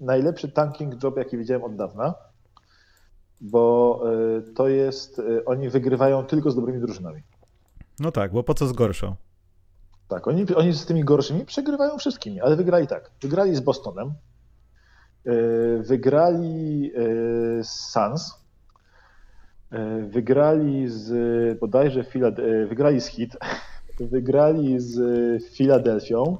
[0.00, 2.14] najlepszy tanking job, jaki widziałem od dawna
[3.40, 4.02] bo
[4.38, 7.22] y, to jest, y, oni wygrywają tylko z dobrymi drużynami.
[8.00, 9.14] No tak, bo po co z gorszą?
[10.08, 13.10] Tak, oni, oni z tymi gorszymi przegrywają wszystkimi, ale wygrali tak.
[13.22, 14.12] Wygrali z Bostonem,
[15.26, 16.92] y, wygrali
[17.60, 18.40] z Suns,
[20.08, 23.30] wygrali z bodajże Filad- wygrali z Heat,
[24.10, 24.98] wygrali z
[25.56, 26.36] Filadelfią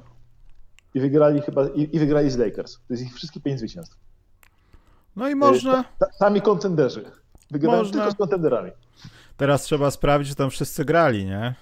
[0.93, 2.73] i wygrali chyba i, i wygrali z Lakers.
[2.73, 3.97] To jest ich wszystkie pięć zwycięstw.
[5.15, 5.83] No i można.
[6.19, 7.11] Sami kontenderzy.
[7.51, 7.93] Wygrywają można...
[7.93, 8.71] tylko z kontenderami.
[9.37, 11.55] Teraz trzeba sprawdzić, czy tam wszyscy grali, nie?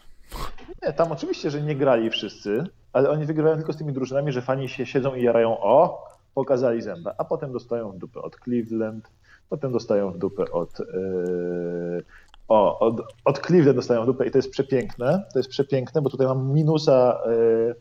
[0.84, 4.42] Nie, tam oczywiście, że nie grali wszyscy, ale oni wygrywają tylko z tymi drużynami, że
[4.42, 9.10] fani się siedzą i jarają o, pokazali zęba, a potem dostają w dupę od Cleveland,
[9.50, 12.04] potem dostają w dupę od yy,
[12.48, 16.10] o, od, od Cleveland dostają w dupę i to jest przepiękne, to jest przepiękne, bo
[16.10, 17.76] tutaj mam minusa yy,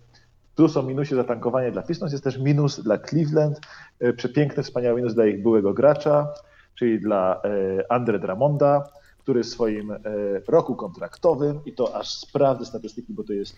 [0.59, 3.61] Plus o minusie zatankowanie dla Pistons jest też minus dla Cleveland,
[4.01, 6.35] e, przepiękny, wspaniały minus dla ich byłego gracza,
[6.75, 8.85] czyli dla e, Andre Dramonda,
[9.19, 9.99] który w swoim e,
[10.49, 13.57] roku kontraktowym, i to aż sprawdzę statystyki, bo to jest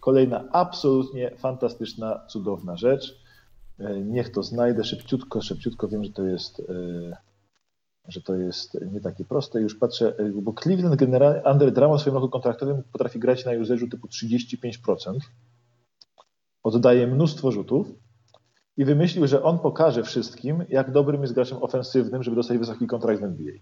[0.00, 3.22] kolejna absolutnie fantastyczna, cudowna rzecz.
[4.04, 5.88] Niech to znajdę szybciutko, szybciutko.
[5.88, 6.62] Wiem, że to jest,
[8.08, 9.60] że to jest nie takie proste.
[9.60, 13.88] Już patrzę, bo Cleveland generalnie, Andre Drummond w swoim roku kontraktowym potrafi grać na userzu
[13.88, 15.18] typu 35%
[16.68, 17.86] oddaje mnóstwo rzutów
[18.76, 23.20] i wymyślił, że on pokaże wszystkim, jak dobrym jest graczem ofensywnym, żeby dostać wysoki kontrakt
[23.20, 23.52] w NBA.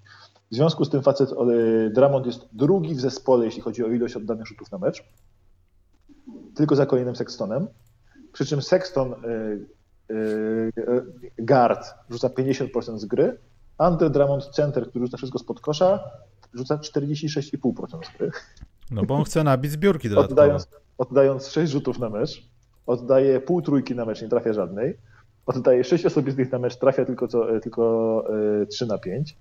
[0.51, 4.16] W związku z tym facet e, Dramond jest drugi w zespole, jeśli chodzi o ilość
[4.16, 5.05] oddanych rzutów na mecz,
[6.55, 7.68] tylko za kolejnym Sextonem.
[8.32, 9.16] Przy czym Sexton e,
[10.10, 10.16] e,
[11.39, 13.39] guard rzuca 50% z gry,
[13.78, 16.01] Andre Drummond center, który rzuca wszystko spod kosza,
[16.55, 18.31] rzuca 46,5% z gry.
[18.90, 20.43] No bo on chce nabić zbiórki dodatkowo.
[20.43, 20.68] Oddając,
[20.98, 22.48] oddając 6 rzutów na mecz,
[22.86, 24.96] oddaje pół trójki na mecz, nie trafia żadnej.
[25.46, 28.24] Oddaje sześć osobistych na mecz, trafia tylko, co, tylko
[28.70, 29.36] 3 e, na 5.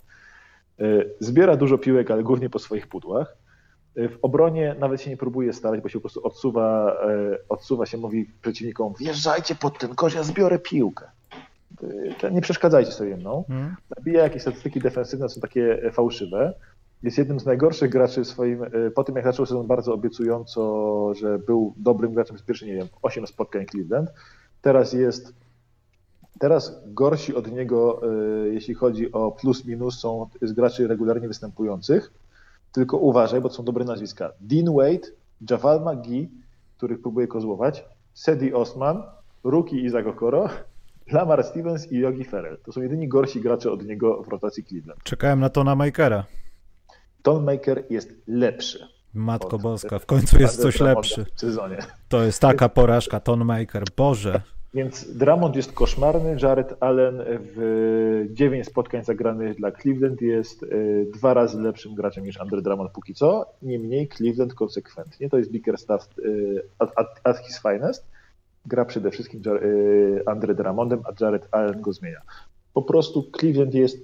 [0.80, 0.84] E,
[1.20, 3.38] zbiera dużo piłek, ale głównie po swoich pudłach.
[3.96, 6.98] E, w obronie nawet się nie próbuje starać, bo się po prostu odsuwa,
[7.50, 11.06] odsuwa się, mówi przeciwnikom, wjeżdżajcie pod ten kosz, ja zbiorę piłkę.
[12.32, 13.44] Nie przeszkadzajcie sobie mną.
[13.48, 13.76] Hmm.
[13.98, 16.54] Zabija jakieś statystyki defensywne, są takie fałszywe.
[17.06, 21.14] Jest jednym z najgorszych graczy w swoim, e, po tym jak zaczął sezon bardzo obiecująco,
[21.14, 24.10] że był dobrym graczem z pierwszych, nie wiem, 8 spotkań Cleveland,
[24.62, 25.34] teraz jest,
[26.40, 32.14] teraz gorsi od niego, e, jeśli chodzi o plus minus, są z graczy regularnie występujących,
[32.72, 34.32] tylko uważaj, bo to są dobre nazwiska.
[34.42, 35.08] Dean Wade,
[35.50, 36.30] Javal McGee,
[36.78, 39.04] których próbuje kozłować, Sedi Osman,
[39.44, 40.50] Ruki Isaac Okoro,
[41.12, 42.58] Lamar Stevens i Yogi Ferrell.
[42.66, 45.04] To są jedyni gorsi gracze od niego w rotacji Cleveland.
[45.04, 46.26] Czekałem na Tona Makera.
[47.26, 48.88] Ton Maker jest lepszy.
[49.14, 51.26] Matko Boska, w końcu jest coś lepszy.
[51.36, 51.78] W sezonie.
[52.10, 54.42] To jest taka porażka, Ton Maker, Boże.
[54.74, 61.34] Więc Dramond jest koszmarny, Jared Allen w 9 spotkań zagranych dla Cleveland jest y, dwa
[61.34, 63.46] razy lepszym graczem niż Andre Drummond póki co.
[63.62, 68.06] Niemniej Cleveland konsekwentnie, to jest Bickerstaff y, at, at, at his finest,
[68.66, 72.22] gra przede wszystkim y, Andre Drummondem, a Jared Allen go zmienia.
[72.74, 73.98] Po prostu Cleveland jest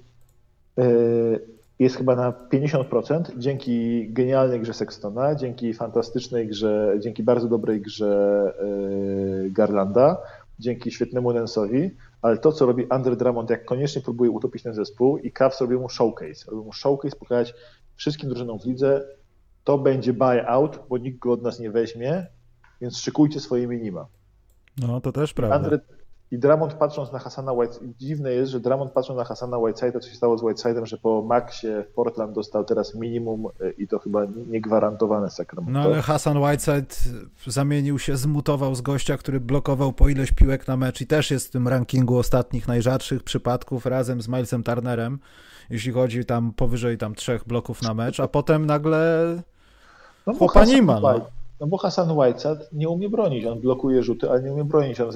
[1.81, 8.53] jest chyba na 50% dzięki genialnej grze Sextona, dzięki fantastycznej grze, dzięki bardzo dobrej grze
[9.49, 10.17] Garlanda,
[10.59, 11.91] dzięki świetnemu Nensowi,
[12.21, 15.79] ale to, co robi Andre Drummond, jak koniecznie próbuje utopić ten zespół i Cavs robią
[15.79, 16.51] mu showcase.
[16.51, 17.53] Robią mu showcase, pokazać
[17.95, 19.07] wszystkim drużynom w lidze,
[19.63, 22.27] to będzie buyout, bo nikt go od nas nie weźmie,
[22.81, 24.05] więc szykujcie swoje minima.
[24.77, 25.55] No, to też prawda.
[25.55, 25.79] Andre,
[26.31, 30.09] i Dramond patrząc na Hasana White, dziwne jest, że Dramond patrząc na Hasana Whiteside'a, co
[30.09, 33.99] się stało z Whiteside'em, że po Maxie w Portland dostał teraz minimum e, i to
[33.99, 35.79] chyba niegwarantowane Sacramento.
[35.79, 36.95] No ale Hasan Whiteside
[37.47, 41.47] zamienił się, zmutował z gościa, który blokował po ileś piłek na mecz i też jest
[41.47, 45.19] w tym rankingu ostatnich najrzadszych przypadków razem z Milesem Turnerem,
[45.69, 49.35] jeśli chodzi tam powyżej tam trzech bloków na mecz, a potem nagle
[50.27, 50.99] no, chłopa nie ma.
[50.99, 51.40] No.
[51.61, 53.45] No bo Hasan Whiteside nie umie bronić.
[53.45, 54.99] On blokuje rzuty, ale nie umie bronić.
[55.01, 55.09] On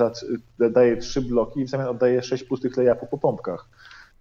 [0.72, 3.70] daje trzy bloki i w zamian oddaje sześć pustych layupów po pompkach.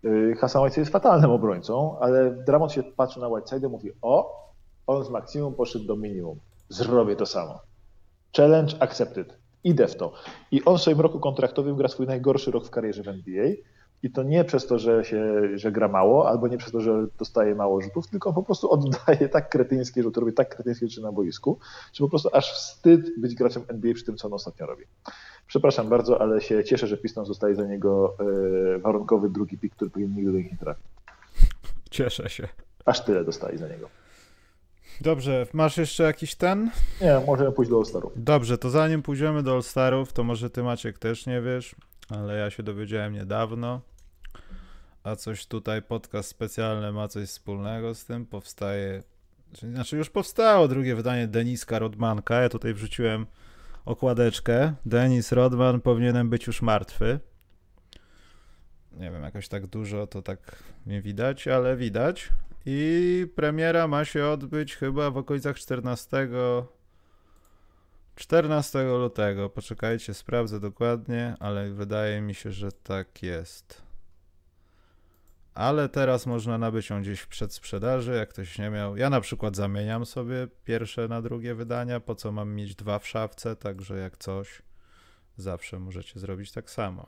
[0.04, 4.44] Y, Hasan Whiteside jest fatalnym obrońcą, ale Dramon się patrzy na Whiteside i mówi o,
[4.86, 6.38] on z maksimum poszedł do minimum.
[6.68, 7.60] Zrobię to samo.
[8.36, 9.38] Challenge accepted.
[9.64, 10.12] Idę w to.
[10.50, 13.46] I on w swoim roku kontraktowym gra swój najgorszy rok w karierze w NBA
[14.04, 17.06] i to nie przez to, że, się, że gra mało, albo nie przez to, że
[17.18, 21.12] dostaje mało rzutów, tylko po prostu oddaje tak kretyńskie rzuty, robi tak kretyńskie rzeczy na
[21.12, 21.58] boisku,
[21.92, 24.84] że po prostu aż wstyd być graczem NBA przy tym, co on ostatnio robi.
[25.46, 28.16] Przepraszam bardzo, ale się cieszę, że Pistons zostaje za niego
[28.74, 30.86] e, warunkowy drugi pik, który powinien nigdy do nich nie trafić.
[31.90, 32.48] Cieszę się.
[32.84, 33.88] Aż tyle dostaje za niego.
[35.00, 36.70] Dobrze, masz jeszcze jakiś ten?
[37.00, 38.12] Nie, możemy pójść do All-Starów.
[38.16, 41.74] Dobrze, to zanim pójdziemy do All-Starów, to może ty Maciek też nie wiesz,
[42.08, 43.80] ale ja się dowiedziałem niedawno
[45.04, 49.02] a coś tutaj, podcast specjalny ma coś wspólnego z tym, powstaje,
[49.52, 53.26] znaczy już powstało drugie wydanie Deniska Rodmanka, ja tutaj wrzuciłem
[53.84, 57.20] okładeczkę, Denis Rodman powinienem być już martwy,
[58.92, 60.56] nie wiem, jakoś tak dużo to tak
[60.86, 62.28] nie widać, ale widać.
[62.66, 66.28] I premiera ma się odbyć chyba w okolicach 14
[68.14, 69.50] 14 lutego.
[69.50, 73.82] Poczekajcie, sprawdzę dokładnie, ale wydaje mi się, że tak jest
[75.54, 78.96] ale teraz można nabyć ją gdzieś w przedsprzedaży, jak ktoś nie miał.
[78.96, 83.08] Ja na przykład zamieniam sobie pierwsze na drugie wydania, po co mam mieć dwa w
[83.08, 84.62] szafce, także jak coś,
[85.36, 87.06] zawsze możecie zrobić tak samo.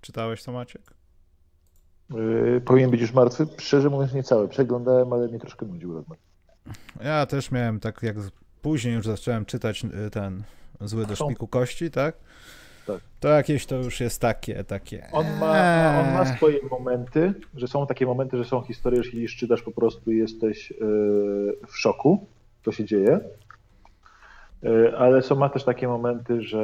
[0.00, 0.82] Czytałeś to, Maciek?
[2.10, 3.46] Yy, powinien być już martwy?
[3.58, 4.48] Szczerze mówiąc nie cały.
[4.48, 6.18] Przeglądałem, ale mnie troszkę nudził Rodman.
[7.04, 8.16] Ja też miałem tak, jak
[8.62, 10.42] później już zacząłem czytać y, ten
[10.80, 12.14] Zły do szpiku kości, tak?
[12.86, 13.00] Tak.
[13.20, 15.08] To jakieś to już jest takie, takie.
[15.12, 19.38] On ma, on ma swoje momenty, że są takie momenty, że są historie, że jeśli
[19.38, 20.74] czytasz po prostu jesteś e,
[21.66, 22.26] w szoku,
[22.64, 23.20] co się dzieje.
[24.64, 26.62] E, ale są ma też takie momenty, że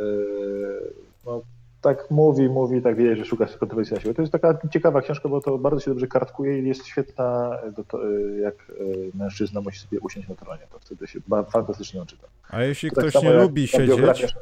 [0.00, 1.42] e, no,
[1.80, 4.14] tak mówi, mówi, tak wie, że szuka kontrowersji.
[4.14, 8.00] To jest taka ciekawa książka, bo to bardzo się dobrze kartkuje i jest świetna, to,
[8.42, 8.72] jak
[9.14, 10.62] mężczyzna musi sobie usiąść na tronie.
[10.70, 12.26] To wtedy się fantastycznie czyta.
[12.48, 14.34] A jeśli to tak ktoś tak nie lubi siedzieć,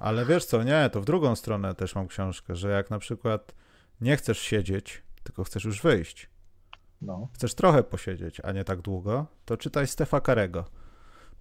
[0.00, 3.54] ale wiesz co, nie, to w drugą stronę też mam książkę, że jak na przykład
[4.00, 6.30] nie chcesz siedzieć, tylko chcesz już wyjść,
[7.02, 7.28] no.
[7.32, 10.64] chcesz trochę posiedzieć, a nie tak długo, to czytaj Stefa Karego.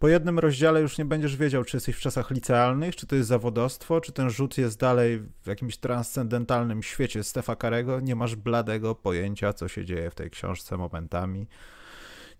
[0.03, 3.29] Po jednym rozdziale już nie będziesz wiedział, czy jesteś w czasach licealnych, czy to jest
[3.29, 7.99] zawodostwo, czy ten rzut jest dalej w jakimś transcendentalnym świecie Stefa Karego.
[7.99, 11.47] Nie masz bladego pojęcia, co się dzieje w tej książce momentami.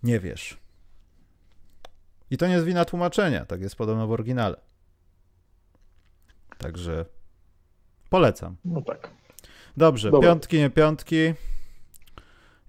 [0.04, 0.58] Nie wiesz.
[2.32, 4.56] I to nie jest wina tłumaczenia, tak jest podobno w oryginale.
[6.58, 7.06] Także
[8.10, 8.56] polecam.
[8.66, 9.10] No tak.
[9.78, 10.30] Dobrze, Dobra.
[10.30, 11.34] piątki, nie piątki.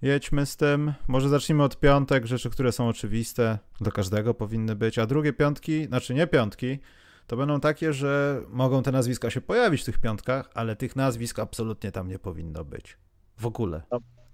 [0.01, 0.93] Jedźmy z tym.
[1.07, 5.85] Może zacznijmy od piątek, rzeczy, które są oczywiste, do każdego powinny być, a drugie piątki,
[5.85, 6.79] znaczy nie piątki,
[7.27, 11.39] to będą takie, że mogą te nazwiska się pojawić w tych piątkach, ale tych nazwisk
[11.39, 12.97] absolutnie tam nie powinno być.
[13.37, 13.81] W ogóle.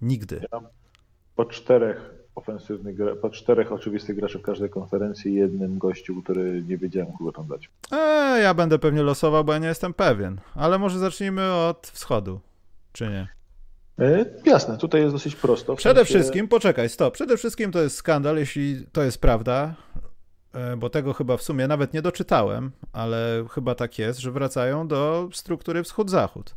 [0.02, 0.40] Nigdy.
[1.36, 7.12] po czterech ofensywnych, po czterech oczywistych graczy w każdej konferencji jednym gościu, który nie wiedziałem,
[7.18, 7.70] kogo tam dać.
[7.92, 10.40] Eee, ja będę pewnie losował, bo ja nie jestem pewien.
[10.54, 12.40] Ale może zacznijmy od wschodu,
[12.92, 13.28] czy nie?
[13.98, 15.76] E, jasne, tutaj jest dosyć prosto.
[15.76, 16.14] Przede sensie...
[16.14, 17.14] wszystkim, poczekaj, stop.
[17.14, 19.74] Przede wszystkim to jest skandal, jeśli to jest prawda,
[20.52, 24.88] e, bo tego chyba w sumie nawet nie doczytałem, ale chyba tak jest, że wracają
[24.88, 26.54] do struktury wschód-zachód.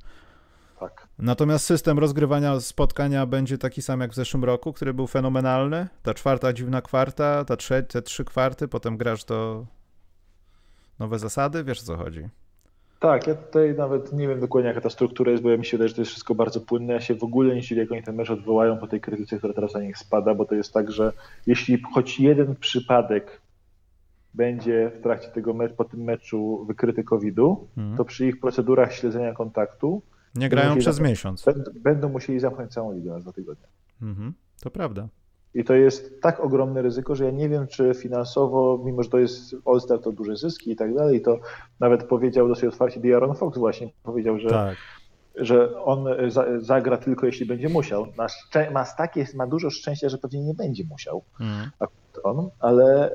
[0.79, 1.07] Tak.
[1.19, 5.87] Natomiast system rozgrywania spotkania będzie taki sam jak w zeszłym roku, który był fenomenalny.
[6.03, 9.65] Ta czwarta dziwna kwarta, ta trze- te trzy kwarty, potem grasz do
[10.99, 12.29] nowe zasady, wiesz o co chodzi.
[12.99, 15.77] Tak, ja tutaj nawet nie wiem dokładnie jaka ta struktura jest, bo ja mi się
[15.77, 16.93] wydaje, że to jest wszystko bardzo płynne.
[16.93, 19.53] Ja się w ogóle nie dziwię, jak oni ten mecz odwołają po tej krytyce, która
[19.53, 21.13] teraz na nich spada, bo to jest tak, że
[21.47, 23.41] jeśli choć jeden przypadek
[24.33, 27.97] będzie w trakcie tego meczu, po tym meczu wykryty COVID-u, hmm.
[27.97, 30.01] to przy ich procedurach śledzenia kontaktu
[30.35, 31.45] nie grają przez miesiąc.
[31.45, 33.67] Będą, będą musieli zamknąć całą ligę na dwa tygodnie.
[34.01, 35.07] Mhm, to prawda.
[35.55, 39.17] I to jest tak ogromne ryzyko, że ja nie wiem, czy finansowo, mimo że to
[39.17, 41.39] jest All-Star, to duże zyski i tak dalej, to
[41.79, 44.77] nawet powiedział dosyć otwarcie Diaron Fox właśnie, powiedział, że, tak.
[45.35, 46.05] że on
[46.57, 48.07] zagra tylko jeśli będzie musiał.
[48.17, 48.27] Ma,
[48.71, 51.23] ma, takie, ma dużo szczęścia, że pewnie nie będzie musiał.
[51.39, 51.69] Mhm
[52.23, 53.11] on, ale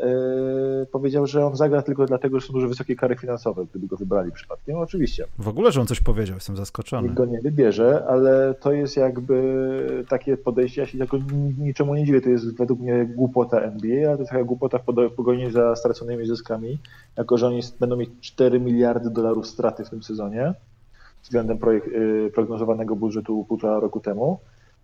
[0.81, 3.97] yy, powiedział, że on zagra tylko dlatego, że są duże wysokie kary finansowe, gdyby go
[3.97, 4.75] wybrali przypadkiem.
[4.75, 5.27] No, oczywiście.
[5.39, 7.03] W ogóle, że on coś powiedział, jestem zaskoczony.
[7.03, 11.19] Nikt go nie wybierze, ale to jest jakby takie podejście, ja się jako
[11.59, 15.15] niczemu nie dziwię, to jest według mnie głupota NBA, ale to jest taka głupota w
[15.17, 16.79] pogoni za straconymi zyskami,
[17.17, 20.55] jako że oni będą mieć 4 miliardy dolarów straty w tym sezonie
[21.23, 24.39] względem projekt, yy, prognozowanego budżetu półtora roku temu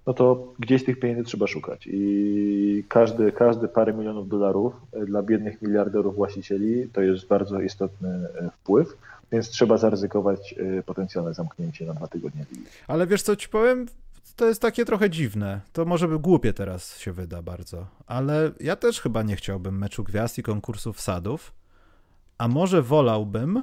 [0.07, 1.89] no to gdzieś tych pieniędzy trzeba szukać.
[1.93, 8.09] I każdy, każdy parę milionów dolarów e, dla biednych miliarderów właścicieli to jest bardzo istotny
[8.09, 8.97] e, wpływ,
[9.33, 12.45] więc trzeba zaryzykować e, potencjalne zamknięcie na dwa tygodnie.
[12.89, 13.87] Ale wiesz co ci powiem?
[14.37, 15.61] To jest takie trochę dziwne.
[15.73, 17.87] To może by głupie teraz się wyda bardzo.
[18.07, 21.53] Ale ja też chyba nie chciałbym meczu gwiazd i konkursów sadów.
[22.39, 23.63] A może wolałbym,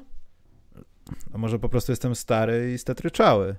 [1.33, 3.55] a może po prostu jestem stary i stetryczały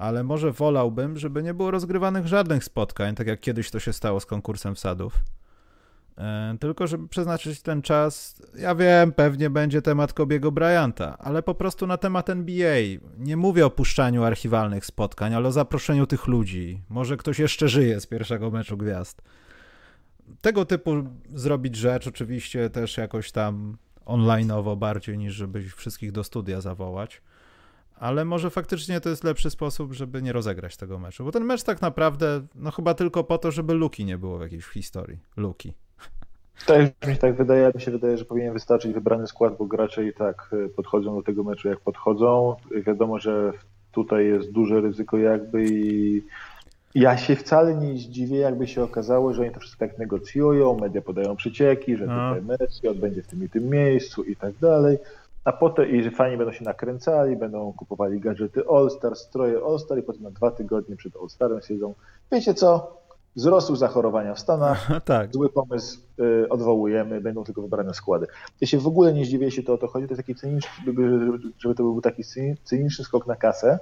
[0.00, 4.20] ale może wolałbym, żeby nie było rozgrywanych żadnych spotkań, tak jak kiedyś to się stało
[4.20, 5.14] z konkursem wsadów.
[6.18, 11.54] E, tylko, żeby przeznaczyć ten czas, ja wiem, pewnie będzie temat Kobiego Bryanta, ale po
[11.54, 12.76] prostu na temat NBA.
[13.18, 16.82] Nie mówię o puszczaniu archiwalnych spotkań, ale o zaproszeniu tych ludzi.
[16.88, 19.22] Może ktoś jeszcze żyje z pierwszego meczu gwiazd.
[20.40, 20.90] Tego typu
[21.34, 27.22] zrobić rzecz, oczywiście też jakoś tam onlineowo bardziej niż żeby wszystkich do studia zawołać
[28.00, 31.62] ale może faktycznie to jest lepszy sposób, żeby nie rozegrać tego meczu, bo ten mecz
[31.62, 35.18] tak naprawdę, no chyba tylko po to, żeby luki nie było w jakiejś historii.
[35.36, 35.72] Luki.
[36.66, 40.06] Tak mi się tak wydaje, mi się wydaje, że powinien wystarczyć wybrany skład, bo gracze
[40.06, 42.56] i tak e, podchodzą do tego meczu jak podchodzą.
[42.86, 43.52] Wiadomo, że
[43.92, 46.22] tutaj jest duże ryzyko jakby i
[46.94, 51.02] ja się wcale nie zdziwię, jakby się okazało, że oni to wszystko tak negocjują, media
[51.02, 52.34] podają przecieki, że no.
[52.34, 54.98] tutaj Messi odbędzie w tym i tym miejscu i tak dalej
[55.44, 60.02] a potem i że fani będą się nakręcali, będą kupowali gadżety All-Star, stroje All-Star i
[60.02, 61.94] potem na dwa tygodnie przed All-Starem siedzą.
[62.32, 63.00] Wiecie co?
[63.36, 65.32] Wzrosły zachorowania w Stanach, tak.
[65.32, 68.26] zły pomysł, y, odwołujemy, będą tylko wybrane składy.
[68.60, 70.70] Ja się w ogóle nie zdziwię, jeśli to o to chodzi, to jest taki cyniczny,
[70.86, 71.20] żeby,
[71.58, 72.22] żeby to był taki
[72.64, 73.78] cyniczny skok na kasę,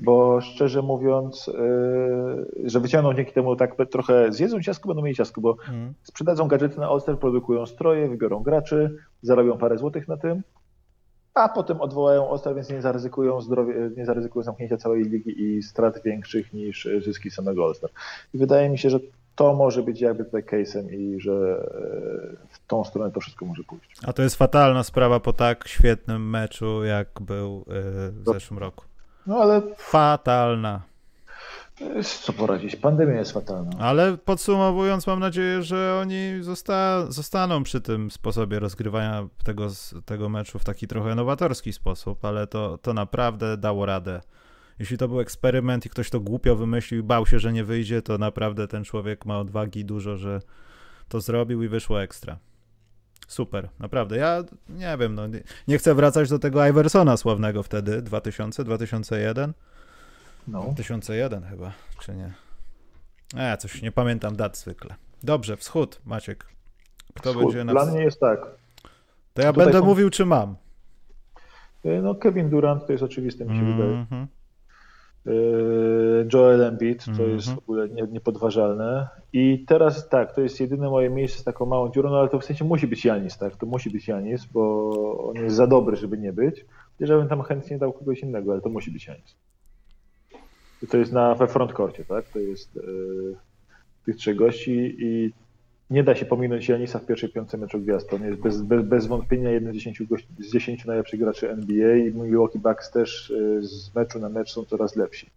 [0.00, 5.40] bo szczerze mówiąc, y, że wyciągną dzięki temu tak trochę, zjedzą ciasko, będą mieli ciasko,
[5.40, 5.94] bo mm.
[6.02, 10.42] sprzedadzą gadżety na All-Star, produkują stroje, wybiorą graczy, zarobią parę złotych na tym,
[11.34, 16.02] a potem odwołają Ostar, więc nie zaryzykują, zdrowie, nie zaryzykują zamknięcia całej ligi i strat
[16.02, 17.90] większych niż zyski samego All-Star.
[18.34, 19.00] I wydaje mi się, że
[19.34, 23.62] to może być jakby tutaj case'em i że e, w tą stronę to wszystko może
[23.62, 23.96] pójść.
[24.06, 27.72] A to jest fatalna sprawa po tak świetnym meczu, jak był e,
[28.10, 28.84] w zeszłym roku.
[29.26, 29.62] No ale...
[29.76, 30.91] Fatalna.
[32.22, 32.76] Co poradzić?
[32.76, 33.70] Pandemia jest fatalna.
[33.78, 39.68] Ale podsumowując, mam nadzieję, że oni zosta zostaną przy tym sposobie rozgrywania tego,
[40.04, 44.20] tego meczu w taki trochę nowatorski sposób, ale to, to naprawdę dało radę.
[44.78, 48.02] Jeśli to był eksperyment i ktoś to głupio wymyślił i bał się, że nie wyjdzie,
[48.02, 50.40] to naprawdę ten człowiek ma odwagi dużo, że
[51.08, 52.38] to zrobił i wyszło ekstra.
[53.28, 54.16] Super, naprawdę.
[54.16, 59.52] Ja nie wiem, no, nie, nie chcę wracać do tego Iversona sławnego wtedy, 2000, 2001
[60.48, 60.62] no.
[60.62, 62.32] 2001 chyba, czy nie?
[63.36, 64.94] E, coś nie pamiętam dat zwykle.
[65.22, 66.46] Dobrze, wschód, Maciek.
[67.14, 67.44] Kto wschód.
[67.44, 68.40] będzie na Dla mnie jest tak.
[69.34, 69.84] To ja Tutaj będę są...
[69.84, 70.56] mówił, czy mam.
[71.84, 73.76] E, no, Kevin Durant to jest oczywiste, mi się mm -hmm.
[73.76, 74.26] wydaje.
[75.26, 75.32] E,
[76.32, 77.32] Joel Embiid to mm -hmm.
[77.32, 79.08] jest w ogóle niepodważalne.
[79.32, 82.38] I teraz tak, to jest jedyne moje miejsce z taką małą dziurą, no ale to
[82.38, 83.56] w sensie musi być Janis, tak?
[83.56, 84.90] To musi być Janis, bo
[85.28, 86.66] on jest za dobry, żeby nie być.
[87.00, 89.36] Ja bym tam chętnie dał kogoś innego, ale to musi być Janis.
[90.90, 92.28] To jest na, we frontkorcie, tak?
[92.28, 93.36] To jest, yy,
[94.04, 95.32] tych trzech gości i
[95.90, 98.14] nie da się pominąć Janisa w pierwszej piątce meczu gwiazd.
[98.14, 101.96] On jest bez, bez, bez wątpienia jeden z 10, gości, z 10 najlepszych graczy NBA
[101.96, 105.30] i Milwaukee Bucks też y, z meczu na mecz są coraz lepsi.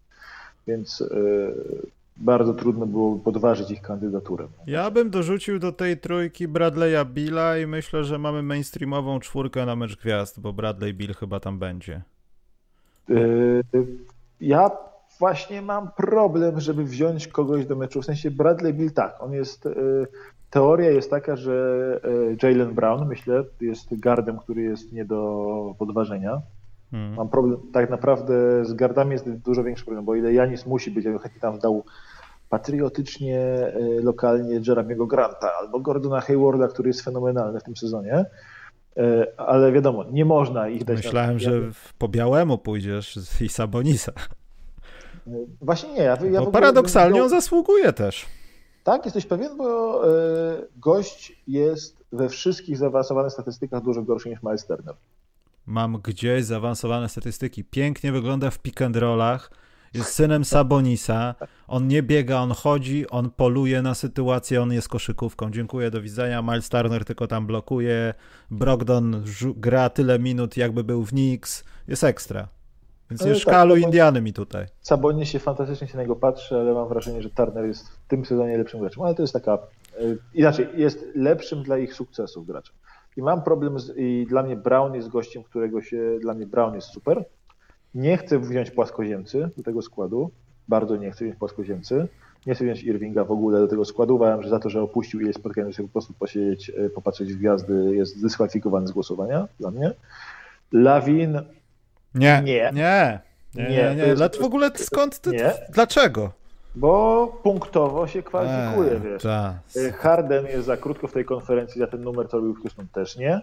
[0.67, 1.53] Więc y,
[2.17, 4.47] bardzo trudno było podważyć ich kandydaturę.
[4.67, 9.75] Ja bym dorzucił do tej trójki Bradley'a Billa i myślę, że mamy mainstreamową czwórkę na
[9.75, 12.01] mecz gwiazd, bo Bradley Bill chyba tam będzie.
[13.09, 13.63] Y,
[14.41, 14.71] ja
[15.19, 18.01] właśnie mam problem, żeby wziąć kogoś do meczu.
[18.01, 19.67] W sensie Bradley Bill tak, on jest
[20.55, 21.53] Teoria jest taka, że
[22.43, 26.41] e, Jalen Brown, myślę, jest gardem, który jest nie do podważenia.
[26.91, 27.15] Hmm.
[27.15, 31.05] Mam problem, tak naprawdę z gardami jest dużo większy problem, bo ile Janis musi być,
[31.05, 31.83] ja bym chętnie tam dał
[32.49, 38.25] patriotycznie, e, lokalnie Jeremiego Granta albo Gordona Haywarda, który jest fenomenalny w tym sezonie.
[39.37, 40.97] Ale wiadomo, nie można ich dać.
[40.97, 41.39] Myślałem, na...
[41.39, 41.51] że
[41.97, 44.11] po białemu pójdziesz i Sabonisa.
[45.61, 46.01] Właśnie nie.
[46.01, 48.25] Ja, ja bo paradoksalnie on zasługuje też.
[48.83, 50.11] Tak, jesteś pewien, bo e,
[50.77, 54.95] gość jest we wszystkich zaawansowanych statystykach dużo gorszy niż Miles Turner.
[55.65, 57.63] Mam gdzieś zaawansowane statystyki.
[57.63, 59.51] Pięknie wygląda w pick and rollach.
[59.93, 61.35] Jest synem Sabonisa.
[61.67, 65.51] On nie biega, on chodzi, on poluje na sytuację, on jest koszykówką.
[65.51, 66.41] Dziękuję, do widzenia.
[66.41, 68.13] Miles Turner tylko tam blokuje.
[68.51, 69.23] Brogdon
[69.55, 71.63] gra tyle minut, jakby był w Knicks.
[71.87, 72.47] Jest ekstra.
[73.09, 74.65] Więc nie szkalu tak, Indiany mi tutaj.
[74.81, 78.25] Sabonie się fantastycznie się na niego patrzy, ale mam wrażenie, że Turner jest w tym
[78.25, 79.03] sezonie lepszym graczem.
[79.03, 79.57] Ale to jest taka.
[79.99, 82.75] Yy, inaczej, jest lepszym dla ich sukcesów graczem.
[83.17, 86.17] I mam problem, z, i dla mnie Brown jest gościem, którego się.
[86.21, 87.25] Dla mnie Brown jest super.
[87.95, 90.31] Nie chcę wziąć płaskoziemcy do tego składu.
[90.67, 92.07] Bardzo nie chcę wziąć płaskoziemcy.
[92.45, 94.15] Nie chcę wziąć Irvinga w ogóle do tego składu.
[94.15, 97.37] Uważam, że za to, że opuścił ileś spotkań, żeby po prostu posiedzieć, e, popatrzeć w
[97.37, 99.91] gwiazdy, jest dyskwalifikowany z głosowania dla mnie.
[100.71, 101.41] Lawin
[102.15, 102.41] nie.
[102.45, 102.71] Nie.
[102.73, 103.19] Nie.
[103.55, 104.03] Nie, nie, nie.
[104.03, 104.41] Jest...
[104.41, 105.29] W ogóle skąd ty?
[105.29, 105.53] Nie.
[105.69, 106.31] Dlaczego?
[106.75, 109.23] Bo punktowo się kwalifikuje, eee, wiesz.
[109.23, 109.59] Ta.
[109.97, 113.17] Harden jest za krótko w tej konferencji, za ten numer, co robił w Houston też
[113.17, 113.41] nie.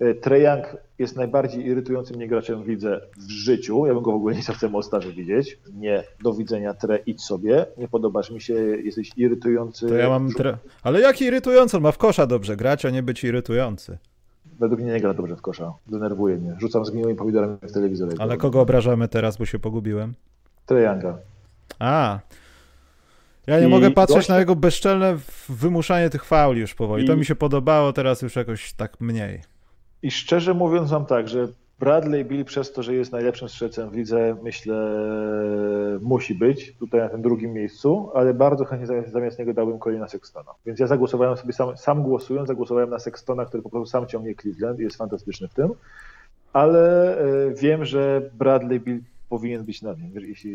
[0.00, 3.86] E, Treyang jest najbardziej irytującym mnie graczem widzę w życiu.
[3.86, 5.58] Ja bym go w ogóle nie chcę w widzieć.
[5.74, 7.66] Nie, do widzenia Tre, idź sobie.
[7.78, 9.88] Nie podobasz mi się, jesteś irytujący.
[9.88, 10.56] To ja mam tre...
[10.82, 11.76] Ale jaki irytujący?
[11.76, 13.98] On ma w kosza dobrze grać, a nie być irytujący.
[14.60, 15.72] Według mnie nie gra dobrze w kosza.
[15.86, 16.56] Denerwuje mnie.
[16.58, 18.08] Rzucam zgniłymi pomidorami w telewizor.
[18.18, 20.14] Ale kogo obrażamy teraz, bo się pogubiłem?
[20.66, 21.18] Trejanga.
[21.78, 22.18] A.
[23.46, 25.16] Ja nie I mogę patrzeć na jego bezczelne
[25.48, 27.04] wymuszanie tych fauli już powoli.
[27.04, 27.06] I...
[27.06, 29.40] To mi się podobało, teraz już jakoś tak mniej.
[30.02, 31.48] I szczerze mówiąc wam tak, że
[31.82, 34.94] Bradley Bill przez to, że jest najlepszym strzelcem w lidze, myślę,
[36.00, 40.08] musi być tutaj na tym drugim miejscu, ale bardzo chętnie zamiast, zamiast niego dałbym kolejna
[40.08, 40.50] Sextona.
[40.66, 44.34] Więc ja zagłosowałem sobie sam, sam głosując, zagłosowałem na Sextona, który po prostu sam ciągnie
[44.34, 45.70] Cleveland i jest fantastyczny w tym,
[46.52, 49.00] ale e, wiem, że Bradley Bill
[49.32, 50.52] powinien być na nim, jeśli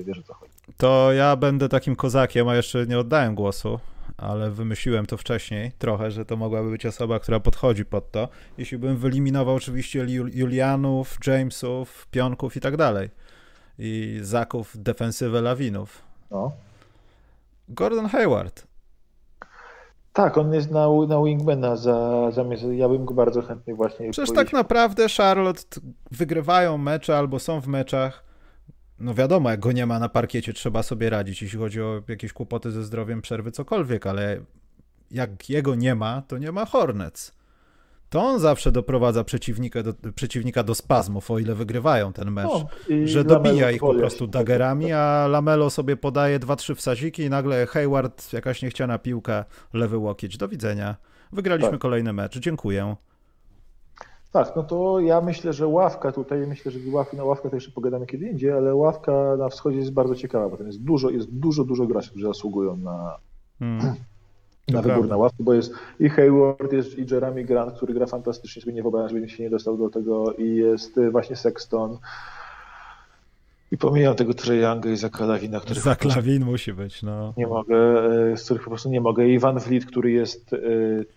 [0.00, 0.52] e, wiesz o co chodzi.
[0.76, 3.78] To ja będę takim kozakiem, a jeszcze nie oddałem głosu
[4.16, 8.28] ale wymyśliłem to wcześniej trochę, że to mogłaby być osoba, która podchodzi pod to.
[8.58, 13.08] Jeśli bym wyeliminował oczywiście Julianów, Jamesów, Pionków i tak dalej.
[13.78, 16.02] I Zaków, defensywę Lawinów.
[16.30, 16.52] No.
[17.68, 18.66] Gordon Hayward.
[20.14, 24.10] Tak, on jest na, na wingmana za, zamiast, ja bym go bardzo chętnie właśnie...
[24.10, 25.80] Przecież tak naprawdę Charlotte
[26.10, 28.24] wygrywają mecze albo są w meczach
[28.98, 32.32] no wiadomo, jak go nie ma na parkiecie, trzeba sobie radzić, jeśli chodzi o jakieś
[32.32, 34.40] kłopoty ze zdrowiem, przerwy, cokolwiek, ale
[35.10, 37.32] jak jego nie ma, to nie ma Hornets.
[38.14, 42.46] To on zawsze doprowadza przeciwnika do, przeciwnika do spazmów, o ile wygrywają ten mecz.
[42.46, 42.66] No,
[43.04, 47.66] że dobija ich po prostu dagerami, a Lamelo sobie podaje dwa, trzy wsaziki i nagle
[47.66, 50.36] Hayward, jakaś niechciana piłka, lewy łokieć.
[50.36, 50.96] Do widzenia.
[51.32, 51.80] Wygraliśmy tak.
[51.80, 52.38] kolejny mecz.
[52.38, 52.96] Dziękuję.
[54.32, 57.70] Tak, no to ja myślę, że ławka tutaj, myślę, że ławka, na ławkę to jeszcze
[57.70, 61.30] pogadamy kiedy indziej, ale ławka na wschodzie jest bardzo ciekawa, bo tam jest dużo, jest
[61.30, 63.16] dużo, dużo graczy, którzy zasługują na,
[63.58, 63.94] hmm.
[64.68, 68.62] Na wybór na ławkę, bo jest i Hayward, jest i Jeremy Grant, który gra fantastycznie,
[68.62, 71.98] sobie nie wyobrażam, żeby się nie dostał do tego i jest właśnie Sexton,
[73.74, 75.80] i pomijam tego Treyanga i Zaklawina, który...
[75.80, 77.34] Zaklawin musi być, no.
[77.36, 77.76] Nie mogę,
[78.32, 79.28] e, z których po prostu nie mogę.
[79.28, 80.58] I Van Vliet, który jest e,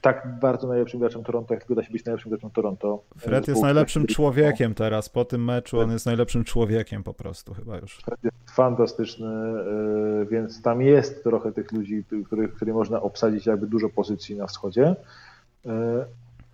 [0.02, 3.04] tak bardzo najlepszym graczem Toronto, jak tylko da się być najlepszym graczem Toronto.
[3.18, 5.10] Fred jest najlepszym człowiekiem teraz.
[5.10, 7.98] Po tym meczu on jest najlepszym człowiekiem po prostu chyba już.
[7.98, 13.68] Fred jest fantastyczny, e, więc tam jest trochę tych ludzi, których, których można obsadzić jakby
[13.68, 14.96] dużo pozycji na wschodzie.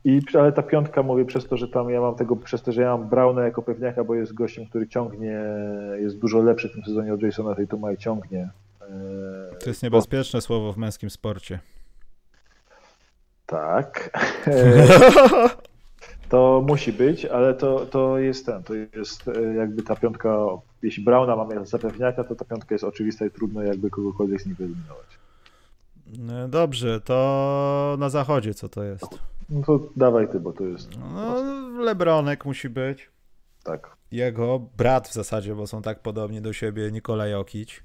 [0.06, 2.82] I, ale ta piątka mówię przez to, że tam ja mam tego, przez to, że
[2.82, 5.42] ja mam Brauna jako pewniaka, bo jest gościem, który ciągnie,
[6.00, 8.50] jest dużo lepszy w tym sezonie od Jasona Tatuma i ciągnie.
[8.82, 10.42] E, to jest niebezpieczne bo...
[10.42, 11.60] słowo w męskim sporcie.
[13.46, 14.10] Tak.
[16.30, 20.48] to musi być, ale to, to jest ten, to jest e, jakby ta piątka,
[20.82, 24.46] jeśli Brauna mamy za pewniaka, to ta piątka jest oczywista i trudno jakby kogokolwiek z
[24.46, 25.23] nich wyeliminować.
[26.20, 29.06] No Dobrze, to na zachodzie co to jest?
[29.50, 31.36] No to dawaj ty, bo to jest No,
[31.84, 33.10] Lebronek musi być.
[33.64, 37.84] tak, Jego brat w zasadzie, bo są tak podobni do siebie, Nikola Jokic.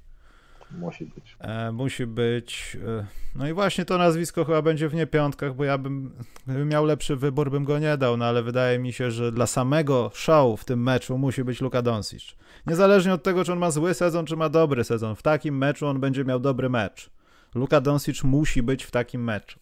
[0.71, 1.37] musi być.
[1.39, 2.77] E, musi być.
[2.87, 6.13] E, no i właśnie to nazwisko chyba będzie w niepiątkach, bo ja bym,
[6.47, 9.47] gdybym miał lepszy wybór, bym go nie dał, no ale wydaje mi się, że dla
[9.47, 12.35] samego show w tym meczu musi być Luka Doncic.
[12.67, 15.87] Niezależnie od tego, czy on ma zły sezon, czy ma dobry sezon, w takim meczu
[15.87, 17.09] on będzie miał dobry mecz.
[17.55, 19.59] Luka Doncic musi być w takim meczu.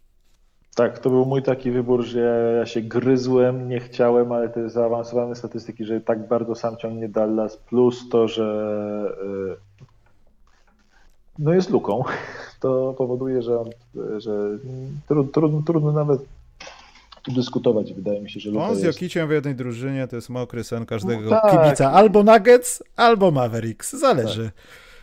[0.75, 5.35] Tak, to był mój taki wybór, że ja, się gryzłem, nie chciałem, ale te zaawansowane
[5.35, 9.87] statystyki, że tak bardzo sam ciągnie Dallas, plus to, że y,
[11.39, 12.03] no jest luką,
[12.61, 13.69] to powoduje, że, on,
[14.17, 14.31] że
[15.07, 16.21] trudno, trudno, trudno nawet
[17.27, 17.93] dyskutować.
[17.93, 18.83] Wydaje mi się, że Luka On z.
[18.83, 21.63] Jokiciem w jednej drużynie to jest mokry sen każdego No tak.
[21.63, 21.91] kibica.
[21.91, 23.93] Albo Nuggets, albo Mavericks.
[23.93, 24.51] Zależy,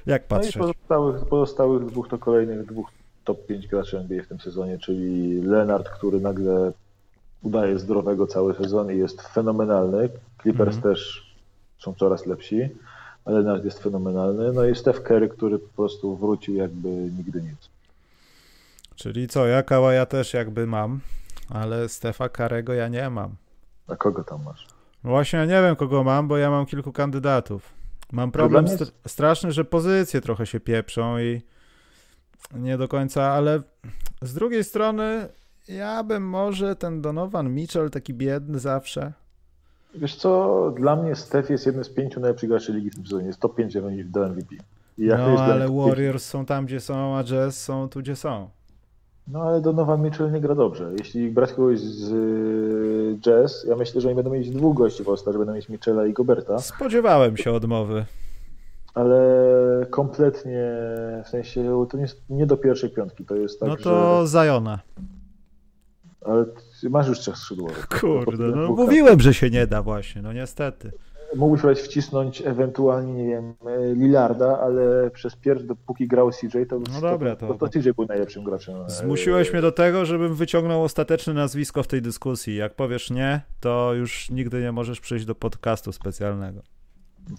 [0.07, 2.91] jak No i pozostałych, pozostałych dwóch to kolejnych dwóch
[3.25, 6.73] top 5 graczy NBA w tym sezonie, czyli Leonard, który nagle
[7.43, 10.09] udaje zdrowego cały sezon i jest fenomenalny.
[10.43, 10.95] Clippers Mhm.
[10.95, 11.33] też
[11.79, 12.69] są coraz lepsi,
[13.25, 14.53] ale Leonard jest fenomenalny.
[14.53, 17.71] No i Steph Curry, który po prostu wrócił jakby nigdy nic.
[18.97, 21.01] Czyli co, ja Kałaja też jakby mam,
[21.51, 23.31] ale Stefa Karego ja nie mam.
[23.89, 24.67] A kogo tam masz?
[25.05, 27.73] Właśnie ja nie wiem, kogo mam, bo ja mam kilku kandydatów.
[28.15, 31.43] Mam problem Problem str- straszny, że pozycje trochę się pieprzą i
[32.55, 33.63] nie do końca, ale
[34.23, 35.29] z drugiej strony
[35.69, 39.13] ja bym może ten Donovan Mitchell taki biedny zawsze.
[39.95, 43.27] Wiesz co, dla mnie Steph jest jednym z pięciu najlepszych graczy ligi w tym sezonie.
[43.27, 43.75] Jest top 5
[44.05, 44.57] do MVP.
[44.99, 48.51] No jest ale Warriors są tam, gdzie są, a Jazz są tu, gdzie są.
[49.29, 50.91] No ale Donovan Mitchell nie gra dobrze.
[50.99, 52.11] Jeśli brać kogoś z
[53.21, 56.07] Jazz, ja myślę, że oni będą mieć dwóch gości w All-Star, że będą mieć Mitchella
[56.07, 58.05] i Goberta, Spodziewałem się odmowy.
[58.95, 59.17] ale
[59.91, 60.73] kompletnie,
[61.25, 64.79] w sensie, to nie, jest, nie do pierwszej piątki, to jest tak, No to Zajona.
[64.97, 65.03] że...
[66.33, 66.45] Ale
[66.81, 67.89] ty masz już trzech skrzydłowych.
[68.01, 70.93] Kurde, no Dwóch mówiłem, że się nie da właśnie, no niestety.
[71.37, 77.01] Mógłbyś wcisnąć ewentualnie, nie wiem, e, Lillarda, ale przez pierwszy, dopóki grał CJ, to, No
[77.01, 78.75] dobra, to- to, to CJ był najlepszym graczem.
[78.87, 82.57] e, Zmusiłeś mnie do tego, żebym wyciągnął ostateczne nazwisko w tej dyskusji.
[82.57, 86.63] Jak powiesz nie, to już nigdy nie możesz przyjść do podcastu specjalnego.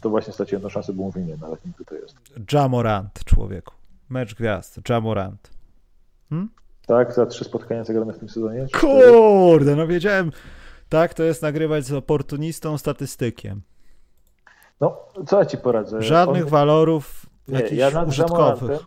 [0.02, 2.16] To właśnie straciłem tą szansę, bo mówię nie, nawet nie kto to jest.
[2.54, 3.74] Jamorant, człowieku.
[4.10, 5.50] Mecz gwiazd, Jamorant.
[6.88, 8.68] Tak, za trzy spotkania zagrane w tym sezonie?
[8.82, 10.32] Kurde, no wiedziałem.
[10.90, 13.62] Tak, to jest nagrywać z oportunistą statystykiem.
[14.82, 14.98] No,
[15.28, 16.02] co ja ci poradzę?
[16.02, 18.80] Żadnych On- walorów Nie, jakichś ja nad użytkowych.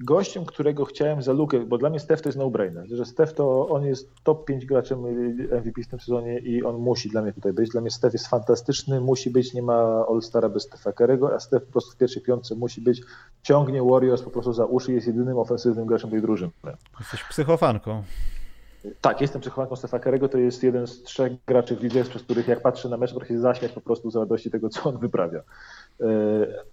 [0.00, 3.68] Gościem, którego chciałem za lukę, bo dla mnie Steph to jest no-brainer, że Steph to
[3.68, 4.98] on jest top 5 graczem
[5.50, 7.70] MVP w tym sezonie i on musi dla mnie tutaj być.
[7.70, 11.66] Dla mnie Steph jest fantastyczny, musi być, nie ma All-Stara bez Stefa Kerego, a Steph
[11.66, 13.02] po prostu w pierwszej piątce musi być,
[13.42, 16.52] ciągnie Warriors po prostu za uszy, jest jedynym ofensywnym graczem tej drużyny.
[17.00, 18.02] Jesteś psychofanką.
[19.00, 22.48] Tak, jestem psychofanką Stefa Kerego, to jest jeden z trzech graczy w lidze, przez których
[22.48, 25.42] jak patrzę na mecz, to się zaśmiać po prostu z radości tego, co on wyprawia.
[26.00, 26.06] E,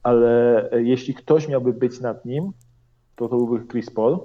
[0.03, 2.51] Ale jeśli ktoś miałby być nad nim,
[3.15, 4.19] to to byłby Chris Paul.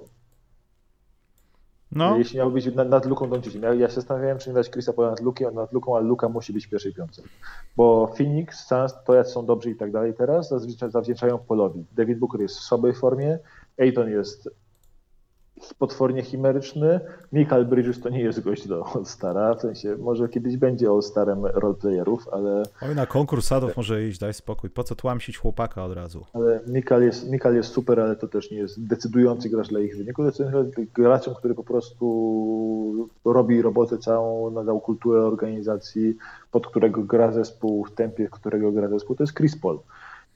[1.93, 3.63] No, Jeśli miałby być nad, nad Luką Doncicem.
[3.63, 6.29] Ja, ja się zastanawiałem, czy nie dać Chrisa Paula nad, Lukiem, nad Luką, ale Luka
[6.29, 7.23] musi być w pierwszej piątce.
[7.77, 10.55] Bo Phoenix, Suns, to jak są dobrzy i tak dalej teraz,
[10.89, 11.85] zawdzięczają Polowi.
[11.93, 13.39] David Booker jest w słabej formie,
[13.79, 14.51] Ayton jest
[15.79, 17.01] potwornie chimeryczny,
[17.33, 22.29] Michael Bridges to nie jest gość do All-Stara, w sensie może kiedyś będzie All-Starem roleplayerów,
[22.33, 24.71] ale, oj, na konkurs sadów może iść, daj spokój.
[24.71, 26.25] Po co tłamsić chłopaka od razu?
[26.33, 29.97] ale Michael, jest, Michael jest super, ale to też nie jest decydujący gracz dla ich
[29.97, 36.17] wyniku, decydujący graczem, który po prostu robi robotę całą, nadał kulturę organizacji,
[36.51, 39.79] pod którego gra zespół, w tempie, którego gra zespół, to jest Chris Paul.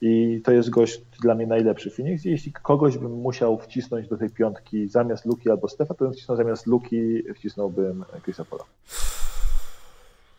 [0.01, 2.25] I to jest gość dla mnie najlepszy Phoenix.
[2.25, 6.37] Jeśli kogoś bym musiał wcisnąć do tej piątki zamiast Luki albo Stefa, to bym wcisnął
[6.37, 8.65] zamiast Luki, wcisnąłbym Chrisa Paula.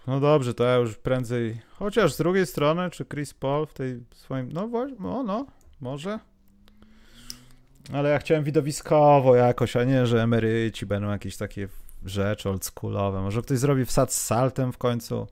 [0.07, 1.61] No dobrze, to ja już prędzej.
[1.79, 4.53] Chociaż z drugiej strony, czy Chris Paul w tej swoim.
[4.53, 5.47] No właśnie, no, no,
[5.81, 6.19] może.
[7.93, 11.69] Ale ja chciałem widowiskowo jakoś, a nie, że emeryci będą jakieś takie
[12.05, 13.23] rzeczy oldschoolowe.
[13.23, 15.27] Może ktoś zrobi wsad z saltem w końcu.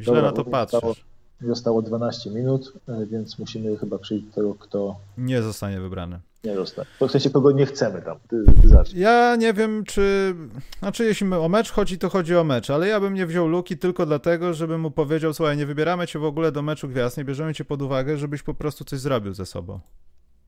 [0.00, 1.04] Źle Dobra, na to patrzysz.
[1.40, 6.20] Zostało 12 minut, e, więc musimy chyba przejść do tego, kto Nie zostanie wybrany.
[6.44, 6.88] nie zostanie.
[6.98, 8.16] To w sensie, kogo nie chcemy tam.
[8.28, 9.02] Ty, ty zacznij.
[9.02, 10.34] Ja nie wiem, czy.
[10.78, 13.78] Znaczy, jeśli o mecz chodzi, to chodzi o mecz, ale ja bym nie wziął Luki
[13.78, 17.24] tylko dlatego, żebym mu powiedział: Słuchaj, nie wybieramy cię w ogóle do meczu gwiazd, nie
[17.24, 19.80] bierzemy cię pod uwagę, żebyś po prostu coś zrobił ze sobą.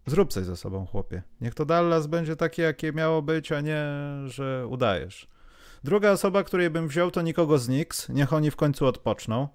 [0.06, 1.22] Zrób coś ze sobą, chłopie.
[1.40, 3.84] Niech to Dallas będzie takie, jakie miało być, a nie,
[4.26, 5.28] że udajesz.
[5.84, 8.08] Druga osoba, której bym wziął, to nikogo z Knicks.
[8.08, 9.48] Niech oni w końcu odpoczną.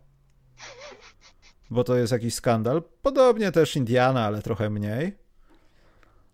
[1.70, 2.84] Bo to jest jakiś skandal.
[3.02, 5.16] Podobnie też Indiana, ale trochę mniej.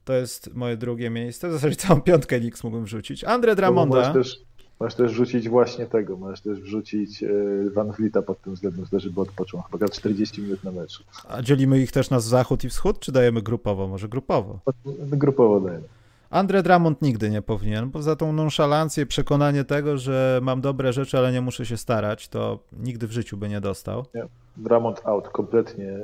[0.06, 1.50] To jest moje drugie miejsce.
[1.50, 3.24] W zasadzie całą piątkę Knicks mógłbym wrzucić.
[3.24, 3.98] Andre Dramonda.
[3.98, 4.46] Możesz też,
[4.80, 6.18] możesz też wrzucić właśnie tego.
[6.18, 7.30] Możesz też wrzucić e,
[7.74, 9.62] Van Vlieta pod tym względem, żeby odpoczął.
[9.72, 11.04] Chyba 40 minut na meczu.
[11.28, 13.88] A dzielimy ich też na zachód i wschód, czy dajemy grupowo?
[13.88, 14.60] Może grupowo?
[14.98, 15.88] Grupowo dajemy.
[16.30, 21.18] Andre Drummond nigdy nie powinien, bo za tą nonszalancję, przekonanie tego, że mam dobre rzeczy,
[21.18, 24.06] ale nie muszę się starać, to nigdy w życiu by nie dostał.
[24.16, 24.26] Nie.
[24.58, 26.00] Drummond out kompletnie.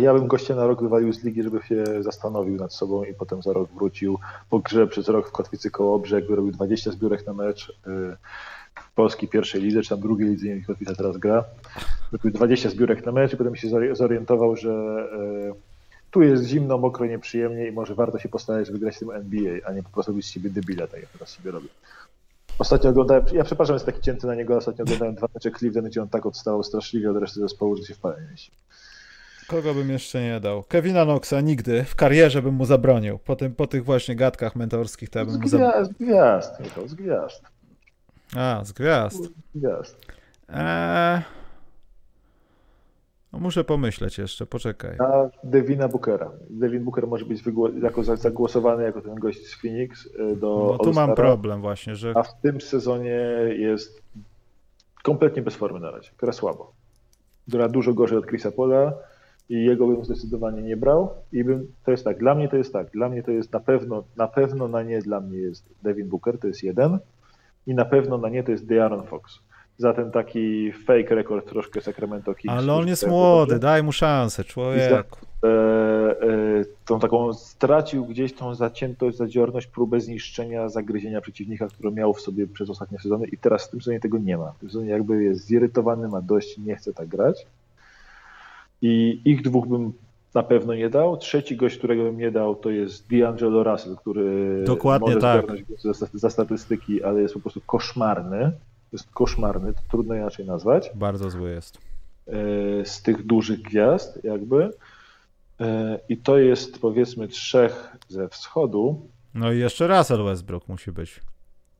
[0.00, 3.42] Ja bym gościa na rok wywalił z ligi, żeby się zastanowił nad sobą i potem
[3.42, 4.18] za rok wrócił.
[4.50, 7.68] Po grze przez rok w Kotwicy koło Brzeg wyrobił 20 zbiórek na mecz.
[7.68, 8.16] Y,
[8.74, 11.44] w polskiej pierwszej lidze, czy tam drugiej lidze, nie wiem, Kotwica teraz gra.
[12.12, 14.70] Wyrobił 20 zbiórek na mecz i potem się zorientował, że
[15.50, 15.74] y,
[16.10, 19.58] tu jest zimno, mokro, nieprzyjemnie i może warto się postarać, żeby grać w tym NBA,
[19.66, 21.68] a nie po prostu być z siebie debila, tak jak teraz sobie robię.
[22.58, 26.02] Ostatnio oglądałem, ja przepraszam, jest taki cięty na niego, ostatnio oglądałem dwa mecze Cleveland, gdzie
[26.02, 28.52] on tak odstawał straszliwie od reszty zespołu, że się w mieści.
[29.46, 30.62] Kogo bym jeszcze nie dał?
[30.62, 31.84] Kevina Knoxa nigdy.
[31.84, 33.18] W karierze bym mu zabronił.
[33.18, 35.84] Po, tym, po tych właśnie gadkach mentorskich to ja bym z mu zabronił.
[35.84, 37.42] Z gwiazd, Michał, z gwiazd.
[38.36, 39.24] A, z gwiazd.
[39.24, 39.96] Z gwiazd.
[40.48, 41.43] Eee...
[43.34, 44.96] No muszę pomyśleć jeszcze, poczekaj.
[44.96, 46.30] Na Devina Bookera.
[46.50, 47.42] Devin Booker może być
[47.82, 52.12] jako zagłosowany jako ten gość z Phoenix e, do No tu mam problem właśnie, że...
[52.16, 53.20] A w tym sezonie
[53.58, 54.02] jest
[55.02, 56.10] kompletnie bez formy na razie.
[56.18, 56.72] Gra słabo.
[57.48, 58.92] Gra dużo gorzej od Chrisa Pola
[59.48, 61.10] i jego bym zdecydowanie nie brał.
[61.32, 63.60] I bym, to jest tak, dla mnie to jest tak, dla mnie to jest na
[63.60, 66.98] pewno, na pewno na nie dla mnie jest Devin Booker, to jest jeden.
[67.66, 69.38] I na pewno na nie to jest De'Aaron Fox
[69.76, 72.58] za ten taki fake rekord troszkę Sacramento Kings.
[72.58, 75.18] Ale on jest młody, daj mu szansę, człowieku.
[75.44, 82.14] E, e, tą taką stracił gdzieś tą zaciętość, zadziorność, próbę zniszczenia, zagryzienia przeciwnika, którą miał
[82.14, 84.52] w sobie przez ostatnie sezony i teraz w tym sezonie tego nie ma.
[84.52, 87.46] W tym sezonie jakby jest zirytowany, ma dość, nie chce tak grać.
[88.82, 89.92] I ich dwóch bym
[90.34, 91.16] na pewno nie dał.
[91.16, 95.46] Trzeci gość, którego bym nie dał, to jest D'Angelo Russell, który Dokładnie może tak.
[95.78, 98.52] za, za statystyki, ale jest po prostu koszmarny
[98.94, 100.90] jest koszmarny, to trudno inaczej nazwać.
[100.94, 101.78] Bardzo zły jest.
[102.26, 104.70] E, z tych dużych gwiazd, jakby.
[105.60, 109.08] E, I to jest powiedzmy trzech ze wschodu.
[109.34, 111.20] No i jeszcze Russell Westbrook musi być.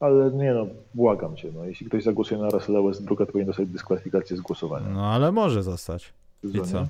[0.01, 3.69] Ale nie no, błagam cię, no, jeśli ktoś zagłosuje na Russella Westbrooka, to powinien dostać
[3.69, 4.89] dyskwalifikację z głosowania.
[4.89, 6.13] No ale może zostać.
[6.45, 6.87] I co?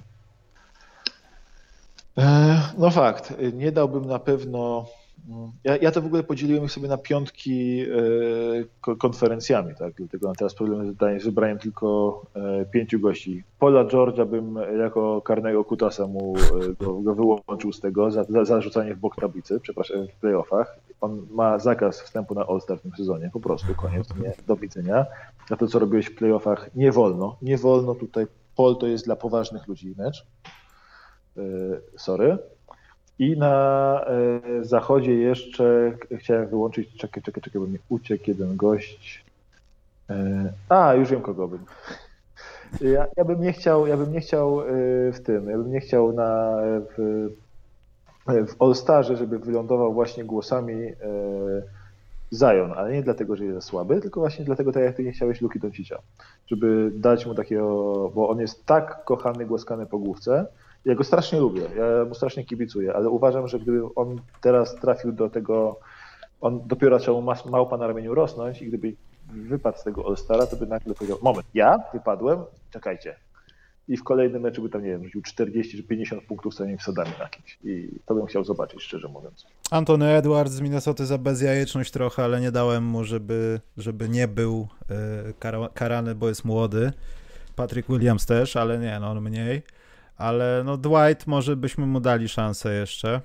[2.18, 4.86] E, no fakt, nie dałbym na pewno
[5.64, 7.80] ja, ja to w ogóle podzieliłem sobie na piątki
[8.86, 9.94] e, konferencjami, tak?
[9.94, 13.44] Dlatego mam teraz problem z wybraniem tylko e, pięciu gości.
[13.58, 18.44] Paula George'a bym jako karnego kutasa mu e, go, go wyłączył z tego za, za
[18.44, 20.78] zarzucanie w bok tablicy, przepraszam, w playoffach.
[21.00, 25.06] On ma zakaz wstępu na All-Star w tym sezonie, po prostu, koniec, nie, do widzenia.
[25.50, 27.36] A to, co robiłeś w playoffach, nie wolno.
[27.42, 28.26] Nie wolno tutaj.
[28.56, 30.26] Pol to jest dla poważnych ludzi mecz.
[31.96, 32.38] Sorry.
[33.18, 39.24] I na e, zachodzie jeszcze chciałem wyłączyć, czekaj, czekaj, czekaj, bo mi uciekł jeden gość.
[40.10, 41.64] E, a, już wiem kogo bym.
[42.80, 44.64] Ja, ja, bym nie chciał, ja bym nie chciał e,
[45.12, 46.56] w tym, ja bym nie chciał na,
[46.96, 47.28] w,
[48.26, 50.92] w All-Starze, żeby wylądował właśnie głosami
[52.32, 55.40] Zion, ale nie dlatego, że jest słaby, tylko właśnie dlatego, tak jak ty nie chciałeś
[55.40, 55.98] Luki Doncicia,
[56.46, 60.46] żeby dać mu takiego, bo on jest tak kochany, głaskany po główce,
[60.84, 65.12] ja go strasznie lubię, ja mu strasznie kibicuję, ale uważam, że gdyby on teraz trafił
[65.12, 65.78] do tego,
[66.40, 68.94] on dopiero zaczął małpa na ramieniu rosnąć i gdyby
[69.32, 72.38] wypadł z tego All-Stara, to by nagle powiedział, moment, ja wypadłem,
[72.70, 73.16] czekajcie.
[73.88, 77.10] I w kolejnym meczu by tam, nie wiem, rzucił 40 czy 50 punktów stanie wsadami
[77.18, 77.58] na kimś.
[77.64, 79.46] I to bym chciał zobaczyć, szczerze mówiąc.
[79.70, 84.68] Antony Edwards z Minnesota za bezjajeczność trochę, ale nie dałem mu, żeby, żeby nie był
[85.30, 86.92] y, karany, bo jest młody.
[87.56, 89.62] Patrick Williams też, ale nie, no on mniej.
[90.16, 93.20] Ale no Dwight może byśmy mu dali szansę jeszcze.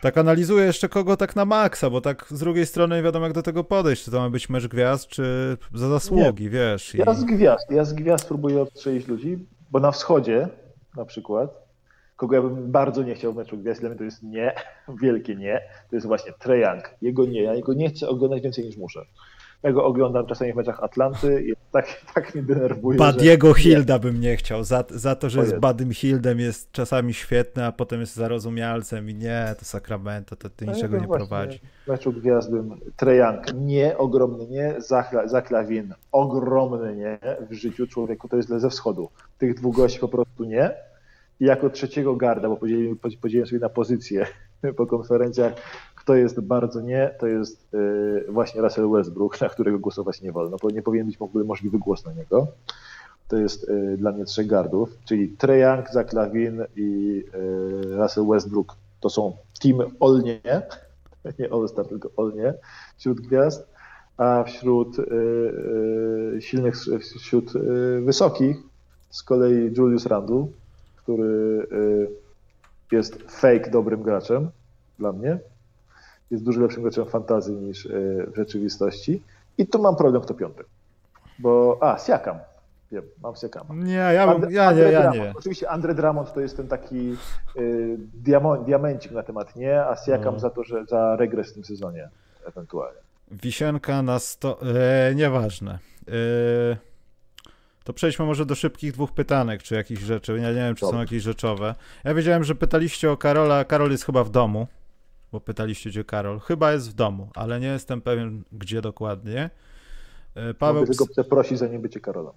[0.00, 3.34] Tak analizuję jeszcze kogo tak na maksa, bo tak z drugiej strony nie wiadomo jak
[3.34, 6.50] do tego podejść, czy to ma być mecz gwiazd, czy za zasługi, nie.
[6.50, 6.94] wiesz.
[6.94, 10.48] Ja z gwiazd, ja z gwiazd próbuję odstrzelić ludzi, bo na wschodzie
[10.96, 11.50] na przykład,
[12.16, 14.54] kogo ja bym bardzo nie chciał w meczu gwiazd, dla mnie to jest nie,
[15.02, 15.60] wielkie nie,
[15.90, 16.94] to jest właśnie Treyang.
[17.02, 19.00] Jego nie, ja jego nie chcę oglądać więcej niż muszę.
[19.62, 22.98] Ja go oglądam czasami w meczach Atlanty i tak, tak mnie denerwuje.
[22.98, 23.60] Badiego że...
[23.60, 24.64] Hilda bym nie chciał.
[24.64, 29.14] Za, za to, że jest Badym Hildem jest czasami świetny, a potem jest zarozumialcem i
[29.14, 31.60] nie, to Sacramento, to, niczego no nie prowadzi.
[31.84, 34.74] W meczu gwiazdym Trejank nie, ogromny nie,
[35.24, 37.18] Zaklawin ogromny nie
[37.50, 39.08] w życiu człowieku, to jest ze wschodu.
[39.38, 40.70] Tych dwóch gości po prostu nie.
[41.40, 44.26] I jako trzeciego garda, bo podzieliłem, podzieliłem sobie na pozycję
[44.76, 45.52] po konferencjach,
[46.10, 50.56] kto jest bardzo nie, to jest y, właśnie Russell Westbrook, na którego głosować nie wolno,
[50.62, 52.46] bo nie powinien być w ogóle możliwy głos na niego.
[53.28, 56.06] to jest y, dla mnie trzech gardów, czyli Trae Young, Zach
[56.76, 58.76] i y, Russell Westbrook.
[59.00, 60.40] To są team Olnie,
[61.38, 62.54] nie All-Star, tylko Olnie
[62.96, 63.68] wśród gwiazd,
[64.16, 64.96] a wśród
[66.40, 66.74] silnych,
[67.20, 67.52] wśród
[68.00, 68.56] wysokich
[69.10, 70.46] z kolei Julius Randle,
[70.96, 71.66] który
[72.92, 74.50] jest fake dobrym graczem
[74.98, 75.38] dla mnie.
[76.30, 79.22] Jest dużo lepszym graczem fantazji niż y, w rzeczywistości.
[79.58, 80.64] I tu mam problem kto piąty.
[81.38, 82.38] Bo, a, Siakam.
[82.92, 83.84] Wiem, mam Siakam.
[83.84, 85.32] Nie, ja, bym, ja, nie, ja nie.
[85.36, 87.16] Oczywiście Andre Drummond to jest ten taki
[87.56, 90.40] y, diamant, diamencik na temat nie, a Siakam no.
[90.40, 92.08] za to, że za regres w tym sezonie
[92.46, 93.00] ewentualnie.
[93.30, 94.58] Wisienka na sto...
[94.62, 95.78] E, nieważne.
[96.08, 96.76] E,
[97.84, 100.32] to przejdźmy może do szybkich dwóch pytanek, czy jakichś rzeczy.
[100.32, 100.96] Ja nie wiem, czy Dobrze.
[100.96, 101.74] są jakieś rzeczowe.
[102.04, 103.64] Ja wiedziałem, że pytaliście o Karola.
[103.64, 104.66] Karol jest chyba w domu,
[105.32, 106.40] bo pytaliście, gdzie Karol.
[106.40, 109.50] Chyba jest w domu, ale nie jestem pewien, gdzie dokładnie.
[110.34, 110.86] E, Paweł...
[110.86, 112.32] Tylko przeprosić za niebycie Karola.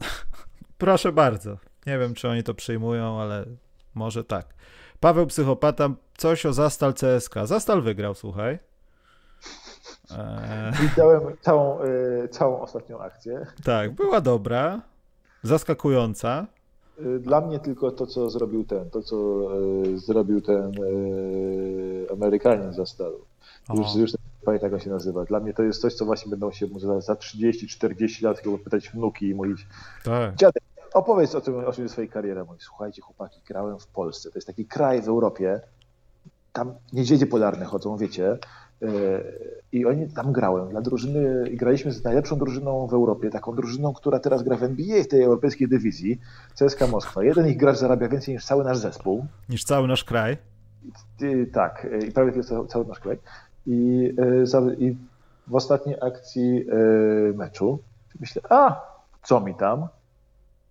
[0.78, 1.56] Proszę bardzo.
[1.86, 3.46] Nie wiem, czy oni to przyjmują, ale
[3.94, 4.54] może tak.
[5.00, 7.34] Paweł Psychopata, coś o Zastal CSK.
[7.44, 8.58] Zastal wygrał, słuchaj.
[10.10, 10.72] Eee...
[10.88, 13.46] Widziałem całą, y, całą ostatnią akcję.
[13.64, 14.80] Tak, była dobra,
[15.42, 16.46] zaskakująca.
[17.00, 19.48] Y, dla mnie tylko to, co zrobił ten, to, co
[19.84, 20.72] y, zrobił ten
[22.12, 23.24] Amerykanin za Stalu.
[23.74, 24.10] Już, już
[24.44, 25.24] pamiętam, jak on się nazywa.
[25.24, 28.88] Dla mnie to jest coś, co właśnie będą się za, za 30-40 lat chyba pytać
[28.88, 29.66] wnuki i mówić
[30.04, 30.34] tak.
[30.34, 30.62] dziadek,
[30.94, 32.44] opowiedz o tym, o czym swojej karierze.
[32.44, 34.30] Mówi, słuchajcie chłopaki, grałem w Polsce.
[34.30, 35.60] To jest taki kraj w Europie,
[36.52, 38.38] tam niedźwiedzie polarne chodzą, wiecie,
[39.72, 44.18] i oni tam grałem dla drużyny, graliśmy z najlepszą drużyną w Europie, taką drużyną, która
[44.18, 46.20] teraz gra w NBA w tej europejskiej dywizji,
[46.58, 47.24] CSKA Moskwa.
[47.24, 49.26] Jeden ich gracz zarabia więcej niż cały nasz zespół.
[49.48, 50.36] Niż cały nasz kraj?
[51.20, 53.18] I, tak, i prawie jest cały nasz kraj.
[53.66, 54.12] I,
[54.54, 54.96] e, I,
[55.48, 57.78] w ostatniej akcji e, meczu
[58.20, 58.80] myślę, a
[59.22, 59.88] co mi tam?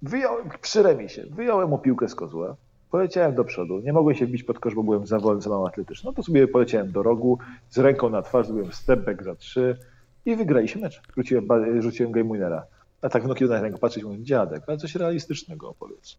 [0.02, 2.56] Wyjąłem, przy remisie, wyjąłem mu piłkę z kozła,
[2.92, 3.80] Poleciałem do przodu.
[3.80, 6.08] Nie mogłem się wbić pod kosz, bo byłem za wolny, za mało atletyczny.
[6.08, 7.38] No to sobie poleciałem do rogu,
[7.70, 9.78] z ręką na twarz, zrobiłem step back za trzy
[10.26, 11.02] i wygraliśmy mecz.
[11.18, 11.48] Rzuciłem,
[11.80, 12.66] rzuciłem game winnera.
[13.02, 16.18] A tak wnuki na rękę patrzeć, mówię, dziadek, ale coś realistycznego opowiedz.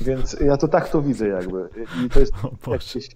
[0.00, 1.68] Więc ja to tak to widzę jakby.
[2.06, 2.32] I to jest
[2.66, 3.08] jakieś...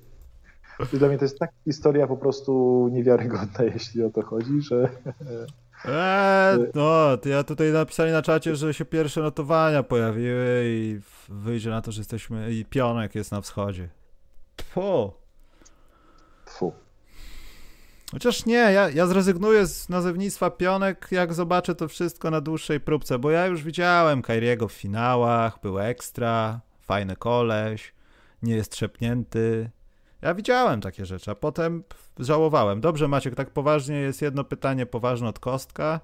[0.92, 4.88] Dla mnie to jest taka historia po prostu niewiarygodna, jeśli o to chodzi, że
[5.88, 11.82] Eee, no, ja tutaj napisali na czacie, że się pierwsze notowania pojawiły i wyjdzie na
[11.82, 13.88] to, że jesteśmy i pionek jest na wschodzie.
[14.70, 15.12] Fu.
[16.48, 16.72] Fu.
[18.12, 23.18] Chociaż nie, ja, ja zrezygnuję z nazewnictwa pionek, jak zobaczę to wszystko na dłuższej próbce,
[23.18, 27.94] bo ja już widziałem Kairiego w finałach, był ekstra, fajny koleś,
[28.42, 29.70] nie jest trzepnięty.
[30.22, 31.84] Ja widziałem takie rzeczy, a potem
[32.18, 32.80] żałowałem.
[32.80, 36.00] Dobrze, Maciek, tak poważnie jest jedno pytanie poważne od Kostka.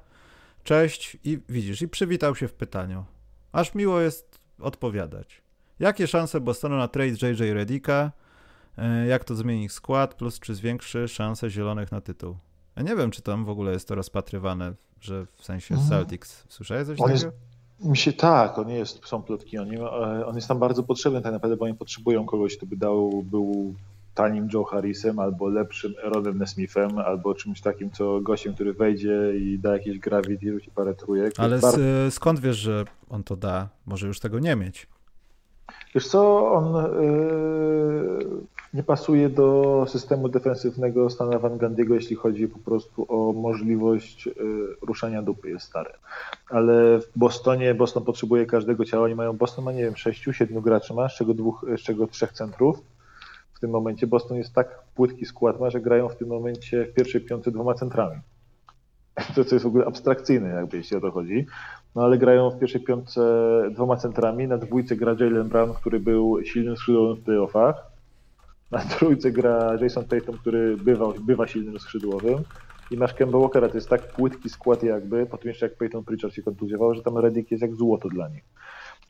[0.64, 3.04] Cześć i widzisz, i przywitał się w pytaniu.
[3.52, 5.42] Aż miło jest odpowiadać.
[5.80, 8.12] Jakie szanse Bostonu na trade JJ Redika?
[8.78, 10.14] E, jak to zmieni ich skład?
[10.14, 12.36] Plus czy zwiększy szanse zielonych na tytuł?
[12.76, 15.90] Ja nie wiem, czy tam w ogóle jest to rozpatrywane, że w sensie mhm.
[15.90, 16.44] Celtics.
[16.48, 17.12] Słyszałeś coś takiego?
[17.12, 17.26] Jest,
[17.80, 19.80] mi się tak, on jest, są plotki o nim.
[19.80, 23.22] E, on jest tam bardzo potrzebny tak naprawdę, bo oni potrzebują kogoś, kto by dał,
[23.22, 23.74] był
[24.14, 29.58] tanim Joe Harrisem, albo lepszym Aaronem Nesmithem, albo czymś takim, co gościem, który wejdzie i
[29.58, 31.32] da jakieś gravity, rzuci parę trójek.
[31.36, 33.68] Ale z, skąd wiesz, że on to da?
[33.86, 34.86] Może już tego nie mieć?
[35.94, 38.42] Wiesz co, on yy,
[38.74, 44.32] nie pasuje do systemu defensywnego Stana Van Gandiego, jeśli chodzi po prostu o możliwość yy,
[44.82, 45.90] ruszania dupy, jest stary.
[46.50, 50.62] Ale w Bostonie, Boston potrzebuje każdego ciała, oni mają, Boston ma nie wiem, sześciu, siedmiu
[50.62, 52.82] graczy ma, z czego, dwóch, z czego trzech centrów
[53.62, 57.20] tym momencie Boston jest tak płytki skład ma, że grają w tym momencie w pierwszej
[57.20, 58.16] piątce dwoma centrami.
[59.34, 61.46] To, co jest w ogóle abstrakcyjne, jakby jeśli o to chodzi.
[61.94, 63.22] No ale grają w pierwszej piątce
[63.70, 64.48] dwoma centrami.
[64.48, 67.86] Na dwójce gra Jalen Brown, który był silnym skrzydłowym w playoffach.
[68.70, 72.38] Na trójce gra Jason Tatum, który bywa, bywa silnym skrzydłowym.
[72.90, 76.04] I masz Kemba Walkera, to jest tak płytki skład jakby, po tym jeszcze jak Peyton
[76.04, 78.44] Pritchard się kontuzjował, że tam Reddick jest jak złoto dla nich.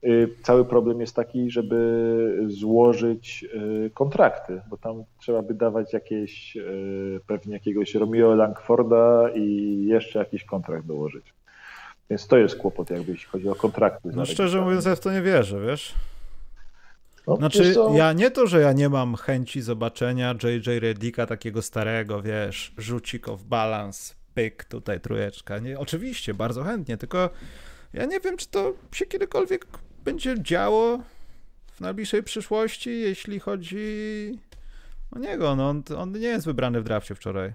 [0.05, 6.57] Y, cały problem jest taki, żeby złożyć y, kontrakty, bo tam trzeba by dawać jakieś,
[6.57, 11.35] y, pewnie jakiegoś Romeo Langforda i jeszcze jakiś kontrakt dołożyć.
[12.11, 14.11] Więc to jest kłopot, jakby jeśli chodzi o kontrakty.
[14.15, 15.95] No szczerze mówiąc, ja w to nie wierzę, wiesz?
[17.27, 22.23] No, znaczy, ja nie to, że ja nie mam chęci zobaczenia JJ Redika takiego starego,
[22.23, 25.59] wiesz, rzucik w balans, pyk, tutaj trójeczka.
[25.59, 27.31] Nie, oczywiście, bardzo chętnie, tylko
[27.93, 29.67] ja nie wiem, czy to się kiedykolwiek
[30.05, 30.99] będzie działo
[31.73, 34.39] w najbliższej przyszłości, jeśli chodzi
[35.11, 35.57] o niego.
[35.57, 37.53] No on, on nie jest wybrany w drafcie wczoraj.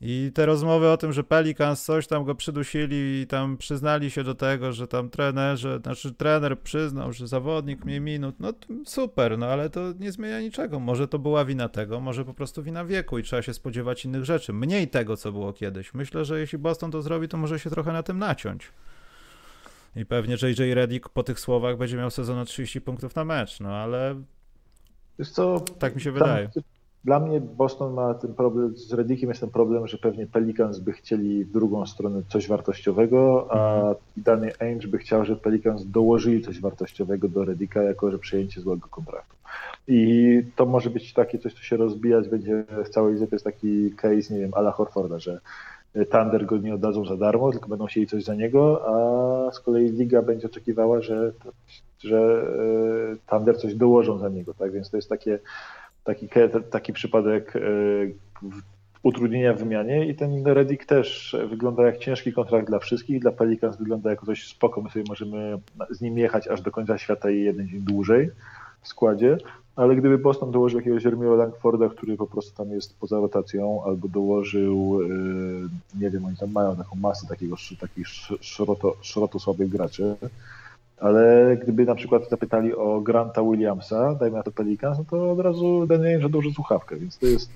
[0.00, 4.24] I te rozmowy o tym, że Pelicans coś tam go przydusili i tam przyznali się
[4.24, 8.52] do tego, że tam trenerze, znaczy trener przyznał, że zawodnik mniej minut, no
[8.84, 10.80] super, no ale to nie zmienia niczego.
[10.80, 14.24] Może to była wina tego, może po prostu wina wieku i trzeba się spodziewać innych
[14.24, 14.52] rzeczy.
[14.52, 15.94] Mniej tego, co było kiedyś.
[15.94, 18.72] Myślę, że jeśli Boston to zrobi, to może się trochę na tym naciąć.
[19.98, 23.60] I pewnie JJ Redick po tych słowach będzie miał sezon o 30 punktów na mecz,
[23.60, 24.14] no ale
[25.18, 26.48] Wiesz co, tak mi się wydaje.
[27.04, 30.92] Dla mnie Boston ma ten problem, z Redickiem jest ten problem, że pewnie Pelicans by
[30.92, 33.94] chcieli w drugą stronę coś wartościowego, a mhm.
[34.16, 38.88] Danny Ainge by chciał, żeby Pelicans dołożyli coś wartościowego do Redicka, jako że przejęcie złego
[38.88, 39.36] kontraktu.
[39.88, 43.90] I to może być takie coś, co się rozbijać będzie w całej to jest taki
[43.90, 45.40] case, nie wiem, Ala Horforda, że
[46.10, 49.88] Thunder go nie oddadzą za darmo, tylko będą chcieli coś za niego, a z kolei
[49.88, 51.32] Liga będzie oczekiwała, że,
[51.98, 52.46] że
[53.12, 55.38] e, Thunder coś dołożą za niego, tak, więc to jest takie
[56.04, 56.28] taki,
[56.70, 57.60] taki przypadek e,
[59.02, 63.76] utrudnienia w wymianie i ten Reddick też wygląda jak ciężki kontrakt dla wszystkich, dla Pelicans
[63.76, 65.58] wygląda jako coś spoko, my sobie możemy
[65.90, 68.30] z nim jechać aż do końca świata i jeden dzień dłużej
[68.88, 69.38] w składzie,
[69.76, 74.08] ale gdyby Boston dołożył jakiegoś Jeremiego Langforda, który po prostu tam jest poza rotacją, albo
[74.08, 78.08] dołożył, e, nie wiem, oni tam mają taką masę takiego, takich
[78.40, 80.16] szroto, szroto słabych graczy,
[81.00, 85.40] ale gdyby na przykład zapytali o Granta Williamsa, dajmy na to Pelicans, no to od
[85.40, 87.50] razu Daniel że duży słuchawkę, więc to jest...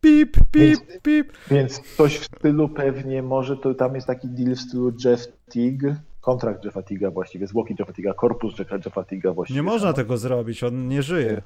[0.00, 1.32] Pip, pip, więc, pip.
[1.50, 5.82] Więc coś w stylu pewnie może, to tam jest taki deal w stylu Jeff Tigg,
[6.28, 9.60] kontrakt Jeffa Tigga właściwie, zwłoki Jeffa Tigga, korpus Jeffa Tigga właściwie.
[9.60, 11.42] Nie można tego zrobić, on nie żyje.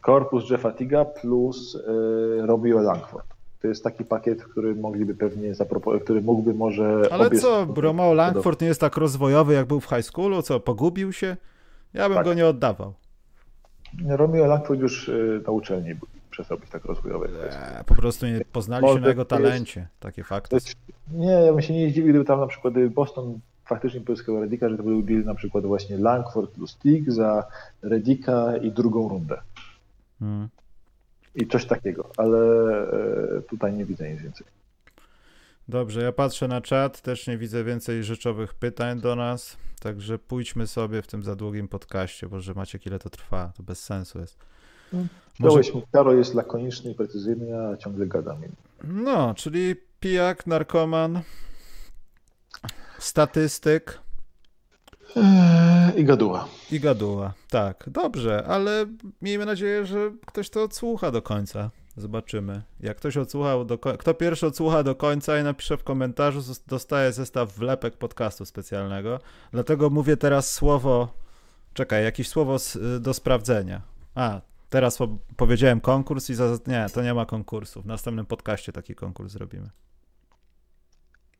[0.00, 3.26] Korpus Jeffa Tigga plus y, Romeo Langford.
[3.62, 7.02] To jest taki pakiet, który mogliby pewnie zaproponować, który mógłby może.
[7.10, 10.42] Ale co, Romeo Langford nie jest tak rozwojowy, jak był w high schoolu?
[10.42, 11.36] Co, pogubił się?
[11.94, 12.24] Ja bym tak.
[12.24, 12.94] go nie oddawał.
[14.08, 15.94] Romeo Langford już y, na uczelni
[16.30, 17.28] przestał być tak rozwojowy.
[17.28, 19.80] Nie, po prostu nie poznali się na jego talencie.
[19.80, 20.56] Jest, takie fakty.
[20.56, 20.74] Jest,
[21.12, 24.76] nie, ja bym się nie zdziwił, gdyby tam na przykład Boston faktycznie pozyskał Redika, że
[24.76, 27.46] to był deal na przykład właśnie Langford plus Tig za
[27.82, 29.40] Redika i drugą rundę.
[30.20, 30.48] Hmm
[31.34, 32.38] i coś takiego, ale
[33.38, 34.46] e, tutaj nie widzę nic więcej.
[35.68, 40.66] Dobrze, ja patrzę na czat, też nie widzę więcej rzeczowych pytań do nas, także pójdźmy
[40.66, 44.18] sobie w tym za długim podcaście, bo że macie ile to trwa, to bez sensu
[44.18, 44.38] jest.
[45.38, 45.60] Może...
[45.92, 48.36] Karo jest lakoniczny i precyzyjny, a ciągle gadam.
[48.84, 51.20] No, czyli pijak, narkoman,
[53.00, 54.00] statystyk,
[55.16, 56.48] Eee, I gaduła.
[56.72, 57.84] I gaduła, tak.
[57.86, 58.86] Dobrze, ale
[59.22, 61.70] miejmy nadzieję, że ktoś to odsłucha do końca.
[61.96, 62.62] Zobaczymy.
[62.80, 67.12] Jak ktoś odsłuchał do końca, kto pierwszy odsłucha do końca i napisze w komentarzu, dostaje
[67.12, 69.20] zestaw wlepek podcastu specjalnego.
[69.52, 71.08] Dlatego mówię teraz słowo,
[71.74, 72.56] czekaj, jakieś słowo
[73.00, 73.82] do sprawdzenia.
[74.14, 74.40] A,
[74.70, 74.98] teraz
[75.36, 77.82] powiedziałem konkurs i za, nie, to nie ma konkursu.
[77.82, 79.70] W następnym podcaście taki konkurs zrobimy.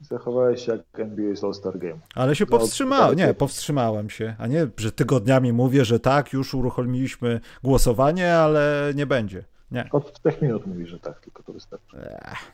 [0.01, 1.99] Zachowałeś się jak NBA All-Star Game.
[2.15, 3.17] Ale się powstrzymałem.
[3.19, 4.35] Nie, powstrzymałem się.
[4.39, 9.45] A nie, że tygodniami mówię, że tak, już uruchomiliśmy głosowanie, ale nie będzie.
[9.71, 9.89] Nie.
[9.93, 11.97] Od trzech minut mówisz, że tak, tylko to wystarczy.
[12.23, 12.53] Ech,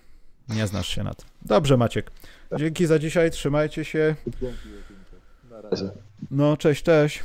[0.49, 1.29] nie znasz się na tym.
[1.43, 2.11] Dobrze, Maciek.
[2.57, 4.15] Dzięki za dzisiaj, trzymajcie się.
[4.41, 4.69] Dzięki.
[5.51, 5.91] Na razie.
[6.31, 7.23] No, cześć, cześć.